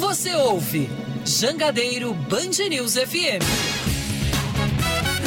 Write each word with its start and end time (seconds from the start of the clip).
Você 0.00 0.34
ouve 0.34 0.88
Jangadeiro 1.26 2.14
Band 2.14 2.68
News 2.70 2.94
FM. 2.94 3.44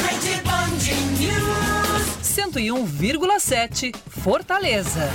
Rede 0.02 0.42
Band 0.42 0.84
News. 1.16 2.18
101,7 2.20 3.96
Fortaleza. 4.10 5.08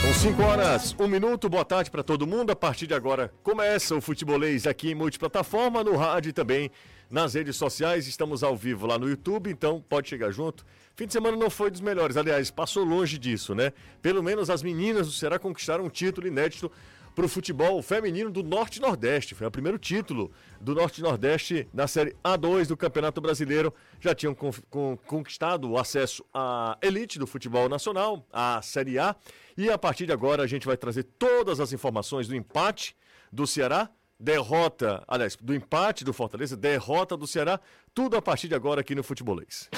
São 0.00 0.30
5 0.30 0.42
horas, 0.42 0.94
1 0.96 1.02
um 1.02 1.08
minuto, 1.08 1.48
boa 1.48 1.64
tarde 1.64 1.90
para 1.90 2.04
todo 2.04 2.28
mundo. 2.28 2.52
A 2.52 2.56
partir 2.56 2.86
de 2.86 2.94
agora 2.94 3.32
começa 3.42 3.96
o 3.96 4.00
futebolês 4.00 4.68
aqui 4.68 4.92
em 4.92 4.94
multiplataforma, 4.94 5.82
no 5.82 5.96
rádio 5.96 6.30
e 6.30 6.32
também 6.32 6.70
nas 7.10 7.34
redes 7.34 7.56
sociais. 7.56 8.06
Estamos 8.06 8.44
ao 8.44 8.56
vivo 8.56 8.86
lá 8.86 8.96
no 8.98 9.08
YouTube, 9.08 9.50
então 9.50 9.84
pode 9.88 10.08
chegar 10.08 10.30
junto. 10.30 10.64
Fim 10.94 11.06
de 11.06 11.12
semana 11.12 11.36
não 11.36 11.50
foi 11.50 11.72
dos 11.72 11.80
melhores, 11.80 12.16
aliás, 12.16 12.52
passou 12.52 12.84
longe 12.84 13.18
disso, 13.18 13.52
né? 13.52 13.72
Pelo 14.00 14.22
menos 14.22 14.48
as 14.48 14.62
meninas 14.62 15.08
do 15.08 15.12
Ceará 15.12 15.40
conquistaram 15.40 15.84
um 15.84 15.88
título 15.88 16.28
inédito 16.28 16.70
para 17.14 17.24
o 17.24 17.28
futebol 17.28 17.80
feminino 17.82 18.30
do 18.30 18.42
Norte 18.42 18.80
Nordeste. 18.80 19.34
Foi 19.34 19.46
o 19.46 19.50
primeiro 19.50 19.78
título 19.78 20.32
do 20.60 20.74
Norte 20.74 21.00
Nordeste 21.00 21.68
na 21.72 21.86
Série 21.86 22.16
A2 22.24 22.66
do 22.66 22.76
Campeonato 22.76 23.20
Brasileiro. 23.20 23.72
Já 24.00 24.14
tinham 24.14 24.34
con 24.34 24.50
con 24.68 24.96
conquistado 25.06 25.70
o 25.70 25.78
acesso 25.78 26.24
à 26.32 26.76
elite 26.82 27.18
do 27.18 27.26
futebol 27.26 27.68
nacional, 27.68 28.26
a 28.32 28.60
Série 28.62 28.98
A. 28.98 29.14
E 29.56 29.70
a 29.70 29.78
partir 29.78 30.06
de 30.06 30.12
agora 30.12 30.42
a 30.42 30.46
gente 30.46 30.66
vai 30.66 30.76
trazer 30.76 31.04
todas 31.18 31.60
as 31.60 31.72
informações 31.72 32.26
do 32.26 32.34
empate 32.34 32.96
do 33.32 33.46
Ceará 33.46 33.90
derrota, 34.18 35.04
aliás, 35.06 35.36
do 35.36 35.54
empate 35.54 36.04
do 36.04 36.12
Fortaleza, 36.12 36.56
derrota 36.56 37.16
do 37.16 37.26
Ceará, 37.26 37.60
tudo 37.92 38.16
a 38.16 38.22
partir 38.22 38.48
de 38.48 38.54
agora 38.54 38.80
aqui 38.80 38.94
no 38.94 39.02
Futebolês. 39.02 39.68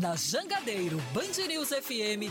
Na 0.00 0.16
Jangadeiro 0.16 0.96
Band 1.14 1.46
News 1.46 1.68
FM, 1.68 2.30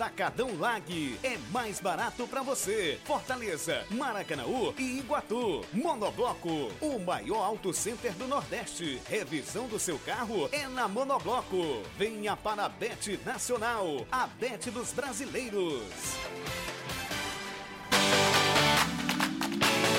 Atacadão 0.01 0.57
Lag 0.57 1.19
é 1.21 1.37
mais 1.51 1.79
barato 1.79 2.25
para 2.25 2.41
você. 2.41 2.99
Fortaleza, 3.05 3.85
Maracanaú 3.91 4.73
e 4.75 4.97
Iguatu. 4.97 5.63
Monobloco, 5.71 6.71
o 6.81 6.97
maior 6.97 7.43
auto 7.43 7.71
center 7.71 8.11
do 8.13 8.27
Nordeste. 8.27 8.99
Revisão 9.07 9.67
do 9.67 9.77
seu 9.77 9.99
carro 9.99 10.49
é 10.51 10.67
na 10.67 10.87
Monobloco. 10.87 11.83
Venha 11.99 12.35
para 12.35 12.65
a 12.65 12.69
Bet 12.69 13.19
Nacional, 13.23 14.07
a 14.11 14.25
Bet 14.25 14.71
dos 14.71 14.91
brasileiros. 14.91 15.83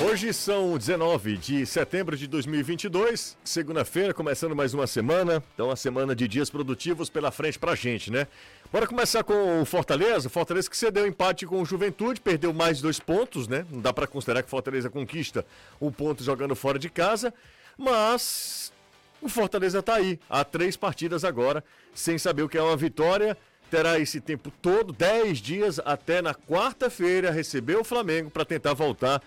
Hoje 0.05 0.33
são 0.33 0.77
19 0.77 1.37
de 1.37 1.65
setembro 1.65 2.17
de 2.17 2.27
2022, 2.27 3.37
segunda-feira, 3.41 4.13
começando 4.13 4.53
mais 4.53 4.73
uma 4.73 4.85
semana. 4.85 5.41
Então, 5.53 5.67
uma 5.67 5.77
semana 5.77 6.13
de 6.13 6.27
dias 6.27 6.49
produtivos 6.49 7.09
pela 7.09 7.31
frente 7.31 7.57
pra 7.57 7.73
gente, 7.73 8.11
né? 8.11 8.27
Bora 8.71 8.85
começar 8.85 9.23
com 9.23 9.61
o 9.61 9.65
Fortaleza. 9.65 10.29
Fortaleza 10.29 10.69
que 10.69 10.75
cedeu 10.75 11.07
empate 11.07 11.45
com 11.45 11.61
o 11.61 11.65
Juventude, 11.65 12.19
perdeu 12.19 12.53
mais 12.53 12.81
dois 12.81 12.99
pontos, 12.99 13.47
né? 13.47 13.65
Não 13.71 13.79
dá 13.79 13.93
para 13.93 14.05
considerar 14.05 14.43
que 14.43 14.49
Fortaleza 14.49 14.89
conquista 14.89 15.45
um 15.79 15.89
ponto 15.89 16.21
jogando 16.21 16.53
fora 16.53 16.77
de 16.77 16.89
casa, 16.89 17.33
mas 17.77 18.73
o 19.21 19.29
Fortaleza 19.29 19.81
tá 19.81 19.95
aí, 19.95 20.19
há 20.29 20.43
três 20.43 20.75
partidas 20.75 21.23
agora, 21.23 21.63
sem 21.95 22.17
saber 22.17 22.43
o 22.43 22.49
que 22.49 22.57
é 22.57 22.61
uma 22.61 22.75
vitória. 22.75 23.37
Terá 23.71 23.97
esse 23.97 24.19
tempo 24.19 24.51
todo, 24.61 24.91
10 24.91 25.39
dias 25.39 25.79
até 25.83 26.21
na 26.21 26.35
quarta-feira, 26.35 27.31
receber 27.31 27.77
o 27.77 27.85
Flamengo 27.85 28.29
para 28.29 28.43
tentar 28.43 28.73
voltar 28.73 29.23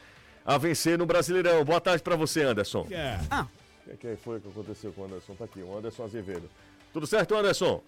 a 0.47 0.57
vencer 0.57 0.97
no 0.97 1.05
Brasileirão. 1.05 1.65
Boa 1.65 1.81
tarde 1.81 2.03
para 2.03 2.15
você, 2.15 2.43
Anderson. 2.43 2.87
É. 2.91 3.19
Ah. 3.29 3.47
O 3.87 3.97
que 3.97 4.17
foi 4.17 4.41
que 4.41 4.49
aconteceu 4.49 4.93
com 4.93 5.03
o 5.03 5.05
Anderson? 5.07 5.35
Tá 5.35 5.45
aqui, 5.45 5.61
o 5.61 5.77
Anderson 5.77 6.05
Azevedo. 6.05 6.49
Tudo 6.93 7.07
certo, 7.07 7.35
Anderson? 7.35 7.83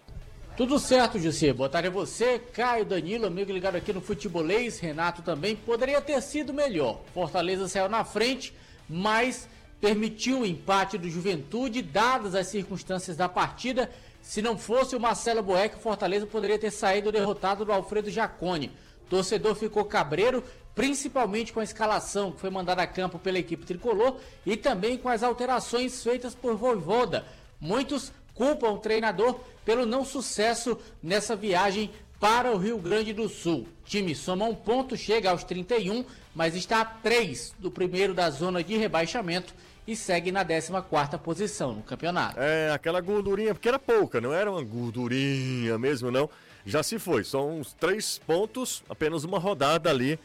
Tudo 0.57 0.77
certo, 0.77 1.17
José. 1.17 1.53
Boa 1.53 1.69
tarde 1.69 1.87
a 1.87 1.91
você, 1.91 2.37
Caio, 2.37 2.83
Danilo, 2.83 3.27
amigo 3.27 3.51
ligado 3.51 3.75
aqui 3.75 3.93
no 3.93 4.01
Futebolês, 4.01 4.77
Renato 4.79 5.21
também. 5.21 5.55
Poderia 5.55 6.01
ter 6.01 6.21
sido 6.21 6.53
melhor. 6.53 7.01
Fortaleza 7.13 7.67
saiu 7.67 7.87
na 7.87 8.03
frente, 8.03 8.53
mas 8.89 9.47
permitiu 9.79 10.41
o 10.41 10.45
empate 10.45 10.97
do 10.97 11.09
Juventude, 11.09 11.81
dadas 11.81 12.35
as 12.35 12.47
circunstâncias 12.47 13.15
da 13.15 13.29
partida. 13.29 13.89
Se 14.21 14.41
não 14.41 14.57
fosse 14.57 14.97
o 14.97 14.99
Marcelo 14.99 15.41
Boeck, 15.41 15.77
o 15.77 15.79
Fortaleza 15.79 16.25
poderia 16.25 16.59
ter 16.59 16.71
saído 16.71 17.11
derrotado 17.11 17.63
do 17.63 17.71
Alfredo 17.71 18.11
Jacone. 18.11 18.71
Torcedor 19.09 19.55
ficou 19.55 19.83
cabreiro, 19.85 20.43
principalmente 20.75 21.51
com 21.51 21.59
a 21.59 21.63
escalação 21.63 22.31
que 22.31 22.39
foi 22.39 22.49
mandada 22.49 22.81
a 22.81 22.87
campo 22.87 23.19
pela 23.19 23.39
equipe 23.39 23.65
tricolor 23.65 24.17
e 24.45 24.55
também 24.55 24.97
com 24.97 25.09
as 25.09 25.23
alterações 25.23 26.01
feitas 26.03 26.33
por 26.33 26.55
Voivoda. 26.55 27.25
Muitos 27.59 28.11
culpam 28.33 28.69
o 28.69 28.77
treinador 28.77 29.39
pelo 29.65 29.85
não 29.85 30.05
sucesso 30.05 30.77
nessa 31.03 31.35
viagem 31.35 31.91
para 32.19 32.51
o 32.51 32.57
Rio 32.57 32.77
Grande 32.77 33.13
do 33.13 33.29
Sul. 33.29 33.67
O 33.85 33.89
time 33.89 34.13
soma 34.13 34.45
um 34.45 34.55
ponto, 34.55 34.95
chega 34.97 35.31
aos 35.31 35.43
31, 35.43 36.03
mas 36.33 36.55
está 36.55 36.81
a 36.81 36.85
3 36.85 37.53
do 37.59 37.71
primeiro 37.71 38.13
da 38.13 38.29
zona 38.29 38.63
de 38.63 38.77
rebaixamento 38.77 39.53
e 39.87 39.95
segue 39.95 40.31
na 40.31 40.45
14 40.45 41.17
posição 41.17 41.73
no 41.73 41.81
campeonato. 41.81 42.39
É, 42.39 42.71
aquela 42.71 43.01
gordurinha, 43.01 43.53
porque 43.53 43.67
era 43.67 43.79
pouca, 43.79 44.21
não 44.21 44.33
era 44.33 44.51
uma 44.51 44.63
gordurinha 44.63 45.77
mesmo, 45.77 46.11
não. 46.11 46.29
Já 46.65 46.83
se 46.83 46.99
foi, 46.99 47.23
são 47.23 47.59
uns 47.59 47.73
três 47.73 48.19
pontos, 48.19 48.83
apenas 48.87 49.23
uma 49.23 49.39
rodada 49.39 49.89
ali 49.89 50.19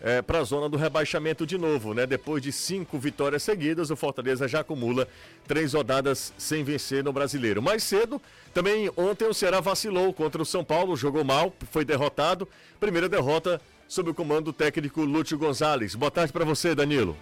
é, 0.00 0.22
para 0.22 0.38
a 0.38 0.44
zona 0.44 0.68
do 0.68 0.76
rebaixamento 0.76 1.46
de 1.46 1.58
novo, 1.58 1.92
né? 1.92 2.06
Depois 2.06 2.42
de 2.42 2.50
cinco 2.50 2.98
vitórias 2.98 3.42
seguidas, 3.42 3.90
o 3.90 3.96
Fortaleza 3.96 4.48
já 4.48 4.60
acumula 4.60 5.06
três 5.46 5.74
rodadas 5.74 6.32
sem 6.38 6.64
vencer 6.64 7.04
no 7.04 7.12
Brasileiro. 7.12 7.60
Mais 7.60 7.82
cedo, 7.82 8.20
também 8.54 8.90
ontem 8.96 9.26
o 9.26 9.34
Ceará 9.34 9.60
vacilou 9.60 10.12
contra 10.12 10.40
o 10.40 10.46
São 10.46 10.64
Paulo, 10.64 10.96
jogou 10.96 11.24
mal, 11.24 11.54
foi 11.70 11.84
derrotado. 11.84 12.48
Primeira 12.78 13.08
derrota 13.08 13.60
sob 13.86 14.10
o 14.10 14.14
comando 14.14 14.46
do 14.46 14.52
técnico 14.52 15.02
Lúcio 15.02 15.36
Gonzalez. 15.36 15.94
Boa 15.94 16.10
tarde 16.10 16.32
para 16.32 16.44
você, 16.44 16.74
Danilo. 16.74 17.16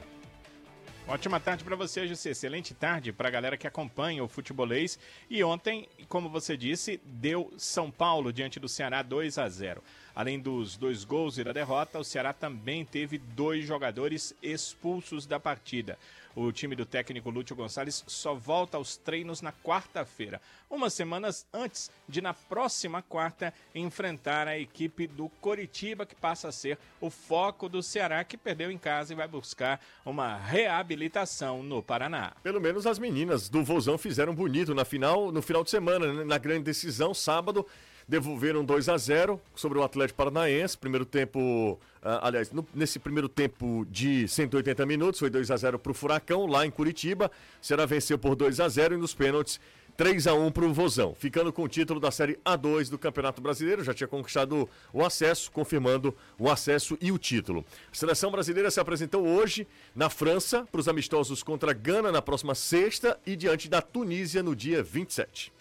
Ótima 1.08 1.40
tarde 1.40 1.64
para 1.64 1.74
você, 1.74 2.06
José. 2.06 2.32
Excelente 2.32 2.74
tarde 2.74 3.14
para 3.14 3.28
a 3.28 3.30
galera 3.30 3.56
que 3.56 3.66
acompanha 3.66 4.22
o 4.22 4.28
futebolês. 4.28 4.98
E 5.30 5.42
ontem, 5.42 5.88
como 6.06 6.28
você 6.28 6.54
disse, 6.54 7.00
deu 7.02 7.50
São 7.56 7.90
Paulo 7.90 8.30
diante 8.30 8.60
do 8.60 8.68
Ceará 8.68 9.00
2 9.00 9.38
a 9.38 9.48
0. 9.48 9.82
Além 10.18 10.40
dos 10.40 10.76
dois 10.76 11.04
gols 11.04 11.38
e 11.38 11.44
da 11.44 11.52
derrota, 11.52 11.96
o 11.96 12.02
Ceará 12.02 12.32
também 12.32 12.84
teve 12.84 13.18
dois 13.18 13.64
jogadores 13.64 14.34
expulsos 14.42 15.26
da 15.26 15.38
partida. 15.38 15.96
O 16.34 16.50
time 16.50 16.74
do 16.74 16.84
técnico 16.84 17.30
Lúcio 17.30 17.54
Gonçalves 17.54 18.02
só 18.04 18.34
volta 18.34 18.76
aos 18.76 18.96
treinos 18.96 19.40
na 19.40 19.52
quarta-feira, 19.52 20.40
umas 20.68 20.92
semanas 20.92 21.46
antes 21.54 21.88
de, 22.08 22.20
na 22.20 22.34
próxima 22.34 23.00
quarta, 23.00 23.54
enfrentar 23.72 24.48
a 24.48 24.58
equipe 24.58 25.06
do 25.06 25.28
Coritiba, 25.40 26.04
que 26.04 26.16
passa 26.16 26.48
a 26.48 26.52
ser 26.52 26.80
o 27.00 27.10
foco 27.10 27.68
do 27.68 27.80
Ceará, 27.80 28.24
que 28.24 28.36
perdeu 28.36 28.72
em 28.72 28.78
casa 28.78 29.12
e 29.12 29.16
vai 29.16 29.28
buscar 29.28 29.80
uma 30.04 30.36
reabilitação 30.36 31.62
no 31.62 31.80
Paraná. 31.80 32.32
Pelo 32.42 32.60
menos 32.60 32.88
as 32.88 32.98
meninas 32.98 33.48
do 33.48 33.62
Vozão 33.62 33.96
fizeram 33.96 34.34
bonito 34.34 34.74
na 34.74 34.84
final, 34.84 35.30
no 35.30 35.40
final 35.40 35.62
de 35.62 35.70
semana, 35.70 36.12
né? 36.12 36.24
na 36.24 36.38
grande 36.38 36.64
decisão, 36.64 37.14
sábado 37.14 37.64
devolveram 38.08 38.64
2 38.64 38.88
a 38.88 38.96
0 38.96 39.40
sobre 39.54 39.78
o 39.78 39.82
Atlético 39.82 40.16
Paranaense. 40.16 40.78
Primeiro 40.78 41.04
tempo, 41.04 41.78
uh, 42.02 42.08
aliás, 42.22 42.50
no, 42.50 42.66
nesse 42.74 42.98
primeiro 42.98 43.28
tempo 43.28 43.86
de 43.90 44.26
180 44.26 44.86
minutos, 44.86 45.20
foi 45.20 45.28
2 45.28 45.50
a 45.50 45.56
0 45.56 45.78
para 45.78 45.92
o 45.92 45.94
Furacão, 45.94 46.46
lá 46.46 46.64
em 46.64 46.70
Curitiba. 46.70 47.30
O 47.62 47.66
Ceará 47.66 47.84
venceu 47.84 48.18
por 48.18 48.34
2 48.34 48.60
a 48.60 48.68
0 48.68 48.94
e 48.94 48.96
nos 48.96 49.12
pênaltis 49.12 49.60
3 49.98 50.28
a 50.28 50.34
1 50.34 50.52
para 50.52 50.64
o 50.64 50.72
Vozão, 50.72 51.12
ficando 51.12 51.52
com 51.52 51.64
o 51.64 51.68
título 51.68 51.98
da 51.98 52.12
Série 52.12 52.38
A2 52.44 52.88
do 52.88 52.96
Campeonato 52.96 53.42
Brasileiro. 53.42 53.82
Já 53.82 53.92
tinha 53.92 54.06
conquistado 54.06 54.68
o 54.92 55.04
acesso, 55.04 55.50
confirmando 55.50 56.14
o 56.38 56.48
acesso 56.48 56.96
e 57.00 57.10
o 57.10 57.18
título. 57.18 57.64
A 57.92 57.94
seleção 57.94 58.30
brasileira 58.30 58.70
se 58.70 58.78
apresentou 58.78 59.26
hoje 59.26 59.66
na 59.96 60.08
França 60.08 60.64
para 60.70 60.80
os 60.80 60.86
amistosos 60.86 61.42
contra 61.42 61.72
Gana 61.72 62.12
na 62.12 62.22
próxima 62.22 62.54
sexta 62.54 63.18
e 63.26 63.34
diante 63.34 63.68
da 63.68 63.82
Tunísia 63.82 64.40
no 64.40 64.54
dia 64.54 64.84
27. 64.84 65.52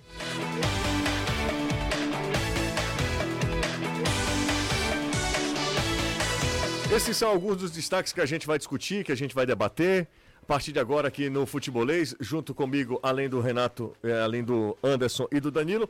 Esses 6.93 7.17
são 7.17 7.29
alguns 7.29 7.57
dos 7.57 7.71
destaques 7.71 8.13
que 8.13 8.21
a 8.21 8.25
gente 8.25 8.47
vai 8.47 8.57
discutir, 8.57 9.03
que 9.03 9.11
a 9.11 9.15
gente 9.15 9.35
vai 9.35 9.45
debater. 9.45 10.07
A 10.41 10.45
partir 10.45 10.71
de 10.71 10.79
agora 10.79 11.09
aqui 11.09 11.29
no 11.29 11.45
Futebolês, 11.45 12.15
junto 12.19 12.55
comigo, 12.55 12.99
além 13.03 13.27
do 13.27 13.41
Renato, 13.41 13.95
eh, 14.01 14.21
além 14.21 14.43
do 14.43 14.77
Anderson 14.81 15.27
e 15.31 15.41
do 15.41 15.51
Danilo, 15.51 15.89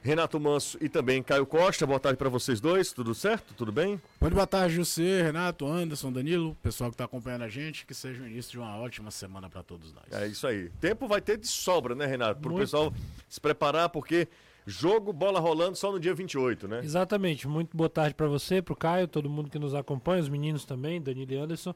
Renato 0.00 0.38
Manso 0.38 0.78
e 0.80 0.88
também 0.88 1.20
Caio 1.22 1.44
Costa. 1.44 1.84
Boa 1.84 1.98
tarde 1.98 2.16
para 2.16 2.28
vocês 2.28 2.60
dois. 2.60 2.92
Tudo 2.92 3.12
certo? 3.12 3.52
Tudo 3.54 3.72
bem? 3.72 4.00
Muito 4.20 4.34
boa 4.34 4.46
tarde, 4.46 4.76
José, 4.76 5.22
Renato, 5.22 5.66
Anderson, 5.66 6.12
Danilo, 6.12 6.56
pessoal 6.62 6.90
que 6.90 6.94
está 6.94 7.04
acompanhando 7.04 7.42
a 7.42 7.48
gente. 7.48 7.84
Que 7.84 7.92
seja 7.92 8.22
o 8.22 8.26
início 8.26 8.52
de 8.52 8.58
uma 8.58 8.76
ótima 8.78 9.10
semana 9.10 9.50
para 9.50 9.64
todos 9.64 9.92
nós. 9.92 10.04
É 10.12 10.28
isso 10.28 10.46
aí. 10.46 10.70
Tempo 10.80 11.08
vai 11.08 11.20
ter 11.20 11.36
de 11.36 11.48
sobra, 11.48 11.96
né, 11.96 12.06
Renato? 12.06 12.40
Para 12.40 12.52
o 12.52 12.56
pessoal 12.56 12.94
se 13.28 13.40
preparar, 13.40 13.88
porque 13.88 14.28
jogo, 14.66 15.12
bola 15.12 15.38
rolando 15.38 15.76
só 15.76 15.92
no 15.92 16.00
dia 16.00 16.14
28, 16.14 16.66
né? 16.66 16.80
Exatamente. 16.82 17.46
Muito 17.46 17.76
boa 17.76 17.88
tarde 17.88 18.14
para 18.14 18.26
você, 18.26 18.60
para 18.60 18.72
o 18.72 18.76
Caio, 18.76 19.06
todo 19.06 19.30
mundo 19.30 19.48
que 19.48 19.58
nos 19.58 19.74
acompanha, 19.74 20.22
os 20.22 20.28
meninos 20.28 20.64
também, 20.64 21.00
Danilo 21.00 21.32
e 21.32 21.36
Anderson. 21.36 21.74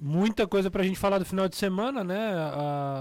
Muita 0.00 0.46
coisa 0.46 0.70
para 0.70 0.82
a 0.82 0.84
gente 0.84 0.98
falar 0.98 1.18
do 1.18 1.24
final 1.24 1.48
de 1.48 1.56
semana, 1.56 2.02
né? 2.04 2.32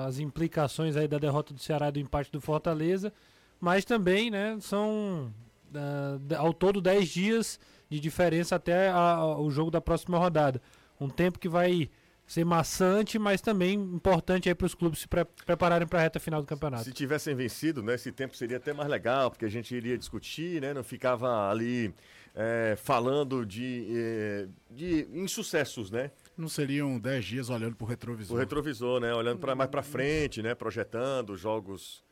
As 0.08 0.20
implicações 0.20 0.96
aí 0.96 1.08
da 1.08 1.18
derrota 1.18 1.54
do 1.54 1.60
Ceará 1.60 1.90
e 1.90 1.94
do 1.94 2.00
empate 2.00 2.32
do 2.32 2.42
Fortaleza 2.42 3.14
mas 3.64 3.86
também, 3.86 4.30
né, 4.30 4.58
são 4.60 5.34
uh, 5.74 6.36
ao 6.36 6.54
todo 6.54 6.82
10 6.82 7.08
dias 7.08 7.58
de 7.90 7.98
diferença 7.98 8.58
até 8.58 8.90
a, 8.90 8.98
a, 8.98 9.40
o 9.40 9.50
jogo 9.50 9.72
da 9.72 9.80
próxima 9.80 10.18
rodada. 10.18 10.62
Um 11.00 11.08
tempo 11.08 11.40
que 11.40 11.48
vai 11.48 11.90
ser 12.34 12.44
maçante, 12.44 13.20
mas 13.20 13.42
também 13.42 13.76
importante 13.76 14.50
aí 14.50 14.56
para 14.56 14.66
os 14.66 14.74
clubes 14.74 15.00
se 15.00 15.08
pre 15.08 15.24
prepararem 15.46 15.88
para 15.88 16.00
a 16.00 16.02
reta 16.02 16.20
final 16.20 16.42
do 16.42 16.48
campeonato. 16.48 16.84
Se 16.84 16.92
tivessem 16.92 17.36
vencido, 17.36 17.84
né, 17.84 17.94
esse 17.94 18.12
tempo 18.12 18.36
seria 18.36 18.58
até 18.58 18.74
mais 18.74 18.90
legal, 18.90 19.30
porque 19.30 19.46
a 19.46 19.50
gente 19.50 19.74
iria 19.76 19.98
discutir, 19.98 20.60
né, 20.60 20.74
não 20.74 20.84
ficava 20.84 21.50
ali 21.50 21.94
é, 22.34 22.76
falando 22.76 23.46
de, 23.46 23.86
é, 23.92 24.48
de 24.72 25.08
insucessos, 25.14 25.92
né? 25.92 26.10
Não 26.36 26.50
seriam 26.50 27.00
10 27.00 27.26
dias 27.26 27.50
olhando 27.50 27.76
para 27.76 27.86
o 27.86 27.88
retrovisor. 27.88 28.36
O 28.36 28.40
retrovisor, 28.40 29.00
né, 29.00 29.14
olhando 29.14 29.40
para 29.40 29.54
mais 29.54 29.70
para 29.70 29.84
frente, 29.84 30.42
né, 30.42 30.56
projetando 30.56 31.38
jogos 31.38 32.04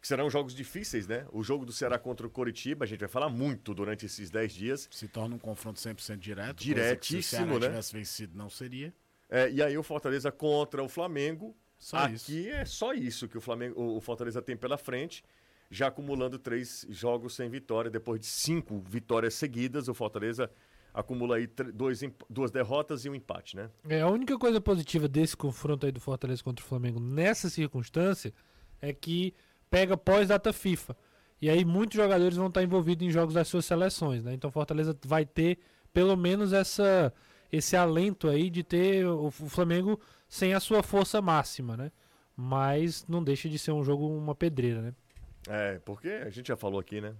que 0.00 0.08
serão 0.08 0.30
jogos 0.30 0.54
difíceis, 0.54 1.06
né? 1.06 1.26
O 1.32 1.42
jogo 1.42 1.66
do 1.66 1.72
Ceará 1.72 1.98
contra 1.98 2.26
o 2.26 2.30
Coritiba, 2.30 2.84
a 2.84 2.88
gente 2.88 3.00
vai 3.00 3.08
falar 3.08 3.28
muito 3.28 3.74
durante 3.74 4.06
esses 4.06 4.30
10 4.30 4.54
dias. 4.54 4.88
Se 4.90 5.08
torna 5.08 5.34
um 5.34 5.38
confronto 5.38 5.80
100% 5.80 6.16
direto. 6.18 6.62
Diretíssimo, 6.62 7.22
se 7.22 7.26
o 7.26 7.38
Ceará 7.38 7.58
né? 7.58 7.68
tivesse 7.68 7.92
vencido, 7.92 8.38
não 8.38 8.48
seria. 8.48 8.94
É, 9.28 9.50
e 9.50 9.62
aí 9.62 9.76
o 9.76 9.82
Fortaleza 9.82 10.30
contra 10.30 10.82
o 10.82 10.88
Flamengo. 10.88 11.56
Só 11.78 11.98
Aqui 11.98 12.14
isso. 12.14 12.48
é 12.48 12.64
só 12.64 12.92
isso 12.94 13.28
que 13.28 13.36
o, 13.36 13.40
Flamengo, 13.40 13.80
o 13.80 14.00
Fortaleza 14.00 14.40
tem 14.40 14.56
pela 14.56 14.78
frente. 14.78 15.22
Já 15.70 15.88
acumulando 15.88 16.38
três 16.38 16.86
jogos 16.88 17.34
sem 17.34 17.50
vitória. 17.50 17.90
Depois 17.90 18.20
de 18.20 18.26
cinco 18.26 18.82
vitórias 18.88 19.34
seguidas, 19.34 19.88
o 19.88 19.94
Fortaleza 19.94 20.50
acumula 20.94 21.36
aí 21.36 21.46
dois, 21.74 22.00
duas 22.30 22.50
derrotas 22.50 23.04
e 23.04 23.10
um 23.10 23.14
empate, 23.14 23.56
né? 23.56 23.68
É, 23.88 24.00
a 24.00 24.08
única 24.08 24.38
coisa 24.38 24.60
positiva 24.60 25.06
desse 25.06 25.36
confronto 25.36 25.84
aí 25.84 25.92
do 25.92 26.00
Fortaleza 26.00 26.42
contra 26.42 26.64
o 26.64 26.68
Flamengo 26.68 26.98
nessa 26.98 27.50
circunstância 27.50 28.32
é 28.80 28.92
que 28.94 29.34
pega 29.68 29.96
pós-data 29.96 30.52
FIFA. 30.52 30.96
E 31.42 31.50
aí 31.50 31.64
muitos 31.66 31.96
jogadores 31.96 32.36
vão 32.36 32.46
estar 32.46 32.62
envolvidos 32.62 33.06
em 33.06 33.10
jogos 33.10 33.34
das 33.34 33.46
suas 33.46 33.66
seleções, 33.66 34.24
né? 34.24 34.32
Então 34.32 34.50
Fortaleza 34.50 34.96
vai 35.04 35.26
ter 35.26 35.58
pelo 35.92 36.16
menos 36.16 36.52
essa 36.52 37.12
esse 37.50 37.76
alento 37.76 38.28
aí 38.28 38.50
de 38.50 38.62
ter 38.62 39.06
o, 39.06 39.30
Flamengo 39.30 40.00
sem 40.28 40.54
a 40.54 40.60
sua 40.60 40.82
força 40.82 41.20
máxima, 41.20 41.76
né? 41.76 41.92
Mas 42.36 43.06
não 43.08 43.22
deixa 43.22 43.48
de 43.48 43.58
ser 43.58 43.72
um 43.72 43.82
jogo 43.82 44.08
uma 44.08 44.34
pedreira, 44.34 44.82
né? 44.82 44.94
É, 45.48 45.80
porque 45.84 46.08
a 46.08 46.30
gente 46.30 46.48
já 46.48 46.56
falou 46.56 46.80
aqui, 46.80 47.00
né? 47.00 47.14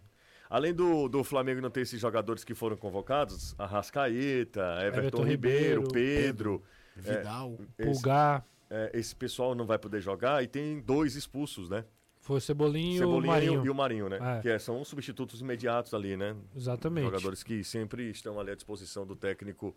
Além 0.49 0.75
do, 0.75 1.08
do 1.08 1.25
Flamengo 1.25 1.61
não 1.61 1.70
ter 1.70 1.81
esses 1.81 2.00
jogadores 2.00 2.44
que 2.44 2.55
foram 2.55 2.76
convocados, 2.76 3.55
Arrascaeta, 3.58 4.78
Everton, 4.81 4.99
Everton 4.99 5.25
Ribeiro, 5.25 5.82
Ribeiro, 5.82 5.88
Pedro, 5.88 6.62
Pedro 6.94 7.19
Vidal, 7.19 7.58
é, 7.79 7.84
Pulgar. 7.84 8.46
Esse, 8.70 8.81
é, 8.81 8.90
esse 8.94 9.17
pessoal 9.17 9.55
não 9.55 9.67
vai 9.67 9.79
poder 9.79 10.00
jogar 10.00 10.43
e 10.43 10.46
tem 10.46 10.81
dois 10.81 11.17
expulsos, 11.17 11.69
né? 11.69 11.84
Foi 12.26 12.38
o 12.38 12.40
Cebolinha, 12.40 12.99
Cebolinha 12.99 13.22
o 13.22 13.34
Marinho. 13.34 13.67
E 13.67 13.70
o 13.70 13.75
Marinho, 13.75 14.08
né? 14.08 14.19
É. 14.20 14.43
Que 14.43 14.49
é, 14.49 14.58
são 14.58 14.84
substitutos 14.84 15.40
imediatos 15.40 15.94
ali, 15.94 16.17
né? 16.17 16.34
Exatamente. 16.56 17.05
Jogadores 17.05 17.44
que 17.44 17.62
sempre 17.62 18.11
estão 18.11 18.40
ali 18.40 18.50
à 18.50 18.55
disposição 18.56 19.06
do 19.06 19.14
técnico 19.14 19.76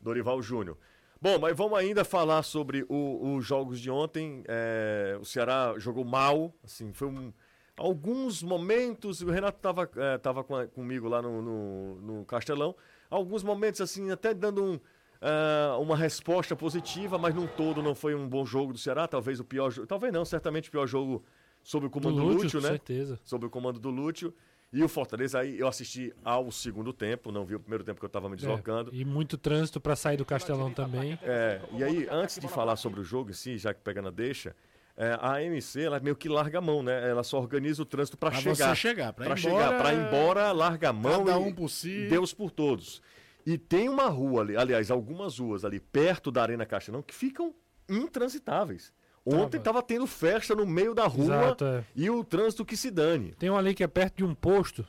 Dorival 0.00 0.40
Júnior. 0.42 0.76
Bom, 1.20 1.36
mas 1.38 1.56
vamos 1.56 1.76
ainda 1.76 2.04
falar 2.04 2.42
sobre 2.44 2.86
os 2.88 3.44
jogos 3.44 3.80
de 3.80 3.90
ontem. 3.90 4.44
É, 4.46 5.18
o 5.20 5.24
Ceará 5.24 5.74
jogou 5.76 6.04
mal, 6.04 6.54
assim, 6.62 6.92
foi 6.92 7.08
um, 7.08 7.32
alguns 7.76 8.40
momentos. 8.40 9.20
O 9.20 9.30
Renato 9.30 9.56
estava 9.56 9.90
é, 9.96 10.18
tava 10.18 10.44
com, 10.44 10.66
comigo 10.68 11.08
lá 11.08 11.20
no, 11.20 11.42
no, 11.42 11.94
no, 12.00 12.24
Castelão. 12.24 12.74
Alguns 13.10 13.42
momentos, 13.42 13.80
assim, 13.80 14.12
até 14.12 14.32
dando 14.32 14.62
um, 14.62 14.74
uh, 14.74 15.80
uma 15.80 15.96
resposta 15.96 16.54
positiva, 16.54 17.18
mas 17.18 17.34
num 17.34 17.48
todo 17.48 17.82
não 17.82 17.96
foi 17.96 18.14
um 18.14 18.28
bom 18.28 18.46
jogo 18.46 18.72
do 18.72 18.78
Ceará. 18.78 19.08
Talvez 19.08 19.40
o 19.40 19.44
pior 19.44 19.72
talvez 19.88 20.12
não, 20.12 20.24
certamente 20.24 20.68
o 20.68 20.72
pior 20.72 20.86
jogo 20.86 21.24
sob 21.64 21.86
o 21.86 21.90
comando 21.90 22.16
do, 22.16 22.22
Lúcio, 22.22 22.42
Lúcio 22.44 22.60
né? 22.60 22.68
certeza. 22.68 23.18
Sob 23.24 23.46
o 23.46 23.50
comando 23.50 23.80
do 23.80 23.90
Lúcio. 23.90 24.32
E 24.70 24.82
o 24.82 24.88
Fortaleza, 24.88 25.40
aí 25.40 25.58
eu 25.58 25.66
assisti 25.66 26.12
ao 26.22 26.50
segundo 26.50 26.92
tempo, 26.92 27.32
não 27.32 27.44
vi 27.44 27.54
o 27.54 27.60
primeiro 27.60 27.82
tempo 27.82 27.98
que 27.98 28.04
eu 28.04 28.08
estava 28.08 28.28
me 28.28 28.34
é, 28.34 28.36
deslocando. 28.36 28.90
É, 28.92 28.96
e 28.96 29.04
muito 29.04 29.38
trânsito 29.38 29.80
para 29.80 29.96
sair 29.96 30.18
do 30.18 30.26
Castelão 30.26 30.70
também. 30.70 31.18
É, 31.22 31.60
e 31.72 31.82
aí, 31.82 32.06
antes 32.10 32.38
de 32.38 32.46
falar 32.48 32.76
sobre 32.76 33.00
o 33.00 33.04
jogo 33.04 33.30
em 33.30 33.32
si, 33.32 33.56
já 33.56 33.72
que 33.72 33.80
pega 33.80 34.02
na 34.02 34.10
deixa, 34.10 34.54
é, 34.94 35.16
a 35.20 35.36
AMC, 35.36 35.80
ela 35.80 36.00
meio 36.00 36.16
que 36.16 36.28
larga 36.28 36.58
a 36.58 36.60
mão, 36.60 36.82
né? 36.82 37.08
Ela 37.08 37.22
só 37.22 37.38
organiza 37.38 37.80
o 37.80 37.86
trânsito 37.86 38.18
para 38.18 38.32
chegar. 38.32 38.56
Pra 38.56 38.74
chegar, 38.74 39.12
para 39.12 39.36
chegar. 39.36 39.78
Para 39.78 39.94
ir 39.94 40.06
embora, 40.06 40.52
larga 40.52 40.90
a 40.90 40.92
mão. 40.92 41.24
Cada 41.24 41.38
um 41.38 41.52
por 41.52 41.70
si. 41.70 42.06
Deus 42.08 42.34
por 42.34 42.50
todos. 42.50 43.00
E 43.46 43.56
tem 43.56 43.88
uma 43.88 44.08
rua 44.08 44.42
ali, 44.42 44.56
aliás, 44.56 44.90
algumas 44.90 45.38
ruas 45.38 45.64
ali 45.64 45.80
perto 45.80 46.30
da 46.30 46.42
Arena 46.42 46.66
Castelão 46.66 47.00
que 47.00 47.14
ficam 47.14 47.54
intransitáveis. 47.88 48.92
Ontem 49.36 49.58
estava 49.58 49.82
tendo 49.82 50.06
festa 50.06 50.54
no 50.54 50.66
meio 50.66 50.94
da 50.94 51.06
rua 51.06 51.24
Exato, 51.24 51.64
é. 51.64 51.84
e 51.94 52.08
o 52.10 52.22
trânsito 52.24 52.64
que 52.64 52.76
se 52.76 52.90
dane. 52.90 53.34
Tem 53.38 53.50
um 53.50 53.56
ali 53.56 53.74
que 53.74 53.84
é 53.84 53.86
perto 53.86 54.16
de 54.18 54.24
um 54.24 54.34
posto 54.34 54.86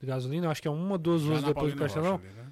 de 0.00 0.06
gasolina, 0.06 0.50
acho 0.50 0.60
que 0.60 0.68
é 0.68 0.70
uma, 0.70 0.98
duas 0.98 1.22
ruas 1.22 1.42
depois 1.42 1.72
do 1.72 1.78
Castelão. 1.78 2.16
Ali, 2.16 2.34
né? 2.34 2.44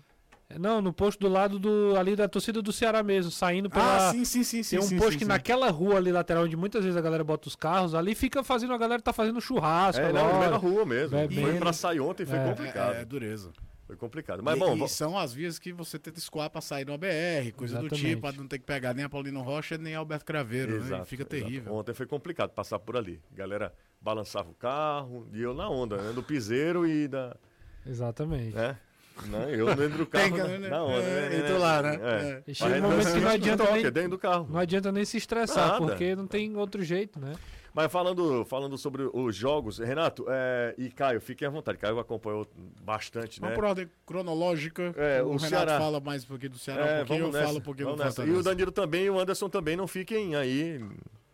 É, 0.49 0.59
não, 0.59 0.83
no 0.83 0.93
posto 0.93 1.19
do 1.21 1.29
lado 1.29 1.59
do 1.59 1.97
ali 1.97 2.15
da 2.15 2.29
torcida 2.29 2.61
do 2.61 2.73
Ceará 2.73 3.03
mesmo, 3.03 3.31
saindo 3.31 3.71
pela. 3.71 4.09
Ah, 4.09 4.13
sim, 4.13 4.25
sim, 4.25 4.43
sim. 4.43 4.63
Tem 4.63 4.79
um 4.79 4.83
sim, 4.83 4.97
posto 4.97 5.13
sim, 5.13 5.19
que 5.19 5.25
sim. 5.25 5.29
naquela 5.29 5.71
rua 5.71 5.97
ali 5.97 6.13
lateral, 6.13 6.45
onde 6.45 6.57
muitas 6.57 6.85
vezes 6.85 6.97
a 6.97 7.01
galera 7.01 7.25
bota 7.25 7.49
os 7.49 7.57
carros, 7.57 7.95
ali 7.95 8.15
fica 8.15 8.45
fazendo, 8.45 8.75
a 8.75 8.79
galera 8.79 9.01
tá 9.01 9.13
fazendo 9.13 9.41
churrasco. 9.41 10.03
É, 10.03 10.13
não, 10.13 10.41
da 10.41 10.57
rua 10.57 10.85
mesmo. 10.85 11.17
Bebendo. 11.17 11.43
Foi 11.49 11.59
pra 11.59 11.73
sair 11.73 12.01
ontem, 12.01 12.27
foi 12.27 12.39
É. 12.39 12.45
complicado. 12.49 12.95
É, 12.95 13.01
é 13.01 13.05
dureza. 13.05 13.51
Foi 13.93 13.97
complicado. 13.99 14.43
Mas 14.43 14.57
e, 14.57 14.59
bom, 14.59 14.75
e 14.85 14.89
são 14.89 15.19
as 15.19 15.35
vias 15.35 15.59
que 15.59 15.71
você 15.71 15.99
tenta 15.99 16.19
escoar 16.19 16.49
pra 16.49 16.63
sair 16.63 16.87
no 16.87 16.97
BR, 16.97 17.53
coisa 17.55 17.75
do 17.79 17.87
Exatamente. 17.87 18.07
tipo, 18.09 18.23
pra 18.23 18.33
não 18.33 18.47
ter 18.47 18.59
que 18.59 18.65
pegar 18.65 18.95
nem 18.95 19.05
a 19.05 19.09
Paulino 19.09 19.43
Rocha 19.43 19.77
nem 19.77 19.95
a 19.95 19.99
Alberto 19.99 20.25
Craveiro, 20.25 20.73
né? 20.73 20.87
Exato, 20.87 21.03
E 21.03 21.07
Fica 21.07 21.23
exato. 21.25 21.37
terrível. 21.37 21.75
Ontem 21.75 21.93
foi 21.93 22.07
complicado 22.07 22.51
passar 22.53 22.79
por 22.79 22.97
ali. 22.97 23.21
A 23.35 23.37
galera 23.37 23.75
balançava 24.01 24.49
o 24.49 24.55
carro 24.55 25.29
e 25.35 25.43
eu 25.43 25.53
na 25.53 25.69
onda, 25.69 25.99
né? 25.99 26.13
Do 26.15 26.23
piseiro 26.23 26.87
e 26.87 27.07
da. 27.07 27.37
Exatamente. 27.87 28.55
Né? 28.57 28.79
Não, 29.27 29.47
eu 29.51 29.67
dentro 29.77 29.99
do 29.99 30.07
carro. 30.07 30.31
Tem, 30.31 30.39
na, 30.39 30.49
né? 30.59 30.69
na 30.71 30.83
onda. 30.85 31.03
É, 31.03 31.29
né? 31.29 31.39
e 31.39 31.43
tu 31.53 31.59
lá, 31.59 31.83
né? 31.83 31.99
É. 32.03 32.43
E 32.47 32.55
chega 32.55 32.71
um 32.71 32.81
Mas 32.81 32.91
momento 32.91 33.13
que 33.13 33.21
não 33.21 33.31
adianta 33.31 33.73
nem- 33.73 33.83
dentro 33.93 34.09
do 34.11 34.19
carro. 34.19 34.49
Não 34.51 34.59
adianta 34.59 34.91
nem 34.91 35.05
se 35.05 35.19
estressar, 35.19 35.69
Nada. 35.73 35.85
porque 35.87 36.17
não 36.17 36.27
tem 36.27 36.57
outro 36.57 36.83
jeito, 36.83 37.21
né? 37.21 37.35
Mas 37.75 37.91
falando, 37.91 38.45
falando 38.45 38.77
sobre 38.77 39.09
os 39.13 39.35
jogos, 39.35 39.79
Renato 39.79 40.27
é, 40.29 40.75
e 40.77 40.91
Caio, 40.91 41.21
fiquem 41.21 41.49
à 41.49 41.51
vontade. 41.51 41.79
Caio 41.79 41.99
acompanhou 41.99 42.47
bastante, 42.83 43.41
né? 43.41 43.51
Por 43.53 43.65
ordem 43.65 43.89
cronológica. 44.05 44.95
É, 44.97 45.23
o, 45.23 45.27
o 45.29 45.31
Renato 45.37 45.49
Ceará. 45.49 45.79
fala 45.79 45.99
mais 46.01 46.25
um 46.25 46.29
pouquinho 46.29 46.51
do 46.51 46.59
Ceará, 46.59 46.87
É, 46.87 46.95
um 47.03 47.07
pouquinho, 47.07 47.27
eu 47.29 47.33
nessa, 47.33 47.45
falo 47.47 47.59
um 47.59 47.63
pouquinho 47.63 47.87
vamos 47.87 48.01
do 48.01 48.05
nessa. 48.05 48.23
E 48.23 48.27
Fortaleza. 48.27 48.41
o 48.41 48.53
Danilo 48.53 48.73
também 48.73 49.05
e 49.05 49.11
o 49.11 49.19
Anderson 49.19 49.49
também 49.49 49.77
não 49.77 49.87
fiquem 49.87 50.35
aí 50.37 50.85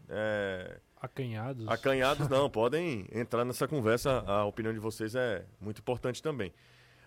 é, 0.08 0.78
Acanhados. 1.00 1.66
acanhados, 1.68 2.28
não. 2.28 2.48
Podem 2.50 3.06
entrar 3.12 3.44
nessa 3.44 3.66
conversa. 3.66 4.22
A 4.26 4.44
opinião 4.44 4.72
de 4.72 4.78
vocês 4.80 5.14
é 5.14 5.44
muito 5.60 5.80
importante 5.80 6.22
também. 6.22 6.52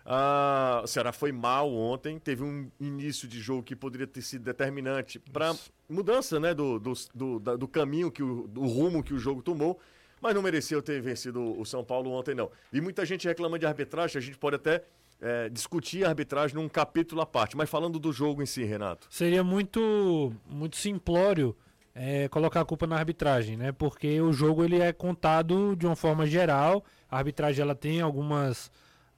Ah, 0.04 0.80
o 0.82 0.86
Ceará 0.86 1.12
foi 1.12 1.30
mal 1.32 1.72
ontem, 1.72 2.18
teve 2.18 2.42
um 2.42 2.70
início 2.80 3.28
de 3.28 3.40
jogo 3.40 3.62
que 3.62 3.76
poderia 3.76 4.06
ter 4.06 4.22
sido 4.22 4.42
determinante 4.42 5.18
para 5.18 5.54
mudança 5.88 6.40
né, 6.40 6.52
do, 6.52 6.78
do, 6.78 6.92
do, 7.14 7.56
do 7.58 7.68
caminho, 7.68 8.10
que 8.10 8.22
o, 8.22 8.48
do 8.48 8.62
rumo 8.62 9.02
que 9.02 9.14
o 9.14 9.18
jogo 9.18 9.42
tomou, 9.42 9.78
mas 10.20 10.34
não 10.34 10.42
mereceu 10.42 10.82
ter 10.82 11.00
vencido 11.00 11.40
o 11.58 11.64
São 11.64 11.84
Paulo 11.84 12.10
ontem, 12.10 12.34
não. 12.34 12.50
E 12.72 12.80
muita 12.80 13.04
gente 13.04 13.26
reclama 13.28 13.58
de 13.58 13.66
arbitragem, 13.66 14.18
a 14.18 14.22
gente 14.22 14.38
pode 14.38 14.56
até 14.56 14.84
eh, 15.20 15.48
discutir 15.48 16.04
a 16.04 16.08
arbitragem 16.08 16.56
num 16.56 16.68
capítulo 16.68 17.20
à 17.20 17.26
parte, 17.26 17.56
mas 17.56 17.70
falando 17.70 17.98
do 17.98 18.12
jogo 18.12 18.42
em 18.42 18.46
si, 18.46 18.64
Renato. 18.64 19.06
Seria 19.08 19.44
muito, 19.44 20.32
muito 20.46 20.76
simplório 20.76 21.56
é, 21.94 22.28
colocar 22.28 22.60
a 22.60 22.64
culpa 22.64 22.86
na 22.86 22.96
arbitragem, 22.96 23.56
né? 23.56 23.70
Porque 23.70 24.20
o 24.20 24.32
jogo 24.32 24.64
ele 24.64 24.80
é 24.80 24.92
contado 24.92 25.76
de 25.76 25.86
uma 25.86 25.94
forma 25.94 26.26
geral. 26.26 26.84
A 27.10 27.18
arbitragem 27.18 27.62
ela 27.62 27.74
tem 27.74 28.00
algumas 28.00 28.70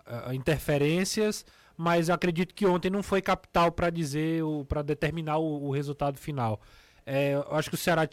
ah, 0.06 0.34
interferências, 0.34 1.44
mas 1.76 2.08
eu 2.08 2.14
acredito 2.14 2.54
que 2.54 2.66
ontem 2.66 2.90
não 2.90 3.02
foi 3.02 3.20
capital 3.20 3.72
para 3.72 3.90
dizer, 3.90 4.42
para 4.68 4.82
determinar 4.82 5.38
o, 5.38 5.68
o 5.68 5.70
resultado 5.70 6.18
final. 6.18 6.60
É, 7.06 7.34
eu 7.34 7.54
acho 7.56 7.68
que 7.68 7.74
o 7.74 7.78
Ceará 7.78 8.08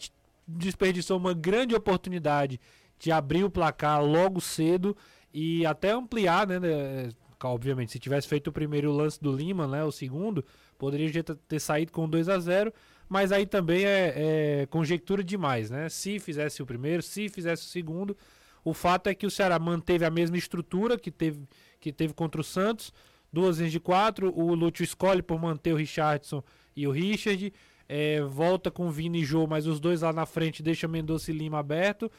desperdiçou 0.47 1.17
uma 1.17 1.33
grande 1.33 1.75
oportunidade 1.75 2.59
de 2.99 3.11
abrir 3.11 3.43
o 3.43 3.49
placar 3.49 4.03
logo 4.03 4.41
cedo 4.41 4.95
e 5.33 5.65
até 5.65 5.91
ampliar, 5.91 6.47
né? 6.47 6.59
né, 6.59 7.09
Obviamente, 7.43 7.91
se 7.91 7.99
tivesse 7.99 8.27
feito 8.27 8.47
o 8.47 8.51
primeiro 8.51 8.91
lance 8.91 9.19
do 9.19 9.31
Lima, 9.31 9.67
né? 9.67 9.83
O 9.83 9.91
segundo, 9.91 10.45
poderia 10.77 11.23
ter 11.23 11.59
saído 11.59 11.91
com 11.91 12.07
2 12.07 12.29
a 12.29 12.39
0 12.39 12.71
mas 13.09 13.33
aí 13.33 13.45
também 13.45 13.83
é, 13.83 14.13
é 14.61 14.65
conjectura 14.67 15.21
demais, 15.21 15.69
né? 15.69 15.89
Se 15.89 16.17
fizesse 16.17 16.63
o 16.63 16.65
primeiro, 16.65 17.03
se 17.03 17.27
fizesse 17.27 17.63
o 17.63 17.69
segundo, 17.69 18.15
O 18.63 18.73
fato 18.73 19.07
é 19.07 19.15
que 19.15 19.25
o 19.25 19.31
Ceará 19.31 19.57
manteve 19.59 20.05
a 20.05 20.09
mesma 20.09 20.37
estrutura 20.37 20.97
que 20.97 21.11
teve, 21.11 21.41
que 21.81 21.91
teve 21.91 22.13
contra 22.13 22.39
o 22.39 22.43
Santos, 22.43 22.93
duas 23.33 23.57
vezes 23.57 23.73
de 23.73 23.79
quatro. 23.79 24.31
O 24.33 24.53
Lúcio 24.53 24.83
escolhe 24.83 25.21
por 25.21 25.41
manter 25.41 25.73
o 25.73 25.75
Richardson 25.75 26.41
e 26.75 26.87
o 26.87 26.91
Richard. 26.91 27.51
É, 27.89 28.21
volta 28.21 28.71
com 28.71 28.89
Vini 28.89 29.21
e 29.21 29.25
Jô, 29.25 29.45
mas 29.47 29.67
os 29.67 29.81
dois 29.81 30.01
lá 30.01 30.13
na 30.13 30.25
frente 30.25 30.63
deixa 30.63 30.87
Mendonça 30.87 31.29
e 31.29 31.33
Lima 31.33 31.59
aberto. 31.59 32.09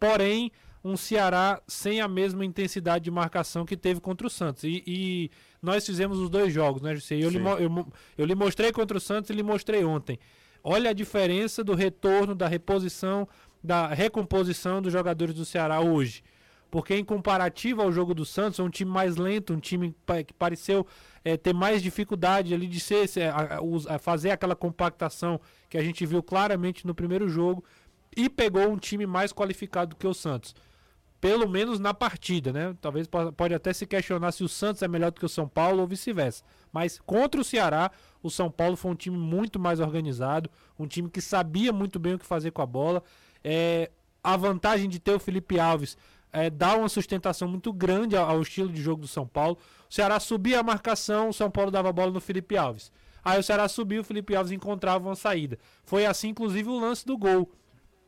Porém, 0.00 0.50
um 0.82 0.96
Ceará 0.96 1.62
sem 1.68 2.00
a 2.00 2.08
mesma 2.08 2.44
intensidade 2.44 3.04
de 3.04 3.10
marcação 3.10 3.64
que 3.64 3.76
teve 3.76 4.00
contra 4.00 4.26
o 4.26 4.30
Santos. 4.30 4.64
E, 4.64 4.82
e 4.86 5.30
nós 5.62 5.86
fizemos 5.86 6.18
os 6.18 6.28
dois 6.28 6.52
jogos, 6.52 6.82
né, 6.82 6.96
José? 6.96 7.16
Eu, 7.16 7.30
lhe, 7.30 7.38
eu, 7.38 7.86
eu 8.18 8.24
lhe 8.24 8.34
mostrei 8.34 8.72
contra 8.72 8.96
o 8.96 9.00
Santos 9.00 9.30
e 9.30 9.32
lhe 9.34 9.42
mostrei 9.42 9.84
ontem. 9.84 10.18
Olha 10.64 10.90
a 10.90 10.92
diferença 10.92 11.62
do 11.62 11.74
retorno, 11.74 12.34
da 12.34 12.48
reposição, 12.48 13.28
da 13.62 13.86
recomposição 13.88 14.82
dos 14.82 14.92
jogadores 14.92 15.34
do 15.34 15.44
Ceará 15.44 15.80
hoje. 15.80 16.22
Porque 16.70 16.94
em 16.94 17.04
comparativo 17.04 17.82
ao 17.82 17.90
jogo 17.90 18.14
do 18.14 18.24
Santos, 18.24 18.60
é 18.60 18.62
um 18.62 18.70
time 18.70 18.90
mais 18.90 19.16
lento, 19.16 19.52
um 19.52 19.58
time 19.58 19.94
que 20.26 20.32
pareceu 20.32 20.86
é, 21.24 21.36
ter 21.36 21.52
mais 21.52 21.82
dificuldade 21.82 22.54
ali 22.54 22.66
de 22.66 22.78
ser, 22.78 23.08
a, 23.22 23.58
a, 23.58 23.94
a 23.96 23.98
fazer 23.98 24.30
aquela 24.30 24.54
compactação 24.54 25.40
que 25.68 25.76
a 25.76 25.82
gente 25.82 26.06
viu 26.06 26.22
claramente 26.22 26.86
no 26.86 26.94
primeiro 26.94 27.28
jogo 27.28 27.64
e 28.16 28.28
pegou 28.28 28.68
um 28.68 28.76
time 28.76 29.06
mais 29.06 29.32
qualificado 29.32 29.90
do 29.90 29.96
que 29.96 30.06
o 30.06 30.14
Santos. 30.14 30.54
Pelo 31.20 31.46
menos 31.46 31.78
na 31.78 31.92
partida, 31.92 32.50
né? 32.50 32.74
Talvez 32.80 33.06
pode 33.36 33.52
até 33.52 33.74
se 33.74 33.86
questionar 33.86 34.32
se 34.32 34.42
o 34.42 34.48
Santos 34.48 34.80
é 34.80 34.88
melhor 34.88 35.10
do 35.10 35.20
que 35.20 35.26
o 35.26 35.28
São 35.28 35.46
Paulo 35.46 35.82
ou 35.82 35.86
vice-versa. 35.86 36.42
Mas 36.72 36.98
contra 36.98 37.40
o 37.40 37.44
Ceará, 37.44 37.90
o 38.22 38.30
São 38.30 38.50
Paulo 38.50 38.74
foi 38.74 38.92
um 38.92 38.94
time 38.94 39.18
muito 39.18 39.58
mais 39.58 39.80
organizado, 39.80 40.48
um 40.78 40.86
time 40.86 41.10
que 41.10 41.20
sabia 41.20 41.72
muito 41.74 41.98
bem 41.98 42.14
o 42.14 42.18
que 42.18 42.24
fazer 42.24 42.52
com 42.52 42.62
a 42.62 42.66
bola. 42.66 43.02
É, 43.44 43.90
a 44.24 44.36
vantagem 44.36 44.88
de 44.88 44.98
ter 44.98 45.12
o 45.12 45.20
Felipe 45.20 45.60
Alves 45.60 45.96
é, 46.32 46.48
dá 46.48 46.76
uma 46.76 46.88
sustentação 46.88 47.48
muito 47.48 47.72
grande 47.72 48.16
ao, 48.16 48.28
ao, 48.28 48.42
estilo 48.42 48.68
de 48.68 48.80
jogo 48.80 49.02
do 49.02 49.08
São 49.08 49.26
Paulo. 49.26 49.58
O 49.88 49.94
Ceará 49.94 50.20
subia 50.20 50.60
a 50.60 50.62
marcação, 50.62 51.28
o 51.28 51.32
São 51.32 51.50
Paulo 51.50 51.70
dava 51.70 51.88
a 51.88 51.92
bola 51.92 52.12
no 52.12 52.20
Felipe 52.20 52.56
Alves. 52.56 52.92
Aí 53.24 53.38
o 53.38 53.42
Ceará 53.42 53.68
subiu, 53.68 54.00
o 54.00 54.04
Felipe 54.04 54.34
Alves 54.34 54.52
encontrava 54.52 55.06
uma 55.06 55.16
saída. 55.16 55.58
Foi 55.84 56.06
assim, 56.06 56.28
inclusive, 56.28 56.68
o 56.68 56.78
lance 56.78 57.04
do 57.04 57.18
gol. 57.18 57.50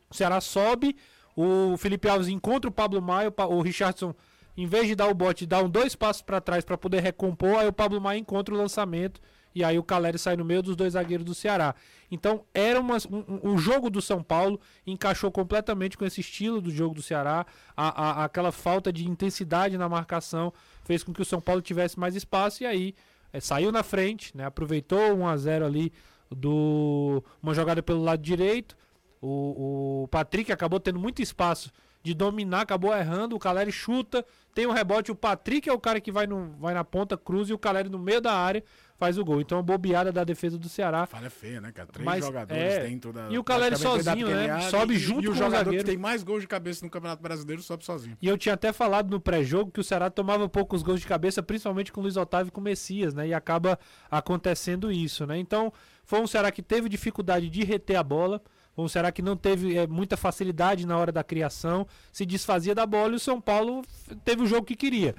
O 0.09 0.15
Ceará 0.15 0.41
sobe, 0.41 0.95
o 1.35 1.77
Felipe 1.77 2.07
Alves 2.07 2.27
encontra 2.27 2.69
o 2.69 2.73
Pablo 2.73 3.01
Maia, 3.01 3.33
o 3.49 3.61
Richardson, 3.61 4.15
em 4.55 4.65
vez 4.65 4.87
de 4.87 4.95
dar 4.95 5.07
o 5.07 5.13
bote, 5.13 5.45
dá 5.45 5.61
um 5.61 5.69
dois 5.69 5.95
passos 5.95 6.21
para 6.21 6.39
trás 6.39 6.63
para 6.63 6.77
poder 6.77 7.01
recompor, 7.01 7.59
aí 7.59 7.67
o 7.67 7.73
Pablo 7.73 7.99
Maia 7.99 8.19
encontra 8.19 8.53
o 8.53 8.57
lançamento 8.57 9.19
e 9.55 9.63
aí 9.63 9.77
o 9.77 9.83
Caleri 9.83 10.17
sai 10.17 10.35
no 10.35 10.45
meio 10.45 10.61
dos 10.61 10.75
dois 10.75 10.93
zagueiros 10.93 11.25
do 11.25 11.35
Ceará. 11.35 11.75
Então, 12.09 12.45
era 12.53 12.79
uma, 12.79 12.97
um, 13.09 13.53
o 13.53 13.57
jogo 13.57 13.89
do 13.89 14.01
São 14.01 14.21
Paulo 14.21 14.59
encaixou 14.85 15.31
completamente 15.31 15.97
com 15.97 16.05
esse 16.05 16.21
estilo 16.21 16.61
do 16.61 16.71
jogo 16.71 16.95
do 16.95 17.01
Ceará. 17.01 17.45
A, 17.75 18.21
a, 18.21 18.25
aquela 18.25 18.51
falta 18.51 18.91
de 18.91 19.07
intensidade 19.07 19.77
na 19.77 19.89
marcação 19.89 20.53
fez 20.83 21.03
com 21.03 21.13
que 21.13 21.21
o 21.21 21.25
São 21.25 21.41
Paulo 21.41 21.61
tivesse 21.61 21.99
mais 21.99 22.15
espaço 22.15 22.63
e 22.63 22.65
aí 22.65 22.95
é, 23.31 23.39
saiu 23.39 23.71
na 23.71 23.83
frente, 23.83 24.35
né, 24.37 24.45
aproveitou 24.45 24.99
1 25.15 25.27
a 25.27 25.37
0 25.37 25.65
ali 25.65 25.91
do 26.29 27.23
uma 27.41 27.53
jogada 27.53 27.81
pelo 27.81 28.03
lado 28.03 28.21
direito, 28.21 28.75
o, 29.21 30.03
o 30.03 30.07
Patrick 30.09 30.51
acabou 30.51 30.79
tendo 30.79 30.99
muito 30.99 31.21
espaço 31.21 31.71
de 32.03 32.13
dominar, 32.13 32.61
acabou 32.61 32.95
errando. 32.95 33.35
O 33.35 33.39
Caleri 33.39 33.71
chuta, 33.71 34.25
tem 34.53 34.67
um 34.67 34.71
rebote. 34.71 35.11
O 35.11 35.15
Patrick 35.15 35.69
é 35.69 35.73
o 35.73 35.79
cara 35.79 36.01
que 36.01 36.11
vai, 36.11 36.27
no, 36.27 36.53
vai 36.59 36.73
na 36.73 36.83
ponta, 36.83 37.17
cruz 37.17 37.49
e 37.49 37.53
o 37.53 37.57
Caleri 37.57 37.89
no 37.89 37.97
meio 37.97 38.19
da 38.19 38.33
área 38.33 38.61
faz 38.97 39.17
o 39.17 39.25
gol. 39.25 39.41
Então, 39.41 39.57
a 39.57 39.61
bobeada 39.61 40.11
da 40.11 40.23
defesa 40.23 40.57
do 40.57 40.69
Ceará. 40.69 41.05
Falha 41.05 41.29
feia, 41.29 41.59
né, 41.59 41.71
cara? 41.71 41.87
Três 41.91 42.05
Mas, 42.05 42.25
jogadores 42.25 42.61
é, 42.61 42.87
dentro 42.87 43.11
da. 43.11 43.29
E 43.29 43.37
o 43.37 43.43
Caleri 43.43 43.77
sozinho, 43.77 44.27
né? 44.27 44.61
Sobe 44.69 44.93
e, 44.93 44.97
junto 44.97 45.23
e 45.23 45.27
o 45.27 45.31
com 45.31 45.37
jogador 45.37 45.61
o 45.61 45.65
zagueiro. 45.65 45.85
que 45.85 45.91
tem 45.91 45.97
mais 45.97 46.23
gols 46.23 46.41
de 46.41 46.47
cabeça 46.47 46.85
no 46.85 46.91
Campeonato 46.91 47.23
Brasileiro 47.23 47.61
sobe 47.61 47.85
sozinho. 47.85 48.17
E 48.21 48.27
eu 48.27 48.37
tinha 48.37 48.53
até 48.53 48.73
falado 48.73 49.09
no 49.09 49.19
pré-jogo 49.19 49.71
que 49.71 49.79
o 49.79 49.83
Ceará 49.83 50.09
tomava 50.09 50.47
poucos 50.49 50.83
gols 50.83 50.99
de 50.99 51.07
cabeça, 51.07 51.41
principalmente 51.41 51.91
com 51.91 52.01
o 52.01 52.03
Luiz 52.03 52.17
Otávio 52.17 52.49
e 52.49 52.51
com 52.51 52.61
o 52.61 52.63
Messias, 52.63 53.13
né? 53.13 53.27
E 53.29 53.33
acaba 53.33 53.79
acontecendo 54.11 54.91
isso, 54.91 55.25
né? 55.25 55.37
Então, 55.37 55.71
foi 56.03 56.19
um 56.21 56.27
Ceará 56.27 56.51
que 56.51 56.61
teve 56.61 56.89
dificuldade 56.89 57.49
de 57.49 57.63
reter 57.63 57.95
a 57.95 58.03
bola. 58.03 58.41
Ou 58.75 58.89
será 58.89 59.11
que 59.11 59.21
não 59.21 59.37
teve 59.37 59.77
é, 59.77 59.85
muita 59.85 60.17
facilidade 60.17 60.85
na 60.85 60.97
hora 60.97 61.11
da 61.11 61.23
criação, 61.23 61.87
se 62.11 62.25
desfazia 62.25 62.73
da 62.73 62.85
bola 62.85 63.13
e 63.13 63.15
o 63.15 63.19
São 63.19 63.39
Paulo 63.39 63.83
teve 64.23 64.41
o 64.41 64.47
jogo 64.47 64.65
que 64.65 64.75
queria. 64.75 65.15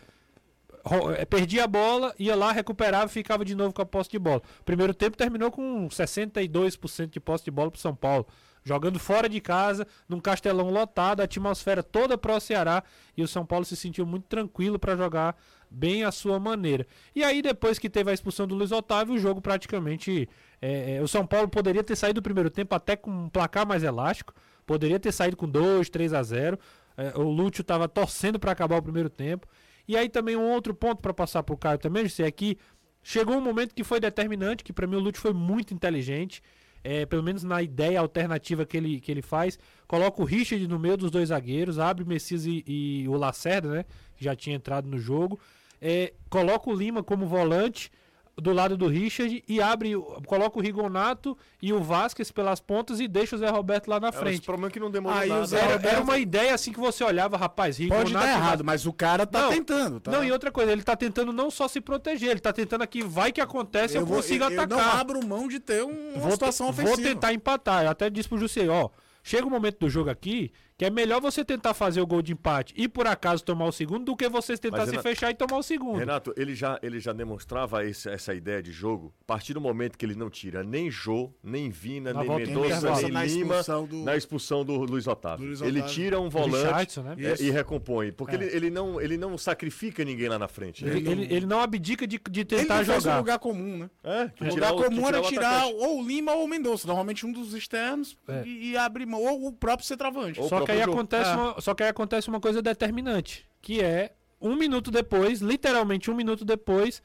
É, 1.16 1.24
perdia 1.24 1.64
a 1.64 1.66
bola, 1.66 2.14
ia 2.18 2.36
lá, 2.36 2.52
recuperava 2.52 3.06
e 3.06 3.08
ficava 3.08 3.44
de 3.44 3.54
novo 3.54 3.72
com 3.72 3.80
a 3.80 3.86
posse 3.86 4.10
de 4.10 4.18
bola. 4.18 4.42
Primeiro 4.64 4.92
tempo 4.92 5.16
terminou 5.16 5.50
com 5.50 5.88
62% 5.88 7.06
de 7.06 7.20
posse 7.20 7.44
de 7.44 7.50
bola 7.50 7.70
para 7.70 7.78
o 7.78 7.80
São 7.80 7.94
Paulo. 7.94 8.26
Jogando 8.62 8.98
fora 8.98 9.28
de 9.28 9.40
casa, 9.40 9.86
num 10.08 10.18
castelão 10.18 10.70
lotado, 10.70 11.20
a 11.20 11.24
atmosfera 11.24 11.82
toda 11.82 12.16
para 12.16 12.36
o 12.36 12.40
Ceará 12.40 12.82
e 13.14 13.22
o 13.22 13.28
São 13.28 13.44
Paulo 13.44 13.64
se 13.64 13.76
sentiu 13.76 14.06
muito 14.06 14.24
tranquilo 14.24 14.78
para 14.78 14.96
jogar 14.96 15.36
bem 15.70 16.04
a 16.04 16.10
sua 16.10 16.38
maneira. 16.38 16.86
E 17.14 17.22
aí, 17.22 17.42
depois 17.42 17.78
que 17.78 17.90
teve 17.90 18.10
a 18.10 18.14
expulsão 18.14 18.46
do 18.46 18.54
Luiz 18.54 18.72
Otávio, 18.72 19.14
o 19.14 19.18
jogo 19.18 19.40
praticamente 19.40 20.28
é, 20.66 20.96
é, 20.96 21.02
o 21.02 21.06
São 21.06 21.26
Paulo 21.26 21.46
poderia 21.46 21.84
ter 21.84 21.94
saído 21.94 22.22
do 22.22 22.22
primeiro 22.22 22.48
tempo 22.48 22.74
até 22.74 22.96
com 22.96 23.10
um 23.10 23.28
placar 23.28 23.66
mais 23.66 23.82
elástico, 23.82 24.32
poderia 24.64 24.98
ter 24.98 25.12
saído 25.12 25.36
com 25.36 25.46
2, 25.46 25.90
3 25.90 26.14
a 26.14 26.22
0. 26.22 26.58
É, 26.96 27.12
o 27.18 27.22
Lúcio 27.24 27.60
estava 27.60 27.86
torcendo 27.86 28.38
para 28.38 28.52
acabar 28.52 28.78
o 28.78 28.82
primeiro 28.82 29.10
tempo. 29.10 29.46
E 29.86 29.94
aí 29.94 30.08
também 30.08 30.36
um 30.36 30.50
outro 30.50 30.74
ponto 30.74 31.02
para 31.02 31.12
passar 31.12 31.42
para 31.42 31.54
o 31.54 31.58
Caio 31.58 31.76
também, 31.76 32.06
é 32.18 32.30
que 32.30 32.56
chegou 33.02 33.36
um 33.36 33.42
momento 33.42 33.74
que 33.74 33.84
foi 33.84 34.00
determinante, 34.00 34.64
que 34.64 34.72
para 34.72 34.86
mim 34.86 34.96
o 34.96 35.00
Lúcio 35.00 35.20
foi 35.20 35.34
muito 35.34 35.74
inteligente, 35.74 36.42
é, 36.82 37.04
pelo 37.04 37.22
menos 37.22 37.44
na 37.44 37.60
ideia 37.60 38.00
alternativa 38.00 38.64
que 38.64 38.78
ele, 38.78 39.00
que 39.00 39.12
ele 39.12 39.20
faz. 39.20 39.58
Coloca 39.86 40.22
o 40.22 40.24
Richard 40.24 40.66
no 40.66 40.78
meio 40.78 40.96
dos 40.96 41.10
dois 41.10 41.28
zagueiros, 41.28 41.78
abre 41.78 42.04
o 42.04 42.06
Messias 42.06 42.46
e, 42.46 42.64
e 42.66 43.06
o 43.06 43.18
Lacerda, 43.18 43.68
né, 43.68 43.84
que 44.16 44.24
já 44.24 44.34
tinha 44.34 44.56
entrado 44.56 44.88
no 44.88 44.98
jogo. 44.98 45.38
É, 45.78 46.14
coloca 46.30 46.70
o 46.70 46.74
Lima 46.74 47.02
como 47.02 47.26
volante, 47.26 47.90
do 48.36 48.52
lado 48.52 48.76
do 48.76 48.88
Richard 48.88 49.44
e 49.46 49.60
abre, 49.60 49.92
coloca 50.26 50.58
o 50.58 50.62
Rigonato 50.62 51.36
e 51.62 51.72
o 51.72 51.80
Vasquez 51.80 52.30
pelas 52.32 52.60
pontas 52.60 52.98
e 52.98 53.06
deixa 53.06 53.36
o 53.36 53.38
Zé 53.38 53.48
Roberto 53.48 53.88
lá 53.88 54.00
na 54.00 54.10
frente. 54.10 54.40
O 54.40 54.44
problema 54.44 54.68
é 54.68 54.70
que 54.70 54.80
não 54.80 54.90
demorou 54.90 55.18
Aí, 55.18 55.28
nada. 55.28 55.56
Era, 55.56 55.72
Roberto... 55.74 55.92
era, 55.92 56.02
uma 56.02 56.18
ideia 56.18 56.54
assim 56.54 56.72
que 56.72 56.80
você 56.80 57.04
olhava, 57.04 57.36
rapaz, 57.36 57.78
Rigonato... 57.78 58.10
Pode 58.10 58.14
dar 58.14 58.28
errado, 58.28 58.64
mas 58.64 58.86
o 58.86 58.92
cara 58.92 59.26
tá 59.26 59.42
não, 59.42 59.50
tentando. 59.50 60.00
Tá? 60.00 60.10
Não, 60.10 60.24
e 60.24 60.32
outra 60.32 60.50
coisa, 60.50 60.72
ele 60.72 60.82
tá 60.82 60.96
tentando 60.96 61.32
não 61.32 61.50
só 61.50 61.68
se 61.68 61.80
proteger, 61.80 62.30
ele 62.30 62.40
tá 62.40 62.52
tentando 62.52 62.82
aqui, 62.82 63.02
vai 63.02 63.30
que 63.30 63.40
acontece, 63.40 63.96
eu, 63.96 64.02
eu 64.02 64.06
consigo 64.06 64.44
atacar. 64.44 64.68
Eu 64.70 64.76
não 64.76 64.80
abro 64.80 65.26
mão 65.26 65.46
de 65.46 65.60
ter 65.60 65.84
um, 65.84 66.14
uma 66.14 66.20
vou, 66.20 66.32
situação 66.32 66.68
ofensiva. 66.68 66.96
Vou 66.96 67.04
tentar 67.04 67.32
empatar, 67.32 67.84
eu 67.84 67.90
até 67.90 68.10
disse 68.10 68.28
pro 68.28 68.38
José, 68.38 68.68
ó, 68.68 68.88
chega 69.22 69.44
o 69.44 69.48
um 69.48 69.50
momento 69.50 69.78
do 69.78 69.88
jogo 69.88 70.10
aqui 70.10 70.52
que 70.76 70.84
é 70.84 70.90
melhor 70.90 71.20
você 71.20 71.44
tentar 71.44 71.72
fazer 71.72 72.00
o 72.00 72.06
gol 72.06 72.20
de 72.20 72.32
empate 72.32 72.74
e 72.76 72.88
por 72.88 73.06
acaso 73.06 73.44
tomar 73.44 73.66
o 73.66 73.72
segundo 73.72 74.04
do 74.04 74.16
que 74.16 74.28
você 74.28 74.56
tentar 74.56 74.78
Mas, 74.78 74.86
se 74.86 74.90
Renato, 74.92 75.08
fechar 75.08 75.30
e 75.30 75.34
tomar 75.34 75.58
o 75.58 75.62
segundo. 75.62 75.98
Renato, 75.98 76.34
ele 76.36 76.54
já, 76.54 76.78
ele 76.82 76.98
já 76.98 77.12
demonstrava 77.12 77.84
esse, 77.84 78.08
essa 78.08 78.34
ideia 78.34 78.62
de 78.62 78.72
jogo 78.72 79.14
a 79.22 79.24
partir 79.24 79.54
do 79.54 79.60
momento 79.60 79.96
que 79.96 80.04
ele 80.04 80.16
não 80.16 80.28
tira 80.28 80.64
nem 80.64 80.90
Jô, 80.90 81.32
nem 81.42 81.70
Vina, 81.70 82.12
na 82.12 82.24
nem 82.24 82.36
Mendonça, 82.36 82.90
nem 82.96 83.10
na 83.10 83.24
Lima 83.24 83.54
expulsão 83.54 83.86
do... 83.86 83.96
na 84.04 84.16
expulsão 84.16 84.64
do 84.64 84.74
Luiz 84.84 85.06
Otávio. 85.06 85.46
Luiz 85.46 85.60
Otávio. 85.60 85.78
Ele 85.78 85.88
tira 85.88 86.20
um 86.20 86.28
volante 86.28 87.00
né? 87.00 87.16
é, 87.18 87.42
e 87.42 87.50
recompõe. 87.50 88.12
Porque 88.12 88.34
é. 88.34 88.38
ele, 88.42 88.56
ele, 88.56 88.70
não, 88.70 89.00
ele 89.00 89.16
não 89.16 89.38
sacrifica 89.38 90.04
ninguém 90.04 90.28
lá 90.28 90.38
na 90.38 90.48
frente. 90.48 90.84
Ele, 90.84 91.08
ele, 91.08 91.34
ele 91.34 91.46
não 91.46 91.60
abdica 91.60 92.06
de, 92.06 92.20
de 92.30 92.44
tentar 92.44 92.76
ele 92.76 92.84
jogar. 92.84 93.00
Ele 93.00 93.14
um 93.14 93.18
lugar 93.18 93.38
comum, 93.38 93.78
né? 93.78 93.90
É, 94.02 94.30
o 94.40 94.48
lugar 94.48 94.72
comum 94.72 95.06
era 95.06 95.22
tirar 95.22 95.66
ou 95.66 96.02
Lima 96.02 96.32
ou 96.32 96.44
o 96.44 96.48
Mendonça. 96.48 96.86
Normalmente 96.86 97.24
um 97.24 97.32
dos 97.32 97.54
externos 97.54 98.16
é. 98.26 98.42
e, 98.44 98.70
e 98.70 98.76
abrir 98.76 99.06
mão. 99.06 99.22
Ou 99.22 99.46
o 99.46 99.52
próprio 99.52 99.86
centroavante. 99.86 100.42
Só 100.48 100.63
que 100.64 100.72
aí 100.72 100.82
acontece 100.82 101.30
uma 101.30 101.60
só 101.60 101.74
que 101.74 101.82
aí 101.82 101.88
acontece 101.88 102.28
uma 102.28 102.40
coisa 102.40 102.60
determinante, 102.60 103.46
que 103.60 103.80
é 103.80 104.12
um 104.40 104.54
minuto 104.56 104.90
depois, 104.90 105.40
literalmente 105.40 106.10
um 106.10 106.14
minuto 106.14 106.44
depois, 106.44 107.02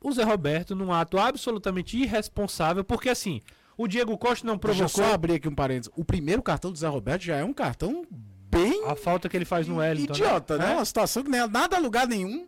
o 0.00 0.12
Zé 0.12 0.22
Roberto, 0.22 0.74
num 0.74 0.92
ato 0.92 1.18
absolutamente 1.18 1.96
irresponsável, 1.96 2.84
porque 2.84 3.08
assim, 3.08 3.40
o 3.76 3.88
Diego 3.88 4.16
Costa 4.18 4.46
não 4.46 4.58
provocou. 4.58 4.86
Deixa 4.86 5.02
eu 5.02 5.06
só 5.06 5.14
abrir 5.14 5.34
aqui 5.34 5.48
um 5.48 5.54
parênteses. 5.54 5.92
O 5.96 6.04
primeiro 6.04 6.42
cartão 6.42 6.70
do 6.70 6.78
Zé 6.78 6.88
Roberto 6.88 7.22
já 7.22 7.36
é 7.36 7.44
um 7.44 7.52
cartão 7.52 8.04
bem. 8.10 8.84
A 8.86 8.94
falta 8.94 9.28
que 9.28 9.36
ele 9.36 9.44
faz 9.44 9.66
no 9.66 9.76
Wellington. 9.76 10.12
Né? 10.12 10.18
Idiota, 10.18 10.58
né? 10.58 10.66
né? 10.66 10.74
Uma 10.74 10.84
situação 10.84 11.22
que 11.22 11.30
nem 11.30 11.46
nada 11.48 11.76
a 11.76 11.80
lugar 11.80 12.06
nenhum. 12.06 12.46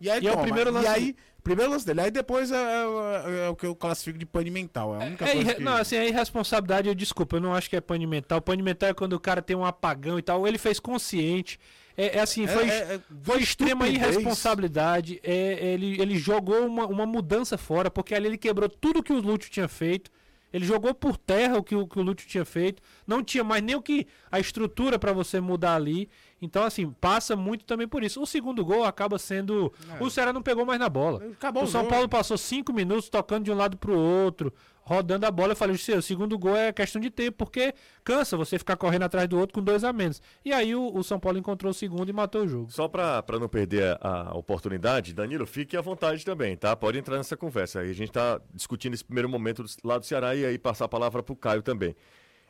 E 0.00 0.10
aí, 0.10 0.22
e 0.22 0.28
é 0.28 0.32
o 0.32 0.38
primeiro 0.38 0.70
lance. 0.70 0.86
E 0.86 0.88
aí, 0.88 1.16
primeiro 1.42 1.70
lance 1.70 1.86
dele. 1.86 2.00
Aí 2.00 2.10
depois 2.10 2.50
é, 2.50 2.56
é, 2.56 3.46
é, 3.46 3.48
o 3.48 3.56
que 3.56 3.66
eu 3.66 3.74
classifico 3.74 4.18
de 4.18 4.26
pane 4.26 4.50
mental. 4.50 4.94
É 4.94 5.04
a 5.04 5.06
única 5.06 5.24
é, 5.24 5.32
coisa 5.32 5.54
que... 5.54 5.62
Não, 5.62 5.74
assim, 5.74 5.96
é 5.96 6.08
irresponsabilidade, 6.08 6.88
eu 6.88 6.94
desculpa, 6.94 7.36
eu 7.36 7.40
não 7.40 7.54
acho 7.54 7.70
que 7.70 7.76
é 7.76 7.80
pane 7.80 8.06
mental. 8.06 8.40
Pane 8.40 8.62
mental 8.62 8.90
é 8.90 8.94
quando 8.94 9.14
o 9.14 9.20
cara 9.20 9.40
tem 9.40 9.56
um 9.56 9.64
apagão 9.64 10.18
e 10.18 10.22
tal. 10.22 10.46
Ele 10.46 10.58
fez 10.58 10.80
consciente. 10.80 11.58
É, 11.96 12.18
é 12.18 12.20
assim, 12.20 12.44
é, 12.44 12.48
foi, 12.48 12.68
é, 12.68 13.00
foi 13.22 13.42
extrema 13.42 13.88
irresponsabilidade. 13.88 15.20
ele, 15.22 16.00
ele 16.00 16.18
jogou 16.18 16.66
uma, 16.66 16.86
uma 16.86 17.06
mudança 17.06 17.56
fora, 17.56 17.90
porque 17.90 18.14
ali 18.14 18.26
ele 18.26 18.38
quebrou 18.38 18.68
tudo 18.68 19.02
que 19.02 19.12
o 19.12 19.20
Lúcio 19.20 19.50
tinha 19.50 19.68
feito. 19.68 20.10
Ele 20.56 20.64
jogou 20.64 20.94
por 20.94 21.18
terra 21.18 21.58
o 21.58 21.62
que 21.62 21.76
o, 21.76 21.86
que 21.86 21.98
o 21.98 22.02
Lúcio 22.02 22.26
tinha 22.26 22.44
feito. 22.46 22.82
Não 23.06 23.22
tinha 23.22 23.44
mais 23.44 23.62
nem 23.62 23.76
o 23.76 23.82
que 23.82 24.06
a 24.32 24.40
estrutura 24.40 24.98
para 24.98 25.12
você 25.12 25.38
mudar 25.38 25.74
ali. 25.74 26.08
Então, 26.40 26.64
assim, 26.64 26.90
passa 26.98 27.36
muito 27.36 27.66
também 27.66 27.86
por 27.86 28.02
isso. 28.02 28.22
O 28.22 28.26
segundo 28.26 28.64
gol 28.64 28.82
acaba 28.82 29.18
sendo. 29.18 29.70
É. 30.00 30.02
O 30.02 30.08
Ceará 30.08 30.32
não 30.32 30.40
pegou 30.40 30.64
mais 30.64 30.80
na 30.80 30.88
bola. 30.88 31.22
Acabou 31.32 31.64
o 31.64 31.66
São 31.66 31.84
Paulo 31.86 32.08
passou 32.08 32.38
cinco 32.38 32.72
minutos 32.72 33.10
tocando 33.10 33.44
de 33.44 33.52
um 33.52 33.54
lado 33.54 33.76
para 33.76 33.90
o 33.90 33.98
outro. 33.98 34.50
Rodando 34.86 35.26
a 35.26 35.30
bola. 35.30 35.52
Eu 35.52 35.56
falei, 35.56 35.74
o 35.74 36.02
segundo 36.02 36.38
gol 36.38 36.56
é 36.56 36.72
questão 36.72 37.00
de 37.00 37.10
tempo, 37.10 37.38
porque 37.38 37.74
cansa 38.04 38.36
você 38.36 38.56
ficar 38.58 38.76
correndo 38.76 39.02
atrás 39.02 39.28
do 39.28 39.38
outro 39.38 39.52
com 39.52 39.62
dois 39.62 39.82
a 39.82 39.92
menos. 39.92 40.22
E 40.44 40.52
aí 40.52 40.74
o, 40.74 40.96
o 40.96 41.02
São 41.02 41.18
Paulo 41.18 41.36
encontrou 41.36 41.72
o 41.72 41.74
segundo 41.74 42.08
e 42.08 42.12
matou 42.12 42.44
o 42.44 42.48
jogo. 42.48 42.70
Só 42.70 42.86
para 42.86 43.24
não 43.40 43.48
perder 43.48 43.98
a, 44.00 44.30
a, 44.30 44.34
oportunidade, 44.36 45.12
Danilo, 45.12 45.44
fique 45.44 45.76
à 45.76 45.80
vontade 45.80 46.24
também, 46.24 46.56
tá? 46.56 46.74
Pode 46.76 46.98
entrar 46.98 47.16
nessa 47.16 47.36
conversa. 47.36 47.80
Aí 47.80 47.90
a 47.90 47.94
gente 47.94 48.08
está 48.08 48.40
discutindo 48.54 48.94
esse 48.94 49.04
primeiro 49.04 49.28
momento 49.28 49.64
lá 49.82 49.98
do 49.98 50.06
Ceará 50.06 50.36
e 50.36 50.46
aí 50.46 50.56
passar 50.56 50.84
a 50.84 50.88
palavra 50.88 51.22
para 51.22 51.32
o 51.32 51.36
Caio 51.36 51.62
também. 51.62 51.96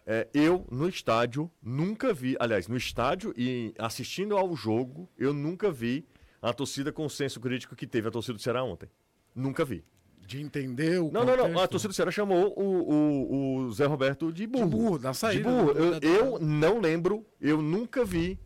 É, 0.06 0.28
eu, 0.32 0.64
no 0.70 0.88
estádio, 0.88 1.50
nunca 1.60 2.12
vi, 2.12 2.36
aliás, 2.38 2.68
no 2.68 2.76
estádio 2.76 3.34
e 3.36 3.74
assistindo 3.76 4.36
ao 4.36 4.54
jogo, 4.54 5.08
eu 5.18 5.32
nunca 5.32 5.72
vi 5.72 6.06
a 6.40 6.52
torcida 6.52 6.92
com 6.92 7.06
o 7.06 7.10
senso 7.10 7.40
crítico 7.40 7.74
que 7.74 7.86
teve 7.86 8.06
a 8.06 8.10
torcida 8.10 8.34
do 8.34 8.42
Ceará 8.42 8.62
ontem. 8.62 8.88
Nunca 9.34 9.64
vi. 9.64 9.82
De 10.26 10.42
entender 10.42 10.99
o. 10.99 11.11
Não, 11.12 11.21
contexto. 11.21 11.42
não, 11.42 11.49
não. 11.49 11.61
A 11.61 11.68
torcida 11.68 11.88
do 11.88 11.95
Ceará 11.95 12.11
chamou 12.11 12.52
o, 12.56 12.62
o, 12.62 13.59
o 13.66 13.73
Zé 13.73 13.87
Roberto 13.87 14.33
de 14.33 14.47
burro. 14.47 14.64
De 14.64 14.71
burro, 14.71 14.99
na 14.99 15.14
saída. 15.14 15.49
De 15.49 15.49
burro. 15.49 15.71
Eu, 15.71 16.00
eu 16.00 16.38
não 16.40 16.80
lembro, 16.80 17.25
eu 17.40 17.62
nunca 17.62 18.04
vi, 18.04 18.38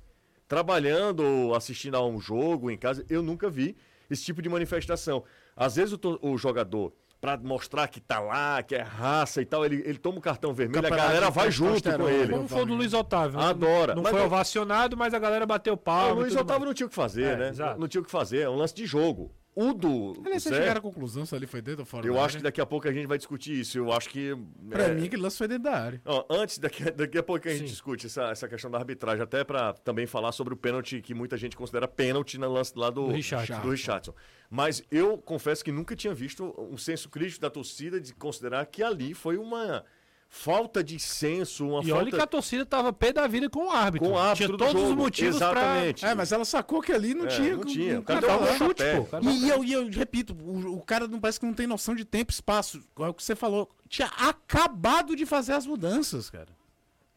trabalhando 0.47 1.25
ou 1.25 1.55
assistindo 1.55 1.97
a 1.97 2.07
um 2.07 2.21
jogo 2.21 2.71
em 2.71 2.77
casa, 2.77 3.05
eu 3.09 3.23
nunca 3.23 3.49
vi 3.49 3.77
esse 4.11 4.25
tipo 4.25 4.43
de 4.43 4.49
manifestação. 4.49 5.25
Às 5.57 5.77
vezes 5.77 5.95
o, 5.95 6.19
o 6.21 6.37
jogador 6.37 6.93
para 7.21 7.37
mostrar 7.37 7.87
que 7.87 8.01
tá 8.01 8.19
lá, 8.19 8.63
que 8.63 8.75
é 8.75 8.81
raça 8.81 9.43
e 9.43 9.45
tal, 9.45 9.65
ele, 9.65 9.83
ele 9.85 9.99
toma 9.99 10.19
o 10.19 10.21
cartão 10.21 10.55
vermelho, 10.55 10.87
a 10.87 10.91
galera 10.91 11.31
vai 11.31 11.51
junto 11.51 11.83
com 11.93 12.09
ele. 12.09 12.33
Como 12.33 12.49
foi 12.49 12.63
o 12.63 12.67
do 12.67 12.75
Luiz 12.75 12.95
Otávio. 12.95 13.39
Adora. 13.39 13.95
Não, 13.95 14.03
não 14.03 14.11
foi 14.11 14.23
ovacionado, 14.23 14.97
mas 14.97 15.13
a 15.13 15.19
galera 15.19 15.45
bateu 15.45 15.77
pau. 15.77 16.13
O 16.13 16.15
Luiz 16.21 16.35
Otávio 16.35 16.61
mais. 16.61 16.67
não 16.67 16.75
tinha 16.75 16.87
o 16.87 16.89
que 16.89 16.95
fazer, 16.95 17.25
é, 17.25 17.37
né? 17.37 17.49
Exato. 17.51 17.79
Não 17.79 17.87
tinha 17.87 18.01
o 18.01 18.05
que 18.05 18.11
fazer, 18.11 18.41
é 18.41 18.49
um 18.49 18.57
lance 18.57 18.75
de 18.75 18.87
jogo. 18.87 19.31
O 19.61 19.75
do. 19.75 20.15
Aliás, 20.25 20.43
vocês 20.43 20.57
chegaram 20.57 20.79
à 20.79 20.81
conclusão 20.81 21.27
se 21.27 21.35
ali 21.35 21.47
foi 21.47 21.61
dentro 21.61 21.81
ou 21.81 21.87
fora 21.87 22.07
Eu 22.07 22.19
acho 22.19 22.39
que 22.39 22.43
daqui 22.43 22.63
a 22.63 22.65
pouco 22.65 22.89
a 22.89 22.93
gente 22.93 23.07
vai 23.07 23.19
discutir 23.19 23.61
isso. 23.61 23.77
Eu 23.77 23.93
acho 23.93 24.09
que. 24.09 24.35
Pra 24.71 24.85
é... 24.85 24.95
mim, 24.95 25.05
aquele 25.05 25.21
lance 25.21 25.37
foi 25.37 25.47
dentro 25.47 25.65
da 25.65 25.77
área. 25.77 26.03
Antes, 26.31 26.59
daqui, 26.59 26.83
daqui 26.91 27.19
a 27.19 27.23
pouco 27.23 27.47
a 27.47 27.51
gente 27.51 27.65
Sim. 27.65 27.67
discute 27.67 28.07
essa, 28.07 28.31
essa 28.31 28.49
questão 28.49 28.71
da 28.71 28.79
arbitragem, 28.79 29.23
até 29.23 29.45
para 29.45 29.75
também 29.75 30.07
falar 30.07 30.33
sobre 30.33 30.55
o 30.55 30.57
pênalti 30.57 31.03
que 31.03 31.13
muita 31.13 31.37
gente 31.37 31.59
considera 31.59 31.87
pênalti 31.87 32.39
no 32.39 32.51
lance 32.51 32.73
lá 32.75 32.89
do, 32.89 33.09
do. 33.09 33.13
Do 33.61 33.71
Richardson. 33.71 34.15
Mas 34.49 34.83
eu 34.91 35.19
confesso 35.19 35.63
que 35.63 35.71
nunca 35.71 35.95
tinha 35.95 36.15
visto 36.15 36.55
um 36.59 36.79
senso 36.79 37.11
crítico 37.11 37.43
da 37.43 37.51
torcida 37.51 38.01
de 38.01 38.15
considerar 38.15 38.65
que 38.65 38.83
ali 38.83 39.13
foi 39.13 39.37
uma 39.37 39.85
falta 40.33 40.83
de 40.83 40.97
senso, 41.01 41.67
uma 41.67 41.81
e 41.81 41.89
falta... 41.89 42.05
olha 42.05 42.11
que 42.13 42.23
a 42.23 42.27
torcida 42.27 42.65
tava 42.65 42.93
pé 42.93 43.13
da 43.13 43.27
vida 43.27 43.51
com 43.51 43.67
o 43.67 43.71
árbitro. 43.71 44.09
Com 44.09 44.15
o 44.15 44.19
árbitro 44.19 44.57
tinha 44.57 44.69
todos 44.69 44.89
os 44.89 44.95
motivos 44.95 45.37
Exatamente. 45.37 46.01
Pra... 46.01 46.11
É, 46.11 46.15
mas 46.15 46.31
ela 46.31 46.45
sacou 46.45 46.81
que 46.81 46.93
ali 46.93 47.13
não 47.13 47.25
é, 47.25 47.29
tinha. 47.29 47.57
Não 47.57 47.65
tinha. 47.65 47.99
O 47.99 48.03
cara, 48.05 48.21
deu 48.21 48.41
um 48.41 48.57
chute, 48.57 48.83
pô. 49.11 49.19
E, 49.29 49.45
e, 49.45 49.49
eu, 49.49 49.65
e 49.65 49.73
eu 49.73 49.89
repito, 49.89 50.33
o, 50.33 50.77
o, 50.77 50.81
cara 50.83 51.09
não 51.09 51.21
parece 51.21 51.41
que 51.41 51.45
não 51.45 51.53
tem 51.53 51.67
noção 51.67 51.97
de 51.97 52.05
tempo 52.05 52.31
e 52.31 52.35
espaço. 52.35 52.81
É 53.01 53.09
o 53.09 53.13
que 53.13 53.25
você 53.25 53.35
falou. 53.35 53.69
Tinha 53.89 54.07
acabado 54.07 55.17
de 55.17 55.27
fazer 55.27 55.53
as 55.53 55.67
mudanças, 55.67 56.31
cara. 56.31 56.49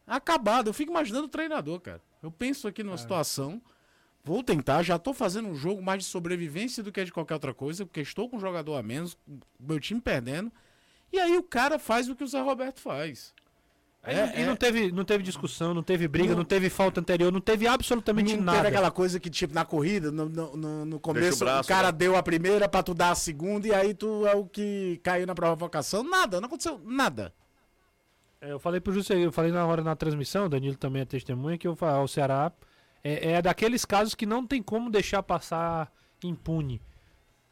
Acabado. 0.04 0.68
Eu 0.68 0.74
fico 0.74 0.90
imaginando 0.90 1.26
o 1.26 1.30
treinador, 1.30 1.80
cara. 1.80 2.02
Eu 2.20 2.32
penso 2.32 2.66
aqui 2.66 2.82
numa 2.82 2.96
é. 2.96 2.98
situação... 2.98 3.62
Vou 4.26 4.42
tentar, 4.42 4.82
já 4.82 4.96
estou 4.96 5.12
fazendo 5.12 5.48
um 5.50 5.54
jogo 5.54 5.82
mais 5.82 6.02
de 6.02 6.08
sobrevivência 6.08 6.82
do 6.82 6.90
que 6.90 7.04
de 7.04 7.12
qualquer 7.12 7.34
outra 7.34 7.52
coisa, 7.52 7.84
porque 7.84 8.00
estou 8.00 8.26
com 8.26 8.38
um 8.38 8.40
jogador 8.40 8.74
a 8.74 8.82
menos, 8.82 9.18
meu 9.60 9.78
time 9.78 10.00
perdendo. 10.00 10.50
E 11.14 11.20
aí 11.20 11.38
o 11.38 11.44
cara 11.44 11.78
faz 11.78 12.08
o 12.08 12.16
que 12.16 12.24
o 12.24 12.26
Zé 12.26 12.40
Roberto 12.40 12.80
faz. 12.80 13.32
É, 14.02 14.40
e 14.40 14.42
é... 14.42 14.46
não, 14.46 14.56
teve, 14.56 14.90
não 14.90 15.04
teve 15.04 15.22
discussão, 15.22 15.72
não 15.72 15.82
teve 15.82 16.08
briga, 16.08 16.30
não, 16.30 16.38
não 16.38 16.44
teve 16.44 16.68
falta 16.68 17.00
anterior, 17.00 17.32
não 17.32 17.40
teve 17.40 17.68
absolutamente 17.68 18.36
não 18.36 18.42
nada. 18.42 18.58
Não 18.58 18.64
teve 18.64 18.74
aquela 18.74 18.90
coisa 18.90 19.20
que, 19.20 19.30
tipo, 19.30 19.54
na 19.54 19.64
corrida, 19.64 20.10
no, 20.10 20.28
no, 20.28 20.84
no 20.84 20.98
começo, 20.98 21.44
o, 21.44 21.46
braço, 21.46 21.66
o, 21.66 21.72
cara 21.72 21.92
né? 21.92 21.98
deu 21.98 22.16
a 22.16 22.22
primeira 22.22 22.68
pra 22.68 22.82
tu 22.82 22.92
dar 22.92 23.12
a 23.12 23.14
segunda 23.14 23.68
e 23.68 23.72
aí 23.72 23.94
tu 23.94 24.26
é 24.26 24.34
o 24.34 24.44
que 24.44 25.00
caiu 25.04 25.24
na 25.24 25.36
provocação. 25.36 26.02
Nada, 26.02 26.40
não 26.40 26.48
aconteceu 26.48 26.80
nada. 26.84 27.32
É, 28.40 28.50
eu 28.50 28.58
falei 28.58 28.80
pro 28.80 28.92
José, 28.92 29.14
eu 29.14 29.30
falei 29.30 29.52
na 29.52 29.64
hora 29.64 29.84
na 29.84 29.94
transmissão, 29.94 30.46
o 30.46 30.48
Danilo 30.48 30.76
também 30.76 31.02
é 31.02 31.04
testemunha, 31.04 31.56
que 31.56 31.68
eu 31.68 31.78
o 31.80 32.08
Ceará 32.08 32.52
é, 33.04 33.34
é 33.34 33.42
daqueles 33.42 33.84
casos 33.84 34.16
que 34.16 34.26
não 34.26 34.44
tem 34.44 34.60
como 34.60 34.90
deixar 34.90 35.22
passar 35.22 35.92
impune. 36.24 36.82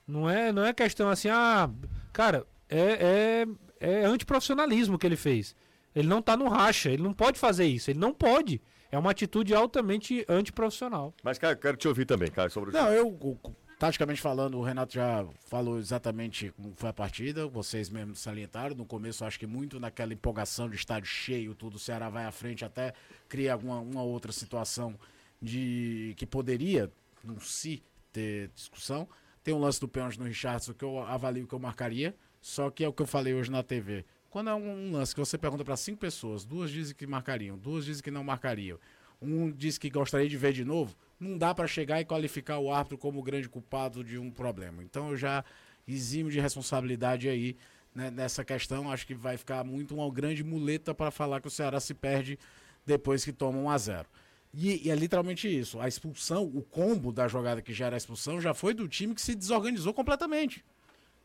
Não 0.05 0.29
é, 0.29 0.51
não 0.51 0.65
é 0.65 0.73
questão 0.73 1.09
assim, 1.09 1.29
ah, 1.29 1.71
cara, 2.13 2.45
é, 2.77 3.47
é, 3.81 4.03
é 4.03 4.05
antiprofissionalismo 4.05 4.99
que 4.99 5.07
ele 5.07 5.17
fez. 5.17 5.55
Ele 5.95 6.09
não 6.09 6.23
tá 6.23 6.37
no 6.37 6.49
racha, 6.49 6.91
ele 6.91 7.03
não 7.03 7.13
pode 7.13 7.39
fazer 7.39 7.67
isso, 7.67 7.91
ele 7.91 7.99
não 7.99 8.15
pode. 8.15 8.61
É 8.91 8.99
uma 8.99 9.11
atitude 9.11 9.55
altamente 9.55 10.25
antiprofissional. 10.29 11.15
Mas, 11.23 11.39
cara, 11.39 11.57
quero 11.57 11.77
te 11.77 11.89
ouvir 11.89 12.05
também, 12.05 12.31
cara, 12.31 12.51
sobre 12.51 12.73
Não, 12.73 12.89
eu, 12.89 13.39
taticamente 13.79 14.21
falando, 14.21 14.59
o 14.59 14.63
Renato 14.63 14.95
já 14.95 15.27
falou 15.49 15.79
exatamente 15.79 16.51
como 16.51 16.73
foi 16.77 16.89
a 16.89 16.93
partida, 16.93 17.47
vocês 17.47 17.91
mesmos 17.91 18.21
salientaram. 18.21 18.77
No 18.77 18.85
começo, 18.85 19.25
acho 19.25 19.39
que 19.39 19.47
muito 19.47 19.81
naquela 19.81 20.13
empolgação 20.13 20.69
de 20.69 20.77
estádio 20.77 21.09
cheio, 21.09 21.55
tudo, 21.55 21.77
o 21.77 21.79
Ceará 21.79 22.09
vai 22.09 22.25
à 22.25 22.31
frente, 22.31 22.65
até 22.65 22.93
cria 23.29 23.55
alguma 23.55 23.81
uma 23.81 24.03
outra 24.03 24.31
situação 24.31 24.99
de 25.41 26.15
que 26.17 26.25
poderia, 26.25 26.91
não 27.25 27.41
se 27.41 27.83
ter 28.13 28.51
discussão. 28.55 29.09
Tem 29.43 29.53
um 29.53 29.59
lance 29.59 29.81
do 29.81 29.89
pênalti 29.89 30.19
no 30.19 30.27
Richardson 30.27 30.73
que 30.75 30.85
eu 30.85 31.01
avalio 31.01 31.47
que 31.47 31.55
eu 31.55 31.59
marcaria, 31.59 32.15
só 32.43 32.69
que 32.71 32.85
é 32.85 32.89
o 32.89 32.93
que 32.93 33.01
eu 33.01 33.07
falei 33.07 33.33
hoje 33.33 33.51
na 33.51 33.63
TV. 33.63 34.05
Quando 34.29 34.51
é 34.51 34.55
um 34.55 34.93
lance 34.93 35.15
que 35.15 35.21
você 35.21 35.39
pergunta 35.39 35.65
para 35.65 35.77
cinco 35.77 35.99
pessoas, 35.99 36.45
duas 36.45 36.71
dizem 36.71 36.95
que 36.95 37.07
marcariam, 37.07 37.57
duas 37.57 37.85
dizem 37.85 38.03
que 38.03 38.11
não 38.11 38.25
marcariam, 38.25 38.79
um 39.21 39.51
diz 39.51 39.79
que 39.79 39.89
gostaria 39.89 40.29
de 40.29 40.37
ver 40.37 40.53
de 40.53 40.65
novo, 40.65 40.97
não 41.21 41.39
dá 41.39 41.55
para 41.55 41.67
chegar 41.69 42.01
e 42.01 42.05
qualificar 42.05 42.59
o 42.59 42.73
árbitro 42.73 42.99
como 42.99 43.21
o 43.21 43.23
grande 43.23 43.49
culpado 43.49 44.03
de 44.03 44.19
um 44.19 44.31
problema. 44.31 44.83
Então 44.83 45.11
eu 45.11 45.17
já 45.17 45.45
eximo 45.87 46.31
de 46.31 46.41
responsabilidade 46.41 47.29
aí 47.29 47.57
né, 47.95 48.11
nessa 48.11 48.45
questão. 48.45 48.91
Acho 48.91 49.07
que 49.07 49.15
vai 49.15 49.37
ficar 49.37 49.63
muito 49.65 49.95
uma 49.95 50.11
grande 50.11 50.43
muleta 50.43 50.93
para 50.95 51.11
falar 51.11 51.41
que 51.41 51.47
o 51.47 51.51
Ceará 51.51 51.79
se 51.79 51.95
perde 51.95 52.39
depois 52.85 53.25
que 53.25 53.33
toma 53.33 53.59
1 53.59 53.71
a 53.71 53.79
0 53.79 54.09
e, 54.55 54.87
e, 54.87 54.91
é 54.91 54.95
literalmente 54.95 55.49
isso. 55.49 55.81
A 55.81 55.89
expulsão, 55.89 56.45
o 56.45 56.63
combo 56.63 57.13
da 57.13 57.27
jogada 57.27 57.63
que 57.63 57.73
já 57.73 57.87
era 57.87 57.97
a 57.97 57.99
expulsão, 57.99 58.41
já 58.41 58.53
foi 58.53 58.75
do 58.75 58.87
time 58.87 59.15
que 59.15 59.23
se 59.23 59.35
desorganizou 59.35 59.95
completamente. 59.95 60.65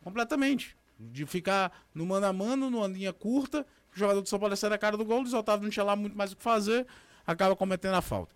Completamente. 0.02 0.78
De 1.00 1.26
ficar 1.26 1.72
no 1.94 2.06
mano 2.06 2.26
a 2.26 2.34
mano, 2.34 2.70
numa 2.70 2.88
linha 2.88 3.14
curta, 3.14 3.66
o 3.96 3.98
jogador 3.98 4.22
do 4.22 4.30
São 4.30 4.40
Paulo 4.40 4.56
sai 4.56 4.70
da 4.70 4.78
cara 4.78 4.98
do 4.98 5.06
gol, 5.06 5.24
o 5.24 5.36
Otávio 5.38 5.64
não 5.64 5.70
tinha 5.70 5.84
lá 5.84 5.96
muito 5.96 6.18
mais 6.18 6.32
o 6.32 6.36
que 6.36 6.44
fazer, 6.44 6.86
acaba 7.26 7.56
cometendo 7.56 7.96
a 7.96 8.02
falta. 8.02 8.34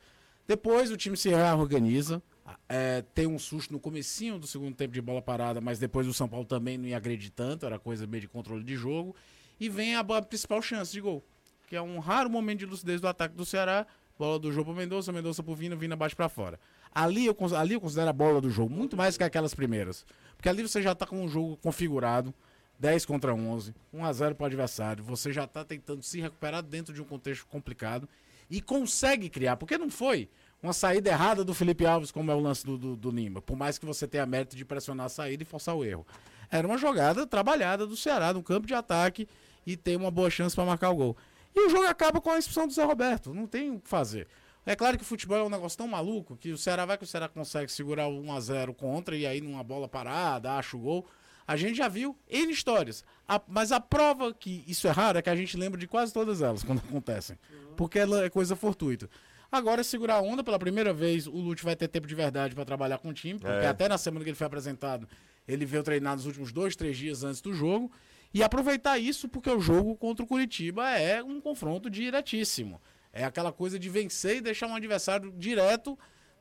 Depois 0.48 0.92
o 0.92 0.98
time 0.98 1.16
se 1.16 1.30
reorganiza, 1.30 2.22
é, 2.68 3.04
tem 3.14 3.28
um 3.28 3.40
susto 3.40 3.72
no 3.72 3.80
comecinho 3.80 4.38
do 4.38 4.48
segundo 4.48 4.76
tempo 4.76 4.94
de 4.94 5.02
bola 5.02 5.22
parada, 5.22 5.62
mas 5.62 5.80
depois 5.80 6.08
o 6.08 6.14
São 6.14 6.28
Paulo 6.28 6.46
também 6.46 6.78
não 6.78 6.88
ia 6.88 6.98
agredir 6.98 7.32
tanto, 7.32 7.66
era 7.66 7.80
coisa 7.80 8.06
meio 8.06 8.22
de 8.22 8.28
controle 8.28 8.64
de 8.64 8.76
jogo. 8.76 9.16
E 9.60 9.70
vem 9.70 9.96
a, 9.96 10.00
a 10.00 10.22
principal 10.22 10.62
chance 10.62 10.92
de 10.92 11.00
gol, 11.00 11.24
que 11.68 11.76
é 11.76 11.82
um 11.82 12.00
raro 12.00 12.30
momento 12.30 12.60
de 12.60 12.66
lucidez 12.66 13.00
do 13.00 13.08
ataque 13.08 13.36
do 13.36 13.46
Ceará. 13.46 13.86
Bola 14.18 14.38
do 14.38 14.52
jogo 14.52 14.72
pro 14.72 14.80
Mendonça, 14.80 15.12
Mendonça 15.12 15.42
pro 15.42 15.56
Vina, 15.56 15.76
Vina 15.76 15.96
baixo 15.96 16.16
para 16.16 16.30
fora. 16.30 16.60
Ali 16.94 17.26
eu, 17.26 17.36
ali 17.58 17.74
eu 17.74 17.82
considero 17.82 18.10
a 18.10 18.14
bola 18.14 18.40
do 18.40 18.50
jogo, 18.50 18.74
muito 18.74 18.96
mais 18.96 19.18
que 19.18 19.24
aquelas 19.24 19.56
primeiras. 19.56 20.06
Porque 20.36 20.50
ali 20.50 20.62
você 20.62 20.82
já 20.82 20.94
tá 20.94 21.08
com 21.08 21.24
um 21.24 21.28
jogo 21.28 21.58
configurado, 21.58 22.34
10 22.82 23.06
contra 23.06 23.32
11, 23.32 23.76
1 23.94 24.04
a 24.04 24.12
0 24.12 24.34
para 24.34 24.44
o 24.44 24.48
adversário. 24.48 25.04
Você 25.04 25.32
já 25.32 25.44
está 25.44 25.64
tentando 25.64 26.02
se 26.02 26.20
recuperar 26.20 26.64
dentro 26.64 26.92
de 26.92 27.00
um 27.00 27.06
contexto 27.06 27.46
complicado 27.46 28.10
e 28.50 28.60
consegue 28.60 29.30
criar, 29.30 29.56
porque 29.56 29.78
não 29.78 29.90
foi 29.90 30.28
uma 30.64 30.74
saída 30.74 31.12
errada 31.12 31.44
do 31.44 31.54
Felipe 31.54 31.86
Alves, 31.86 32.12
como 32.12 32.32
é 32.32 32.36
o 32.36 32.40
lance 32.40 32.66
do, 32.66 32.80
do, 32.80 32.96
do 32.96 33.12
Lima, 33.12 33.40
por 33.40 33.56
mais 33.56 33.78
que 33.78 33.86
você 33.86 34.08
tenha 34.08 34.26
mérito 34.26 34.56
de 34.56 34.66
pressionar 34.66 35.06
a 35.06 35.10
saída 35.10 35.44
e 35.44 35.46
forçar 35.46 35.76
o 35.76 35.86
erro. 35.86 36.08
Era 36.50 36.68
uma 36.68 36.78
jogada 36.78 37.26
trabalhada 37.28 37.86
do 37.86 37.96
Ceará 37.96 38.34
no 38.34 38.42
campo 38.42 38.66
de 38.66 38.74
ataque 38.74 39.28
e 39.64 39.78
tem 39.78 39.96
uma 39.96 40.10
boa 40.10 40.32
chance 40.32 40.56
para 40.56 40.66
marcar 40.66 40.90
o 40.90 40.96
gol. 40.96 41.18
E 41.56 41.68
o 41.68 41.70
jogo 41.70 41.86
acaba 41.86 42.20
com 42.20 42.32
a 42.32 42.40
expulsão 42.40 42.66
do 42.66 42.74
Zé 42.74 42.84
Roberto, 42.84 43.32
não 43.32 43.46
tem 43.46 43.70
o 43.70 43.80
que 43.80 43.88
fazer. 43.88 44.28
É 44.66 44.76
claro 44.76 44.98
que 44.98 45.04
o 45.04 45.08
futebol 45.08 45.38
é 45.38 45.44
um 45.44 45.50
negócio 45.50 45.78
tão 45.78 45.88
maluco 45.88 46.36
que 46.36 46.52
o 46.52 46.58
Ceará 46.58 46.84
vai 46.84 46.98
que 46.98 47.04
o 47.04 47.08
Ceará 47.08 47.30
consegue 47.30 47.72
segurar 47.72 48.08
o 48.08 48.22
1 48.22 48.34
a 48.34 48.40
0 48.40 48.74
contra 48.74 49.16
e 49.16 49.28
aí 49.28 49.40
numa 49.40 49.64
bola 49.64 49.88
parada, 49.88 50.54
acha 50.54 50.76
o 50.76 50.80
gol. 50.80 51.08
A 51.48 51.56
gente 51.56 51.76
já 51.76 51.88
viu 51.88 52.18
N 52.30 52.52
histórias. 52.52 53.04
A, 53.28 53.42
mas 53.48 53.72
a 53.72 53.80
prova 53.80 54.34
que 54.34 54.64
isso 54.68 54.88
é 54.88 54.92
raro 54.92 55.18
é 55.18 55.22
que 55.22 55.30
a 55.30 55.36
gente 55.36 55.58
lembra 55.58 55.80
de 55.80 55.88
quase 55.88 56.14
todas 56.14 56.42
elas 56.42 56.64
quando 56.64 56.80
acontecem. 56.88 57.38
Porque 57.76 58.00
ela 58.00 58.24
é 58.24 58.30
coisa 58.30 58.56
fortuita. 58.56 59.10
Agora, 59.52 59.84
segurar 59.84 60.16
a 60.16 60.22
onda 60.22 60.44
pela 60.44 60.58
primeira 60.58 60.94
vez, 60.94 61.28
o 61.28 61.32
Lute 61.32 61.64
vai 61.64 61.76
ter 61.76 61.90
tempo 61.90 62.08
de 62.08 62.16
verdade 62.16 62.56
para 62.56 62.64
trabalhar 62.64 63.00
com 63.00 63.10
o 63.10 63.14
time, 63.14 63.38
porque 63.38 63.66
é. 63.66 63.68
até 63.68 63.90
na 63.90 63.98
semana 63.98 64.24
que 64.24 64.30
ele 64.30 64.38
foi 64.38 64.48
apresentado, 64.48 65.08
ele 65.46 65.66
veio 65.66 65.84
treinar 65.84 66.16
nos 66.16 66.26
últimos 66.26 66.54
dois, 66.54 66.74
três 66.74 66.98
dias 66.98 67.24
antes 67.24 67.42
do 67.42 67.54
jogo. 67.54 67.92
E 68.34 68.42
aproveitar 68.42 68.98
isso, 68.98 69.28
porque 69.28 69.50
o 69.50 69.60
jogo 69.60 69.94
contra 69.98 70.24
o 70.24 70.28
Curitiba 70.28 70.90
é 70.92 71.22
um 71.22 71.42
confronto 71.42 71.90
diretíssimo. 71.90 72.82
É 73.12 73.26
aquela 73.26 73.52
coisa 73.52 73.78
de 73.78 73.90
vencer 73.90 74.38
e 74.38 74.42
deixar 74.42 74.68
um 74.68 74.76
adversário 74.76 75.34
direto, 75.34 76.00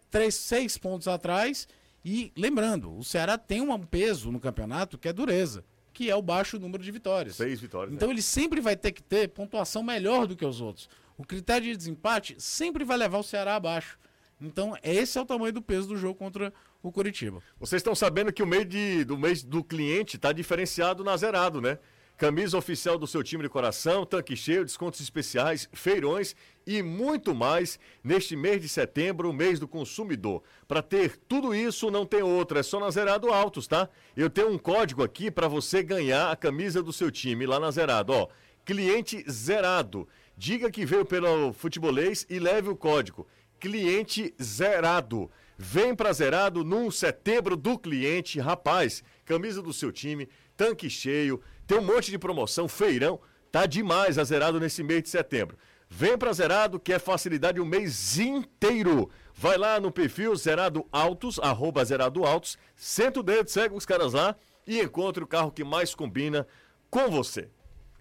três, 0.08 0.36
seis 0.36 0.78
pontos 0.78 1.08
atrás 1.08 1.66
e 2.04 2.32
lembrando, 2.36 2.96
o 2.96 3.04
Ceará 3.04 3.36
tem 3.36 3.60
um 3.60 3.78
peso 3.78 4.30
no 4.32 4.40
campeonato 4.40 4.98
que 4.98 5.08
é 5.08 5.12
dureza, 5.12 5.64
que 5.92 6.10
é 6.10 6.14
o 6.14 6.22
baixo 6.22 6.58
número 6.58 6.82
de 6.82 6.90
vitórias. 6.90 7.36
Seis 7.36 7.60
vitórias. 7.60 7.94
Então 7.94 8.08
né? 8.08 8.14
ele 8.14 8.22
sempre 8.22 8.60
vai 8.60 8.76
ter 8.76 8.92
que 8.92 9.02
ter 9.02 9.28
pontuação 9.28 9.82
melhor 9.82 10.26
do 10.26 10.36
que 10.36 10.44
os 10.44 10.60
outros. 10.60 10.88
O 11.18 11.24
critério 11.24 11.66
de 11.66 11.76
desempate 11.76 12.34
sempre 12.38 12.84
vai 12.84 12.96
levar 12.96 13.18
o 13.18 13.22
Ceará 13.22 13.56
abaixo. 13.56 13.98
Então, 14.40 14.74
esse 14.82 15.18
é 15.18 15.20
o 15.20 15.26
tamanho 15.26 15.52
do 15.52 15.60
peso 15.60 15.88
do 15.88 15.96
jogo 15.98 16.14
contra 16.14 16.50
o 16.82 16.90
Curitiba. 16.90 17.42
Vocês 17.58 17.80
estão 17.80 17.94
sabendo 17.94 18.32
que 18.32 18.42
o 18.42 18.46
mês, 18.46 18.66
de, 18.66 19.04
do 19.04 19.18
mês 19.18 19.42
do 19.42 19.62
cliente 19.62 20.16
está 20.16 20.32
diferenciado 20.32 21.04
na 21.04 21.14
zerado, 21.16 21.60
né? 21.60 21.78
Camisa 22.20 22.58
oficial 22.58 22.98
do 22.98 23.06
seu 23.06 23.22
time 23.22 23.44
de 23.44 23.48
coração, 23.48 24.04
tanque 24.04 24.36
cheio, 24.36 24.62
descontos 24.62 25.00
especiais, 25.00 25.66
feirões 25.72 26.36
e 26.66 26.82
muito 26.82 27.34
mais 27.34 27.80
neste 28.04 28.36
mês 28.36 28.60
de 28.60 28.68
setembro, 28.68 29.32
mês 29.32 29.58
do 29.58 29.66
consumidor. 29.66 30.42
Para 30.68 30.82
ter 30.82 31.16
tudo 31.16 31.54
isso, 31.54 31.90
não 31.90 32.04
tem 32.04 32.22
outra, 32.22 32.60
é 32.60 32.62
só 32.62 32.78
na 32.78 32.90
Zerado 32.90 33.32
Autos, 33.32 33.66
tá? 33.66 33.88
Eu 34.14 34.28
tenho 34.28 34.50
um 34.50 34.58
código 34.58 35.02
aqui 35.02 35.30
para 35.30 35.48
você 35.48 35.82
ganhar 35.82 36.30
a 36.30 36.36
camisa 36.36 36.82
do 36.82 36.92
seu 36.92 37.10
time 37.10 37.46
lá 37.46 37.58
na 37.58 37.70
Zerado, 37.70 38.12
ó. 38.12 38.28
Cliente 38.66 39.24
zerado. 39.26 40.06
Diga 40.36 40.70
que 40.70 40.84
veio 40.84 41.06
pelo 41.06 41.54
futebolês 41.54 42.26
e 42.28 42.38
leve 42.38 42.68
o 42.68 42.76
código. 42.76 43.26
Cliente 43.58 44.34
zerado. 44.40 45.30
Vem 45.56 45.94
pra 45.94 46.12
Zerado 46.12 46.64
num 46.64 46.90
setembro 46.90 47.54
do 47.54 47.78
cliente, 47.78 48.40
rapaz. 48.40 49.04
Camisa 49.26 49.60
do 49.60 49.74
seu 49.74 49.92
time, 49.92 50.26
tanque 50.56 50.88
cheio, 50.88 51.40
tem 51.70 51.78
um 51.78 51.82
monte 51.82 52.10
de 52.10 52.18
promoção, 52.18 52.66
feirão. 52.66 53.20
Tá 53.52 53.64
demais 53.64 54.18
a 54.18 54.24
Zerado 54.24 54.58
nesse 54.58 54.82
mês 54.82 55.04
de 55.04 55.08
setembro. 55.08 55.56
Vem 55.88 56.18
pra 56.18 56.32
Zerado, 56.32 56.80
que 56.80 56.92
é 56.92 56.98
facilidade 56.98 57.60
o 57.60 57.64
mês 57.64 58.18
inteiro. 58.18 59.08
Vai 59.32 59.56
lá 59.56 59.78
no 59.78 59.92
perfil 59.92 60.34
Zerado 60.34 60.84
Autos, 60.90 61.38
arroba 61.38 61.84
Zerado 61.84 62.24
Autos, 62.24 62.58
senta 62.74 63.20
o 63.20 63.22
dedo, 63.22 63.48
segue 63.48 63.72
os 63.72 63.86
caras 63.86 64.14
lá 64.14 64.34
e 64.66 64.80
encontre 64.80 65.22
o 65.22 65.28
carro 65.28 65.52
que 65.52 65.62
mais 65.62 65.94
combina 65.94 66.44
com 66.90 67.08
você. 67.08 67.48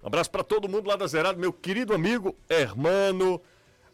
Um 0.02 0.08
abraço 0.08 0.32
para 0.32 0.44
todo 0.44 0.68
mundo 0.68 0.88
lá 0.88 0.96
da 0.96 1.06
Zerado, 1.06 1.40
meu 1.40 1.54
querido 1.54 1.94
amigo 1.94 2.36
Hermano, 2.50 3.40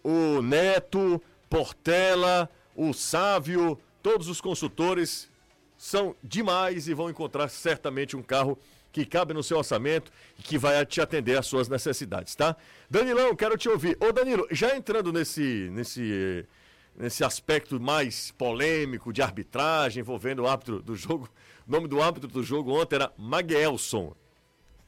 o 0.02 0.42
Neto, 0.42 1.22
Portela, 1.50 2.50
o 2.74 2.94
Sávio, 2.94 3.78
todos 4.02 4.30
os 4.30 4.40
consultores 4.40 5.30
são 5.78 6.16
demais 6.24 6.88
e 6.88 6.94
vão 6.94 7.10
encontrar 7.10 7.50
certamente 7.50 8.16
um 8.16 8.24
carro 8.24 8.58
que 8.96 9.06
cabe 9.06 9.34
no 9.34 9.44
seu 9.44 9.58
orçamento 9.58 10.10
e 10.40 10.42
que 10.42 10.58
vai 10.58 10.86
te 10.86 11.02
atender 11.02 11.38
às 11.38 11.46
suas 11.46 11.68
necessidades, 11.68 12.34
tá? 12.34 12.56
Danilão, 12.90 13.36
quero 13.36 13.58
te 13.58 13.68
ouvir. 13.68 13.98
Ô 14.00 14.14
Danilo, 14.14 14.48
já 14.50 14.74
entrando 14.74 15.12
nesse, 15.12 15.70
nesse, 15.74 16.48
nesse 16.98 17.22
aspecto 17.22 17.78
mais 17.78 18.32
polêmico 18.32 19.12
de 19.12 19.22
arbitragem 19.22 20.00
envolvendo 20.00 20.44
o 20.44 20.48
árbitro 20.48 20.82
do 20.82 20.96
jogo, 20.96 21.30
o 21.68 21.72
nome 21.72 21.90
do 21.90 22.02
árbitro 22.02 22.30
do 22.30 22.42
jogo 22.42 22.72
ontem 22.72 22.96
era 22.96 23.12
Maguelson. 23.18 24.16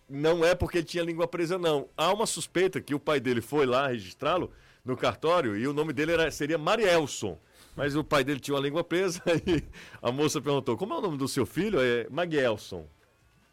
Não 0.08 0.46
é 0.46 0.56
porque 0.56 0.78
ele 0.78 0.88
tinha 0.88 1.04
língua 1.04 1.28
presa, 1.28 1.58
não. 1.58 1.90
Há 1.98 2.14
uma 2.14 2.26
suspeita 2.26 2.80
que 2.80 2.96
o 2.96 3.00
pai 3.02 3.20
dele 3.20 3.42
foi 3.42 3.66
lá 3.66 3.90
registrá-lo 3.90 4.54
no 4.86 4.96
cartório 4.96 5.58
e 5.58 5.68
o 5.68 5.74
nome 5.74 5.92
dele 5.92 6.14
era, 6.14 6.32
seria 6.32 6.58
Marielson. 6.58 7.38
Mas 7.76 7.94
o 7.94 8.06
pai 8.06 8.24
dele 8.24 8.40
tinha 8.40 8.56
uma 8.56 8.64
língua 8.64 8.86
presa 8.86 9.22
e 9.46 9.62
a 10.02 10.14
moça 10.14 10.40
perguntou: 10.40 10.78
como 10.78 10.94
é 10.94 10.98
o 10.98 11.02
nome 11.02 11.18
do 11.18 11.28
seu 11.28 11.46
filho? 11.46 11.78
É 11.82 12.08
Maguelson. 12.10 12.88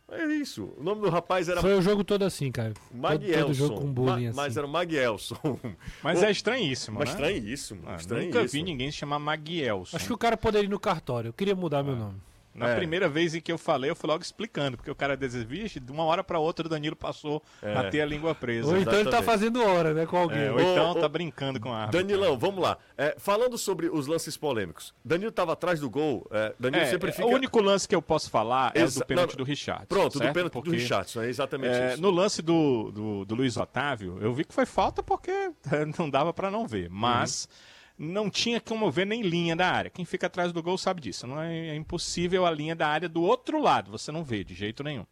É 0.08 0.24
isso. 0.26 0.72
O 0.76 0.82
nome 0.82 1.00
do 1.00 1.08
rapaz 1.08 1.48
era. 1.48 1.60
Foi 1.60 1.74
o 1.76 1.82
jogo 1.82 2.04
todo 2.04 2.24
assim, 2.24 2.52
cara. 2.52 2.74
Maguelson. 2.92 3.32
Todo, 3.32 3.46
todo 3.46 3.54
jogo 3.54 3.80
com 3.80 3.92
bullying 3.92 4.24
Ma 4.24 4.28
assim. 4.28 4.36
Mas 4.36 4.56
era 4.56 4.66
o 4.66 4.70
Maguelson. 4.70 5.58
Mas 6.02 6.22
é 6.22 6.30
estranhíssimo, 6.30 6.98
Mas 6.98 7.08
né? 7.08 7.14
estranhíssimo. 7.14 7.82
Ah, 7.86 7.96
estranhíssimo. 7.96 8.34
nunca 8.34 8.46
vi 8.52 8.62
ninguém 8.62 8.90
se 8.90 8.98
chamar 8.98 9.18
Maguielson. 9.18 9.96
Acho 9.96 10.06
que 10.06 10.12
o 10.12 10.18
cara 10.18 10.36
poderia 10.36 10.66
ir 10.66 10.70
no 10.70 10.78
cartório. 10.78 11.28
Eu 11.28 11.32
queria 11.32 11.56
mudar 11.56 11.82
meu 11.82 11.96
nome. 11.96 12.20
Na 12.54 12.70
É. 12.70 12.76
primeira 12.76 13.08
vez 13.08 13.34
em 13.34 13.40
que 13.40 13.50
eu 13.50 13.58
falei, 13.58 13.90
eu 13.90 13.96
fui 13.96 14.08
logo 14.08 14.22
explicando, 14.22 14.76
porque 14.76 14.90
o 14.90 14.94
cara 14.94 15.16
desviste, 15.16 15.80
de 15.80 15.90
uma 15.90 16.04
hora 16.04 16.22
pra 16.22 16.38
outra 16.38 16.66
o 16.66 16.68
Danilo 16.68 16.94
passou 16.94 17.42
É. 17.60 17.74
a 17.74 17.90
ter 17.90 18.00
a 18.00 18.06
língua 18.06 18.34
presa. 18.34 18.68
Ou 18.68 18.76
então 18.78 18.94
ele 18.94 19.10
tá 19.10 19.22
fazendo 19.22 19.62
hora, 19.62 19.92
né, 19.92 20.06
com 20.06 20.16
alguém. 20.16 20.38
É, 20.44 20.50
ou 20.52 20.58
Ô, 20.58 20.60
então 20.60 20.90
ô, 20.92 20.94
tá 20.94 21.08
brincando 21.08 21.58
com 21.58 21.72
a 21.72 21.78
árbitra. 21.82 22.02
Danilão, 22.02 22.38
vamos 22.38 22.62
lá. 22.62 22.78
É, 22.96 23.16
falando 23.18 23.58
sobre 23.58 23.88
os 23.88 24.06
lances 24.06 24.36
polêmicos. 24.36 24.94
Danilo 25.04 25.30
estava 25.30 25.52
atrás 25.54 25.80
do 25.80 25.90
gol. 25.90 26.26
É, 26.30 26.54
Danilo 26.58 26.82
É, 26.82 26.86
sempre 26.86 27.10
fica. 27.10 27.26
O 27.26 27.30
único 27.32 27.60
lance 27.60 27.88
que 27.88 27.94
eu 27.94 28.00
posso 28.02 28.30
falar 28.30 28.70
é 28.74 28.82
o 28.82 28.84
Exa- 28.84 29.00
do 29.00 29.06
pênalti 29.06 29.30
não, 29.30 29.36
do 29.38 29.44
Richard. 29.44 29.86
Pronto, 29.86 30.18
certo? 30.18 30.30
do 30.30 30.34
pênalti 30.34 30.52
do 30.52 30.62
Porque, 30.62 30.76
Richardson. 30.76 31.22
É 31.22 31.28
exatamente 31.28 31.74
é, 31.74 31.92
isso. 31.94 32.02
no 32.02 32.10
lance 32.10 32.40
do, 32.40 32.92
do, 32.92 33.24
do 33.24 33.34
Luiz 33.34 33.56
Otávio, 33.56 34.18
eu 34.20 34.32
vi 34.32 34.44
que 34.44 34.54
foi 34.54 34.64
falta 34.66 35.02
porque 35.02 35.32
não 35.98 36.08
dava 36.08 36.32
pra 36.32 36.50
não 36.50 36.66
ver. 36.68 36.88
Mas 36.88 37.48
não 37.96 38.28
tinha 38.28 38.60
como 38.60 38.90
ver 38.90 39.06
nem 39.06 39.22
linha 39.22 39.54
da 39.54 39.70
área. 39.70 39.90
Quem 39.90 40.04
fica 40.04 40.26
atrás 40.26 40.52
do 40.52 40.62
gol 40.62 40.76
sabe 40.76 41.00
disso. 41.00 41.26
Não 41.26 41.40
é, 41.40 41.68
é 41.68 41.74
impossível 41.74 42.44
a 42.44 42.50
linha 42.50 42.74
da 42.74 42.88
área 42.88 43.08
do 43.08 43.22
outro 43.22 43.60
lado. 43.60 43.90
Você 43.90 44.10
não 44.10 44.24
vê 44.24 44.42
de 44.42 44.54
jeito 44.54 44.82
nenhum. 44.82 45.06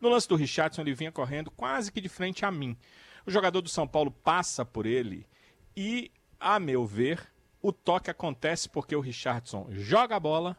No 0.00 0.08
lance 0.08 0.28
do 0.28 0.36
Richardson, 0.36 0.82
ele 0.82 0.94
vinha 0.94 1.12
correndo 1.12 1.50
quase 1.50 1.92
que 1.92 2.00
de 2.00 2.08
frente 2.08 2.44
a 2.44 2.50
mim. 2.50 2.76
O 3.26 3.30
jogador 3.30 3.60
do 3.60 3.68
São 3.68 3.86
Paulo 3.86 4.10
passa 4.10 4.64
por 4.64 4.86
ele 4.86 5.26
e, 5.76 6.10
a 6.38 6.58
meu 6.58 6.86
ver, 6.86 7.32
o 7.62 7.72
toque 7.72 8.10
acontece 8.10 8.68
porque 8.68 8.94
o 8.94 9.00
Richardson 9.00 9.66
joga 9.70 10.16
a 10.16 10.20
bola 10.20 10.56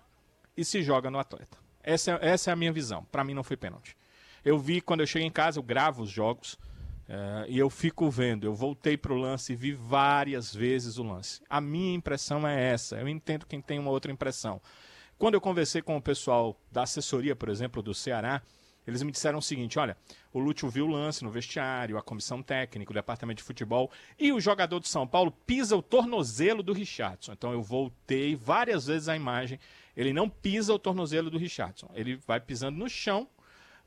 e 0.57 0.65
se 0.65 0.81
joga 0.81 1.11
no 1.11 1.19
atleta. 1.19 1.57
Essa 1.83 2.11
é, 2.11 2.29
essa 2.29 2.49
é 2.49 2.53
a 2.53 2.55
minha 2.55 2.73
visão. 2.73 3.05
Para 3.11 3.23
mim 3.23 3.33
não 3.33 3.43
foi 3.43 3.57
pênalti. 3.57 3.95
Eu 4.43 4.57
vi 4.57 4.81
quando 4.81 5.01
eu 5.01 5.07
chego 5.07 5.25
em 5.25 5.31
casa, 5.31 5.59
eu 5.59 5.63
gravo 5.63 6.03
os 6.03 6.09
jogos 6.09 6.57
eh, 7.07 7.45
e 7.49 7.59
eu 7.59 7.69
fico 7.69 8.09
vendo. 8.09 8.45
Eu 8.45 8.53
voltei 8.53 8.97
pro 8.97 9.15
lance 9.15 9.53
e 9.53 9.55
vi 9.55 9.73
várias 9.73 10.53
vezes 10.53 10.97
o 10.97 11.03
lance. 11.03 11.41
A 11.49 11.61
minha 11.61 11.95
impressão 11.95 12.47
é 12.47 12.71
essa. 12.71 12.97
Eu 12.97 13.07
entendo 13.07 13.45
quem 13.45 13.61
tem 13.61 13.79
uma 13.79 13.91
outra 13.91 14.11
impressão. 14.11 14.61
Quando 15.17 15.35
eu 15.35 15.41
conversei 15.41 15.81
com 15.81 15.95
o 15.95 16.01
pessoal 16.01 16.59
da 16.71 16.83
assessoria, 16.83 17.35
por 17.35 17.49
exemplo, 17.49 17.81
do 17.81 17.93
Ceará, 17.93 18.41
eles 18.85 19.01
me 19.01 19.11
disseram 19.11 19.39
o 19.39 19.41
seguinte: 19.41 19.79
olha, 19.79 19.97
o 20.31 20.39
Lúcio 20.39 20.69
viu 20.69 20.85
o 20.85 20.91
lance 20.91 21.23
no 21.23 21.31
vestiário, 21.31 21.97
a 21.97 22.01
comissão 22.01 22.41
técnica, 22.43 22.91
o 22.91 22.93
departamento 22.93 23.37
de 23.37 23.43
futebol 23.43 23.91
e 24.19 24.31
o 24.31 24.39
jogador 24.39 24.79
de 24.79 24.87
São 24.87 25.07
Paulo 25.07 25.31
pisa 25.31 25.75
o 25.75 25.81
tornozelo 25.81 26.61
do 26.61 26.73
Richardson. 26.73 27.33
Então 27.33 27.51
eu 27.51 27.61
voltei 27.61 28.35
várias 28.35 28.87
vezes 28.87 29.07
a 29.07 29.15
imagem. 29.15 29.59
Ele 29.95 30.11
não 30.11 30.29
pisa 30.29 30.73
o 30.73 30.79
tornozelo 30.79 31.29
do 31.29 31.37
Richardson. 31.37 31.89
Ele 31.93 32.17
vai 32.27 32.39
pisando 32.39 32.77
no 32.77 32.89
chão 32.89 33.27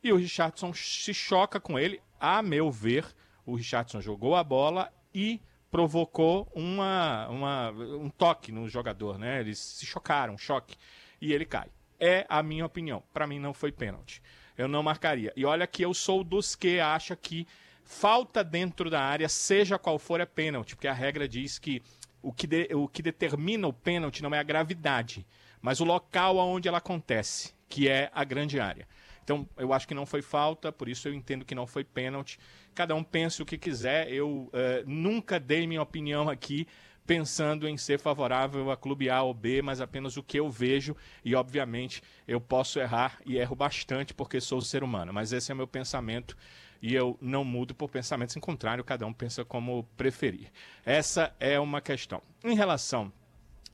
e 0.02 0.12
o 0.12 0.16
Richardson 0.16 0.72
se 0.72 1.12
choca 1.12 1.60
com 1.60 1.78
ele. 1.78 2.00
A 2.20 2.42
meu 2.42 2.70
ver, 2.70 3.04
o 3.46 3.54
Richardson 3.54 4.00
jogou 4.00 4.34
a 4.36 4.44
bola 4.44 4.92
e 5.14 5.40
provocou 5.70 6.50
uma, 6.54 7.28
uma- 7.28 7.70
um 7.70 8.08
toque 8.10 8.50
no 8.50 8.68
jogador, 8.68 9.18
né? 9.18 9.40
Eles 9.40 9.58
se 9.58 9.84
chocaram, 9.86 10.34
um 10.34 10.38
choque, 10.38 10.76
e 11.20 11.32
ele 11.32 11.44
cai. 11.44 11.68
É 12.00 12.24
a 12.28 12.42
minha 12.42 12.64
opinião. 12.64 13.02
Para 13.12 13.26
mim 13.26 13.38
não 13.38 13.52
foi 13.52 13.70
pênalti. 13.72 14.22
Eu 14.56 14.66
não 14.68 14.82
marcaria. 14.82 15.32
E 15.36 15.44
olha 15.44 15.66
que 15.66 15.82
eu 15.82 15.92
sou 15.94 16.24
dos 16.24 16.54
que 16.56 16.80
acha 16.80 17.14
que 17.14 17.46
falta 17.84 18.42
dentro 18.44 18.90
da 18.90 19.00
área, 19.00 19.28
seja 19.28 19.78
qual 19.78 19.98
for, 19.98 20.20
é 20.20 20.26
pênalti, 20.26 20.74
porque 20.76 20.88
a 20.88 20.92
regra 20.92 21.28
diz 21.28 21.58
que 21.58 21.82
o 22.22 22.32
que, 22.32 22.46
de- 22.46 22.68
o 22.74 22.88
que 22.88 23.00
determina 23.02 23.66
o 23.68 23.72
pênalti 23.72 24.22
não 24.22 24.34
é 24.34 24.38
a 24.38 24.42
gravidade, 24.42 25.26
mas 25.62 25.80
o 25.80 25.84
local 25.84 26.38
aonde 26.38 26.68
ela 26.68 26.78
acontece, 26.78 27.54
que 27.68 27.88
é 27.88 28.10
a 28.12 28.24
grande 28.24 28.60
área. 28.60 28.86
Então, 29.28 29.46
eu 29.58 29.74
acho 29.74 29.86
que 29.86 29.92
não 29.92 30.06
foi 30.06 30.22
falta, 30.22 30.72
por 30.72 30.88
isso 30.88 31.06
eu 31.06 31.12
entendo 31.12 31.44
que 31.44 31.54
não 31.54 31.66
foi 31.66 31.84
pênalti. 31.84 32.38
Cada 32.74 32.94
um 32.94 33.04
pense 33.04 33.42
o 33.42 33.44
que 33.44 33.58
quiser. 33.58 34.10
Eu 34.10 34.48
eh, 34.54 34.82
nunca 34.86 35.38
dei 35.38 35.66
minha 35.66 35.82
opinião 35.82 36.30
aqui 36.30 36.66
pensando 37.06 37.68
em 37.68 37.76
ser 37.76 37.98
favorável 38.00 38.70
a 38.70 38.76
clube 38.76 39.10
A 39.10 39.22
ou 39.22 39.34
B, 39.34 39.60
mas 39.60 39.82
apenas 39.82 40.16
o 40.16 40.22
que 40.22 40.40
eu 40.40 40.48
vejo. 40.48 40.96
E, 41.22 41.34
obviamente, 41.34 42.02
eu 42.26 42.40
posso 42.40 42.80
errar 42.80 43.20
e 43.26 43.36
erro 43.36 43.54
bastante 43.54 44.14
porque 44.14 44.40
sou 44.40 44.62
ser 44.62 44.82
humano. 44.82 45.12
Mas 45.12 45.30
esse 45.30 45.52
é 45.52 45.54
o 45.54 45.58
meu 45.58 45.68
pensamento 45.68 46.34
e 46.80 46.94
eu 46.94 47.18
não 47.20 47.44
mudo 47.44 47.74
por 47.74 47.90
pensamentos 47.90 48.34
em 48.34 48.40
contrário, 48.40 48.82
cada 48.82 49.06
um 49.06 49.12
pensa 49.12 49.44
como 49.44 49.86
preferir. 49.94 50.50
Essa 50.86 51.34
é 51.38 51.60
uma 51.60 51.82
questão. 51.82 52.22
Em 52.42 52.54
relação 52.54 53.12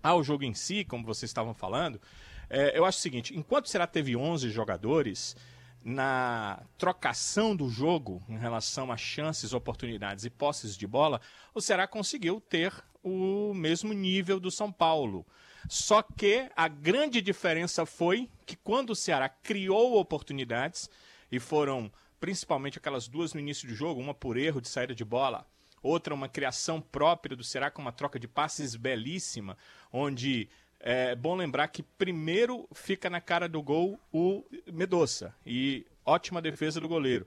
ao 0.02 0.20
jogo 0.24 0.42
em 0.42 0.52
si, 0.52 0.84
como 0.84 1.06
vocês 1.06 1.30
estavam 1.30 1.54
falando, 1.54 2.00
é, 2.48 2.76
eu 2.78 2.84
acho 2.84 2.98
o 2.98 3.00
seguinte: 3.00 3.36
enquanto 3.36 3.66
o 3.66 3.68
Ceará 3.68 3.86
teve 3.86 4.16
11 4.16 4.50
jogadores, 4.50 5.36
na 5.82 6.62
trocação 6.78 7.54
do 7.54 7.68
jogo 7.68 8.22
em 8.28 8.38
relação 8.38 8.90
a 8.90 8.96
chances, 8.96 9.52
oportunidades 9.52 10.24
e 10.24 10.30
posses 10.30 10.76
de 10.76 10.86
bola, 10.86 11.20
o 11.54 11.60
Ceará 11.60 11.86
conseguiu 11.86 12.40
ter 12.40 12.72
o 13.02 13.52
mesmo 13.54 13.92
nível 13.92 14.40
do 14.40 14.50
São 14.50 14.72
Paulo. 14.72 15.26
Só 15.68 16.02
que 16.02 16.48
a 16.56 16.68
grande 16.68 17.20
diferença 17.20 17.84
foi 17.84 18.30
que 18.46 18.56
quando 18.56 18.90
o 18.90 18.96
Ceará 18.96 19.28
criou 19.28 19.98
oportunidades, 19.98 20.88
e 21.30 21.40
foram 21.40 21.90
principalmente 22.20 22.78
aquelas 22.78 23.08
duas 23.08 23.34
no 23.34 23.40
início 23.40 23.68
do 23.68 23.74
jogo, 23.74 24.00
uma 24.00 24.14
por 24.14 24.36
erro 24.36 24.60
de 24.60 24.68
saída 24.68 24.94
de 24.94 25.04
bola, 25.04 25.46
outra 25.82 26.14
uma 26.14 26.28
criação 26.28 26.80
própria 26.80 27.36
do 27.36 27.44
Ceará 27.44 27.70
com 27.70 27.82
uma 27.82 27.92
troca 27.92 28.18
de 28.18 28.28
passes 28.28 28.76
belíssima, 28.76 29.58
onde 29.92 30.48
é 30.86 31.14
bom 31.14 31.34
lembrar 31.34 31.68
que 31.68 31.82
primeiro 31.82 32.68
fica 32.74 33.08
na 33.08 33.18
cara 33.18 33.48
do 33.48 33.62
gol 33.62 33.98
o 34.12 34.44
Medoça 34.70 35.34
e 35.46 35.86
ótima 36.04 36.42
defesa 36.42 36.78
do 36.78 36.86
goleiro. 36.86 37.26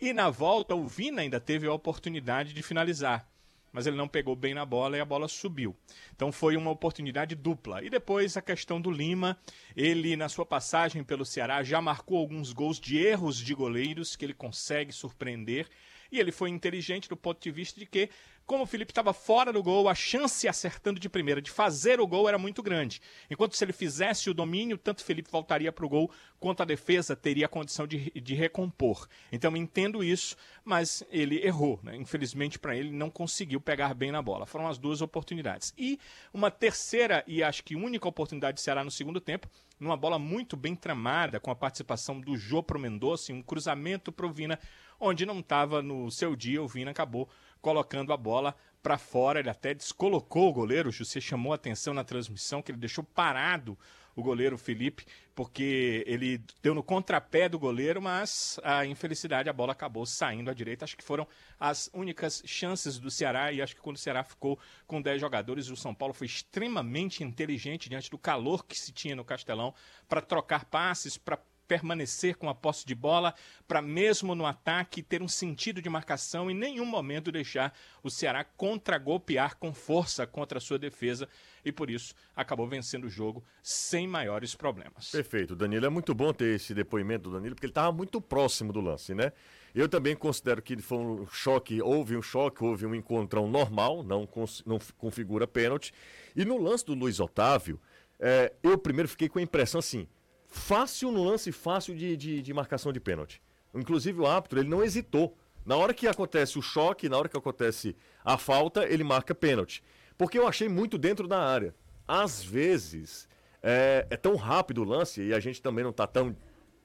E 0.00 0.12
na 0.12 0.30
volta 0.30 0.76
o 0.76 0.86
Vina 0.86 1.20
ainda 1.20 1.40
teve 1.40 1.66
a 1.66 1.72
oportunidade 1.72 2.54
de 2.54 2.62
finalizar. 2.62 3.28
mas 3.72 3.86
ele 3.86 3.96
não 3.96 4.06
pegou 4.06 4.36
bem 4.36 4.52
na 4.54 4.66
bola 4.66 4.96
e 4.96 5.00
a 5.00 5.04
bola 5.04 5.26
subiu. 5.26 5.74
Então 6.14 6.30
foi 6.30 6.56
uma 6.56 6.70
oportunidade 6.70 7.34
dupla. 7.34 7.82
E 7.82 7.88
depois 7.88 8.36
a 8.36 8.42
questão 8.42 8.80
do 8.80 8.90
Lima, 8.90 9.36
ele 9.74 10.14
na 10.14 10.28
sua 10.28 10.44
passagem 10.44 11.02
pelo 11.02 11.24
Ceará 11.24 11.62
já 11.62 11.80
marcou 11.80 12.18
alguns 12.18 12.52
gols 12.52 12.78
de 12.78 12.98
erros 12.98 13.38
de 13.38 13.54
goleiros 13.54 14.14
que 14.14 14.24
ele 14.24 14.34
consegue 14.34 14.92
surpreender. 14.92 15.68
E 16.12 16.20
ele 16.20 16.30
foi 16.30 16.50
inteligente 16.50 17.08
do 17.08 17.16
ponto 17.16 17.42
de 17.42 17.50
vista 17.50 17.80
de 17.80 17.86
que 17.86 18.10
como 18.46 18.64
o 18.64 18.66
Felipe 18.66 18.90
estava 18.90 19.12
fora 19.12 19.52
do 19.52 19.62
gol, 19.62 19.88
a 19.88 19.94
chance 19.94 20.48
acertando 20.48 20.98
de 20.98 21.08
primeira 21.08 21.40
de 21.40 21.50
fazer 21.50 22.00
o 22.00 22.06
gol 22.06 22.28
era 22.28 22.36
muito 22.36 22.62
grande. 22.62 23.00
Enquanto 23.30 23.56
se 23.56 23.64
ele 23.64 23.72
fizesse 23.72 24.28
o 24.28 24.34
domínio, 24.34 24.76
tanto 24.76 25.04
Felipe 25.04 25.30
voltaria 25.30 25.72
para 25.72 25.86
o 25.86 25.88
gol, 25.88 26.10
quanto 26.40 26.60
a 26.62 26.66
defesa 26.66 27.14
teria 27.14 27.46
a 27.46 27.48
condição 27.48 27.86
de, 27.86 28.10
de 28.10 28.34
recompor. 28.34 29.08
Então 29.30 29.56
entendo 29.56 30.02
isso, 30.02 30.36
mas 30.64 31.04
ele 31.10 31.44
errou. 31.44 31.78
Né? 31.82 31.96
Infelizmente 31.96 32.58
para 32.58 32.76
ele, 32.76 32.90
não 32.90 33.10
conseguiu 33.10 33.60
pegar 33.60 33.94
bem 33.94 34.10
na 34.10 34.20
bola. 34.20 34.44
Foram 34.44 34.66
as 34.68 34.76
duas 34.76 35.00
oportunidades. 35.00 35.72
E 35.78 35.98
uma 36.34 36.50
terceira 36.50 37.24
e 37.26 37.42
acho 37.42 37.62
que 37.62 37.76
única 37.76 38.08
oportunidade 38.08 38.56
de 38.56 38.62
Ceará 38.62 38.82
no 38.82 38.90
segundo 38.90 39.20
tempo, 39.20 39.48
numa 39.78 39.96
bola 39.96 40.18
muito 40.18 40.56
bem 40.56 40.76
tramada, 40.76 41.40
com 41.40 41.50
a 41.50 41.56
participação 41.56 42.20
do 42.20 42.36
Jô 42.36 42.62
pro 42.62 42.78
Mendonça, 42.78 43.32
um 43.32 43.42
cruzamento 43.42 44.12
pro 44.12 44.32
Vina, 44.32 44.58
onde 45.02 45.26
não 45.26 45.40
estava 45.40 45.82
no 45.82 46.10
seu 46.10 46.36
dia, 46.36 46.62
o 46.62 46.68
Vina 46.68 46.92
acabou 46.92 47.28
colocando 47.60 48.12
a 48.12 48.16
bola 48.16 48.54
para 48.80 48.96
fora. 48.96 49.40
Ele 49.40 49.50
até 49.50 49.74
descolocou 49.74 50.48
o 50.48 50.52
goleiro. 50.52 50.88
O 50.88 50.92
José 50.92 51.20
chamou 51.20 51.52
a 51.52 51.56
atenção 51.56 51.92
na 51.92 52.04
transmissão 52.04 52.62
que 52.62 52.70
ele 52.70 52.78
deixou 52.78 53.02
parado 53.02 53.76
o 54.14 54.22
goleiro 54.22 54.58
Felipe, 54.58 55.06
porque 55.34 56.04
ele 56.06 56.44
deu 56.62 56.74
no 56.74 56.82
contrapé 56.82 57.48
do 57.48 57.58
goleiro, 57.58 58.00
mas 58.00 58.60
a 58.62 58.84
infelicidade 58.84 59.48
a 59.48 59.52
bola 59.52 59.72
acabou 59.72 60.04
saindo 60.04 60.50
à 60.50 60.54
direita. 60.54 60.84
Acho 60.84 60.96
que 60.96 61.04
foram 61.04 61.26
as 61.58 61.88
únicas 61.94 62.42
chances 62.44 62.98
do 62.98 63.10
Ceará 63.10 63.50
e 63.52 63.62
acho 63.62 63.74
que 63.74 63.80
quando 63.80 63.96
o 63.96 63.98
Ceará 63.98 64.22
ficou 64.22 64.58
com 64.86 65.00
10 65.00 65.20
jogadores, 65.20 65.70
o 65.70 65.76
São 65.76 65.94
Paulo 65.94 66.12
foi 66.12 66.26
extremamente 66.26 67.24
inteligente 67.24 67.88
diante 67.88 68.10
do 68.10 68.18
calor 68.18 68.66
que 68.66 68.78
se 68.78 68.92
tinha 68.92 69.16
no 69.16 69.24
Castelão 69.24 69.74
para 70.06 70.20
trocar 70.20 70.66
passes, 70.66 71.16
para 71.16 71.38
permanecer 71.66 72.36
com 72.36 72.48
a 72.48 72.54
posse 72.54 72.86
de 72.86 72.94
bola, 72.94 73.34
para 73.66 73.80
mesmo 73.80 74.34
no 74.34 74.46
ataque 74.46 75.02
ter 75.02 75.22
um 75.22 75.28
sentido 75.28 75.80
de 75.80 75.88
marcação 75.88 76.50
e 76.50 76.54
nenhum 76.54 76.84
momento 76.84 77.32
deixar 77.32 77.74
o 78.02 78.10
Ceará 78.10 78.44
contragolpear 78.44 79.56
com 79.56 79.72
força 79.72 80.26
contra 80.26 80.58
a 80.58 80.60
sua 80.60 80.78
defesa 80.78 81.28
e 81.64 81.72
por 81.72 81.90
isso 81.90 82.14
acabou 82.34 82.66
vencendo 82.66 83.04
o 83.04 83.10
jogo 83.10 83.44
sem 83.62 84.06
maiores 84.06 84.54
problemas. 84.54 85.10
Perfeito, 85.10 85.54
Danilo. 85.54 85.86
É 85.86 85.88
muito 85.88 86.14
bom 86.14 86.32
ter 86.32 86.56
esse 86.56 86.74
depoimento 86.74 87.30
do 87.30 87.36
Danilo, 87.36 87.54
porque 87.54 87.66
ele 87.66 87.70
estava 87.70 87.92
muito 87.92 88.20
próximo 88.20 88.72
do 88.72 88.80
lance, 88.80 89.14
né? 89.14 89.32
Eu 89.74 89.88
também 89.88 90.14
considero 90.14 90.60
que 90.60 90.76
foi 90.82 90.98
um 90.98 91.26
choque, 91.26 91.80
houve 91.80 92.16
um 92.16 92.22
choque, 92.22 92.62
houve 92.62 92.84
um 92.84 92.94
encontrão 92.94 93.48
normal, 93.48 94.02
não, 94.02 94.28
não 94.66 94.78
configura 94.98 95.46
pênalti. 95.46 95.94
E 96.36 96.44
no 96.44 96.58
lance 96.58 96.84
do 96.84 96.94
Luiz 96.94 97.20
Otávio, 97.20 97.80
é, 98.20 98.52
eu 98.62 98.76
primeiro 98.76 99.08
fiquei 99.08 99.28
com 99.28 99.38
a 99.38 99.42
impressão 99.42 99.78
assim, 99.78 100.06
fácil 100.52 101.10
no 101.10 101.24
lance 101.24 101.50
fácil 101.50 101.94
de, 101.94 102.16
de, 102.16 102.42
de, 102.42 102.54
marcação 102.54 102.92
de 102.92 103.00
pênalti. 103.00 103.42
Inclusive 103.74 104.20
o 104.20 104.26
árbitro, 104.26 104.60
ele 104.60 104.68
não 104.68 104.84
hesitou. 104.84 105.36
Na 105.64 105.76
hora 105.76 105.94
que 105.94 106.06
acontece 106.06 106.58
o 106.58 106.62
choque, 106.62 107.08
na 107.08 107.16
hora 107.16 107.28
que 107.28 107.36
acontece 107.36 107.96
a 108.24 108.36
falta, 108.36 108.84
ele 108.84 109.02
marca 109.02 109.34
pênalti. 109.34 109.82
Porque 110.16 110.38
eu 110.38 110.46
achei 110.46 110.68
muito 110.68 110.98
dentro 110.98 111.26
da 111.26 111.40
área. 111.40 111.74
Às 112.06 112.44
vezes, 112.44 113.28
é, 113.62 114.06
é 114.10 114.16
tão 114.16 114.36
rápido 114.36 114.82
o 114.82 114.84
lance, 114.84 115.22
e 115.22 115.32
a 115.32 115.40
gente 115.40 115.62
também 115.62 115.82
não 115.82 115.90
está 115.90 116.06
tão 116.06 116.36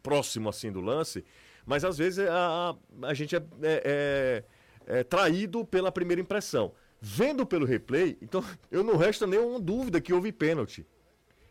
próximo 0.02 0.48
assim 0.48 0.72
do 0.72 0.80
lance, 0.80 1.26
mas 1.66 1.84
às 1.84 1.98
vezes 1.98 2.20
a, 2.20 2.76
a, 3.04 3.08
a 3.10 3.14
gente 3.14 3.36
é, 3.36 3.40
é, 3.62 4.44
é, 4.88 5.00
é 5.00 5.04
traído 5.04 5.66
pela 5.66 5.92
primeira 5.92 6.22
impressão. 6.22 6.74
Vendo 7.02 7.46
pelo 7.46 7.66
replay, 7.66 8.18
então 8.22 8.44
eu 8.72 8.84
não 8.84 8.96
resta 8.96 9.28
nenhuma 9.28 9.60
dúvida 9.60 10.00
que 10.00 10.14
houve 10.14 10.32
pênalti. 10.32 10.86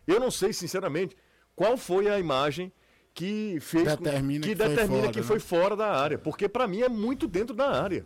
Eu 0.06 0.18
não 0.18 0.30
sei, 0.30 0.52
sinceramente, 0.52 1.14
qual 1.56 1.76
foi 1.76 2.08
a 2.08 2.20
imagem 2.20 2.70
que 3.14 3.58
fez 3.60 3.84
determina 3.84 4.42
que, 4.42 4.50
que, 4.50 4.54
determina 4.54 4.86
foi 4.86 5.00
fora, 5.00 5.12
que 5.12 5.20
né? 5.20 5.24
foi 5.24 5.40
fora 5.40 5.74
da 5.74 5.90
área, 5.90 6.18
porque 6.18 6.48
para 6.48 6.68
mim 6.68 6.82
é 6.82 6.88
muito 6.88 7.26
dentro 7.26 7.56
da 7.56 7.82
área. 7.82 8.04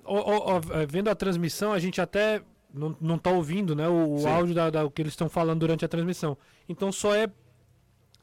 vendo 0.88 1.10
a 1.10 1.16
transmissão, 1.16 1.72
a 1.72 1.80
gente 1.80 2.00
até 2.00 2.40
não, 2.72 2.96
não 3.00 3.18
tá 3.18 3.30
ouvindo, 3.30 3.74
né, 3.74 3.88
o, 3.88 4.20
o 4.20 4.28
áudio 4.28 4.54
da, 4.54 4.70
da, 4.70 4.88
que 4.88 5.02
eles 5.02 5.12
estão 5.12 5.28
falando 5.28 5.58
durante 5.58 5.84
a 5.84 5.88
transmissão. 5.88 6.38
Então 6.68 6.92
só 6.92 7.14
é 7.14 7.28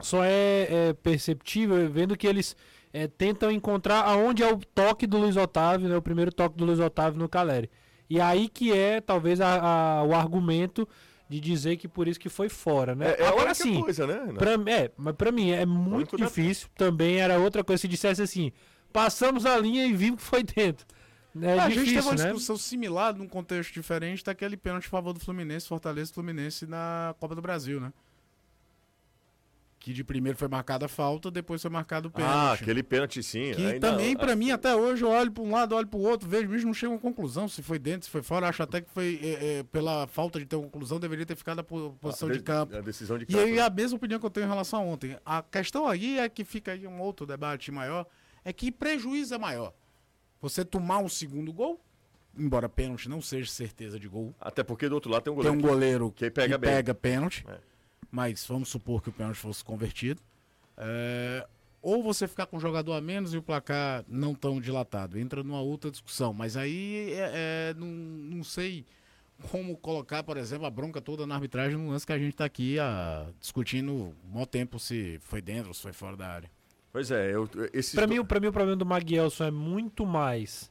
só 0.00 0.24
é, 0.24 0.66
é 0.70 0.92
perceptível 0.94 1.90
vendo 1.90 2.16
que 2.16 2.26
eles 2.26 2.56
é, 2.90 3.06
tentam 3.06 3.50
encontrar 3.50 4.04
aonde 4.04 4.42
é 4.42 4.50
o 4.50 4.56
toque 4.56 5.06
do 5.06 5.18
Luiz 5.18 5.36
Otávio, 5.36 5.88
né, 5.90 5.96
o 5.96 6.02
primeiro 6.02 6.32
toque 6.32 6.56
do 6.56 6.64
Luiz 6.64 6.80
Otávio 6.80 7.18
no 7.18 7.28
Caleri. 7.28 7.70
E 8.08 8.18
aí 8.18 8.48
que 8.48 8.72
é 8.72 9.00
talvez 9.00 9.42
a, 9.42 9.98
a, 9.98 10.02
o 10.04 10.14
argumento 10.14 10.88
de 11.28 11.40
dizer 11.40 11.76
que 11.76 11.86
por 11.86 12.08
isso 12.08 12.18
que 12.18 12.28
foi 12.28 12.48
fora, 12.48 12.94
né? 12.94 13.10
É, 13.18 13.22
é 13.22 13.28
Agora 13.28 13.54
sim, 13.54 13.80
coisa, 13.80 14.06
né? 14.06 14.32
Pra, 14.34 14.52
é, 14.72 14.90
mas 14.96 15.14
para 15.14 15.30
mim 15.30 15.50
é 15.50 15.66
muito 15.66 16.16
difícil. 16.16 16.68
Também 16.74 17.16
era 17.16 17.38
outra 17.38 17.62
coisa 17.62 17.80
se 17.80 17.88
dissesse 17.88 18.22
assim: 18.22 18.50
passamos 18.92 19.44
a 19.44 19.56
linha 19.58 19.86
e 19.86 19.92
vimos 19.92 20.22
que 20.22 20.26
foi 20.26 20.42
dentro. 20.42 20.86
É 21.40 21.58
a 21.58 21.68
difícil, 21.68 21.84
gente 21.84 21.94
teve 21.94 22.06
uma 22.08 22.16
né? 22.16 22.24
discussão 22.24 22.56
similar 22.56 23.14
num 23.14 23.28
contexto 23.28 23.72
diferente 23.72 24.24
daquele 24.24 24.56
pênalti 24.56 24.86
a 24.86 24.88
favor 24.88 25.12
do 25.12 25.20
Fluminense, 25.20 25.68
Fortaleza 25.68 26.12
Fluminense 26.12 26.66
na 26.66 27.14
Copa 27.20 27.34
do 27.34 27.42
Brasil, 27.42 27.80
né? 27.80 27.92
Que 29.88 29.94
de 29.94 30.04
primeiro 30.04 30.36
foi 30.36 30.48
marcada 30.48 30.84
a 30.84 30.88
falta, 30.88 31.30
depois 31.30 31.62
foi 31.62 31.70
marcado 31.70 32.08
o 32.08 32.10
pênalti. 32.10 32.34
Ah, 32.34 32.52
aquele 32.52 32.82
pênalti 32.82 33.22
sim. 33.22 33.52
Que 33.54 33.64
ainda... 33.64 33.90
também, 33.90 34.14
para 34.14 34.36
mim, 34.36 34.50
até 34.50 34.76
hoje, 34.76 35.02
eu 35.02 35.08
olho 35.08 35.32
para 35.32 35.42
um 35.42 35.50
lado, 35.50 35.74
olho 35.74 35.86
para 35.86 35.98
o 35.98 36.02
outro, 36.02 36.28
vejo 36.28 36.46
mesmo, 36.46 36.66
não 36.66 36.74
chego 36.74 36.92
a 36.92 36.96
uma 36.96 37.00
conclusão 37.00 37.48
se 37.48 37.62
foi 37.62 37.78
dentro, 37.78 38.04
se 38.04 38.10
foi 38.10 38.20
fora. 38.20 38.46
Acho 38.46 38.62
até 38.62 38.82
que 38.82 38.90
foi, 38.90 39.18
é, 39.22 39.60
é, 39.60 39.62
pela 39.62 40.06
falta 40.06 40.38
de 40.38 40.44
ter 40.44 40.56
uma 40.56 40.68
conclusão, 40.68 41.00
deveria 41.00 41.24
ter 41.24 41.36
ficado 41.36 41.60
a 41.60 41.64
posição 41.64 42.28
a 42.28 42.32
de, 42.32 42.36
de 42.36 42.44
campo. 42.44 42.76
A 42.76 42.82
decisão 42.82 43.16
de 43.16 43.24
campo. 43.24 43.38
E 43.38 43.42
aí, 43.42 43.54
né? 43.54 43.62
a 43.62 43.70
mesma 43.70 43.96
opinião 43.96 44.20
que 44.20 44.26
eu 44.26 44.30
tenho 44.30 44.44
em 44.44 44.48
relação 44.50 44.80
a 44.80 44.82
ontem. 44.82 45.16
A 45.24 45.42
questão 45.42 45.88
aí 45.88 46.18
é 46.18 46.28
que 46.28 46.44
fica 46.44 46.72
aí 46.72 46.86
um 46.86 47.00
outro 47.00 47.24
debate 47.24 47.72
maior, 47.72 48.04
é 48.44 48.52
que 48.52 48.70
prejuízo 48.70 49.34
é 49.34 49.38
maior. 49.38 49.72
Você 50.42 50.66
tomar 50.66 50.98
um 50.98 51.08
segundo 51.08 51.50
gol, 51.50 51.82
embora 52.36 52.68
pênalti 52.68 53.08
não 53.08 53.22
seja 53.22 53.50
certeza 53.50 53.98
de 53.98 54.06
gol. 54.06 54.34
Até 54.38 54.62
porque 54.62 54.86
do 54.86 54.96
outro 54.96 55.10
lado 55.10 55.22
tem 55.22 55.32
um 55.32 55.36
goleiro, 55.36 55.56
tem 55.56 55.66
um 55.66 55.70
goleiro 55.70 56.10
que, 56.10 56.26
que 56.26 56.30
pega, 56.30 56.58
que 56.58 56.66
pega 56.66 56.94
pênalti. 56.94 57.42
É. 57.48 57.77
Mas 58.10 58.46
vamos 58.46 58.68
supor 58.68 59.02
que 59.02 59.08
o 59.08 59.12
pênalti 59.12 59.36
fosse 59.36 59.64
convertido. 59.64 60.20
É, 60.76 61.46
ou 61.82 62.02
você 62.02 62.26
ficar 62.26 62.46
com 62.46 62.56
um 62.56 62.60
jogador 62.60 62.94
a 62.94 63.00
menos 63.00 63.34
e 63.34 63.36
o 63.36 63.42
placar 63.42 64.04
não 64.08 64.34
tão 64.34 64.60
dilatado. 64.60 65.18
Entra 65.18 65.42
numa 65.42 65.60
outra 65.60 65.90
discussão. 65.90 66.32
Mas 66.32 66.56
aí 66.56 67.12
é, 67.12 67.32
é, 67.34 67.74
não, 67.74 67.86
não 67.86 68.44
sei 68.44 68.84
como 69.50 69.76
colocar, 69.76 70.22
por 70.22 70.36
exemplo, 70.36 70.66
a 70.66 70.70
bronca 70.70 71.00
toda 71.00 71.26
na 71.26 71.34
arbitragem 71.34 71.78
no 71.78 71.90
lance 71.90 72.06
que 72.06 72.12
a 72.12 72.18
gente 72.18 72.32
está 72.32 72.44
aqui 72.44 72.78
a, 72.78 73.26
discutindo 73.40 74.14
um 74.34 74.44
tempo 74.44 74.78
se 74.78 75.18
foi 75.22 75.40
dentro 75.40 75.68
ou 75.68 75.74
se 75.74 75.82
foi 75.82 75.92
fora 75.92 76.16
da 76.16 76.26
área. 76.26 76.50
Pois 76.92 77.10
é, 77.10 77.32
eu, 77.32 77.48
esse 77.72 77.94
para 77.94 78.06
mim, 78.06 78.24
para 78.24 78.40
mim 78.40 78.48
o 78.48 78.52
problema 78.52 78.76
do 78.76 78.86
Maguielson 78.86 79.44
é 79.44 79.50
muito 79.50 80.04
mais 80.04 80.70